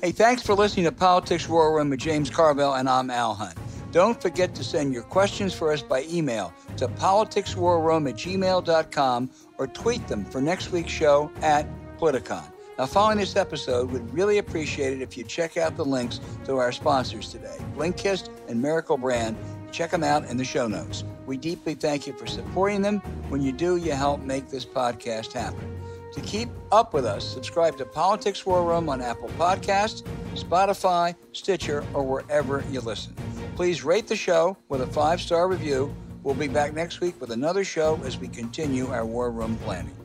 Hey, 0.00 0.12
thanks 0.12 0.42
for 0.42 0.54
listening 0.54 0.86
to 0.86 0.92
Politics 0.92 1.48
War 1.48 1.76
Room 1.76 1.90
with 1.90 2.00
James 2.00 2.30
Carville, 2.30 2.74
and 2.74 2.88
I'm 2.88 3.10
Al 3.10 3.34
Hunt. 3.34 3.58
Don't 3.90 4.22
forget 4.22 4.54
to 4.54 4.64
send 4.64 4.94
your 4.94 5.02
questions 5.02 5.52
for 5.52 5.72
us 5.72 5.82
by 5.82 6.04
email 6.04 6.52
to 6.76 6.88
politicswarroom 6.88 8.08
at 8.08 8.14
gmail.com 8.16 9.30
or 9.58 9.66
tweet 9.66 10.06
them 10.08 10.24
for 10.24 10.40
next 10.40 10.72
week's 10.72 10.92
show 10.92 11.30
at 11.42 11.66
Politicon. 11.98 12.50
Now, 12.78 12.86
following 12.86 13.18
this 13.18 13.34
episode, 13.34 13.90
we'd 13.90 14.08
really 14.14 14.38
appreciate 14.38 14.92
it 14.92 15.02
if 15.02 15.18
you 15.18 15.24
check 15.24 15.56
out 15.56 15.76
the 15.76 15.84
links 15.84 16.20
to 16.44 16.58
our 16.58 16.70
sponsors 16.70 17.30
today, 17.30 17.58
Blinkist 17.76 18.30
and 18.48 18.62
Miracle 18.62 18.96
Brand. 18.96 19.36
Check 19.72 19.90
them 19.90 20.04
out 20.04 20.24
in 20.24 20.36
the 20.36 20.44
show 20.44 20.66
notes. 20.66 21.04
We 21.26 21.36
deeply 21.36 21.74
thank 21.74 22.06
you 22.06 22.12
for 22.12 22.26
supporting 22.26 22.82
them. 22.82 22.98
When 23.28 23.42
you 23.42 23.52
do, 23.52 23.76
you 23.76 23.92
help 23.92 24.20
make 24.20 24.48
this 24.48 24.64
podcast 24.64 25.32
happen. 25.32 25.78
To 26.14 26.20
keep 26.22 26.48
up 26.72 26.94
with 26.94 27.04
us, 27.04 27.24
subscribe 27.24 27.76
to 27.78 27.84
Politics 27.84 28.44
War 28.46 28.64
Room 28.64 28.88
on 28.88 29.02
Apple 29.02 29.28
Podcasts, 29.30 30.02
Spotify, 30.34 31.14
Stitcher, 31.32 31.84
or 31.92 32.02
wherever 32.02 32.64
you 32.70 32.80
listen. 32.80 33.14
Please 33.56 33.84
rate 33.84 34.06
the 34.06 34.16
show 34.16 34.56
with 34.68 34.80
a 34.80 34.86
five 34.86 35.20
star 35.20 35.48
review. 35.48 35.94
We'll 36.22 36.34
be 36.34 36.48
back 36.48 36.74
next 36.74 37.00
week 37.00 37.20
with 37.20 37.30
another 37.30 37.64
show 37.64 38.00
as 38.04 38.18
we 38.18 38.28
continue 38.28 38.88
our 38.88 39.04
War 39.04 39.30
Room 39.30 39.56
planning. 39.58 39.97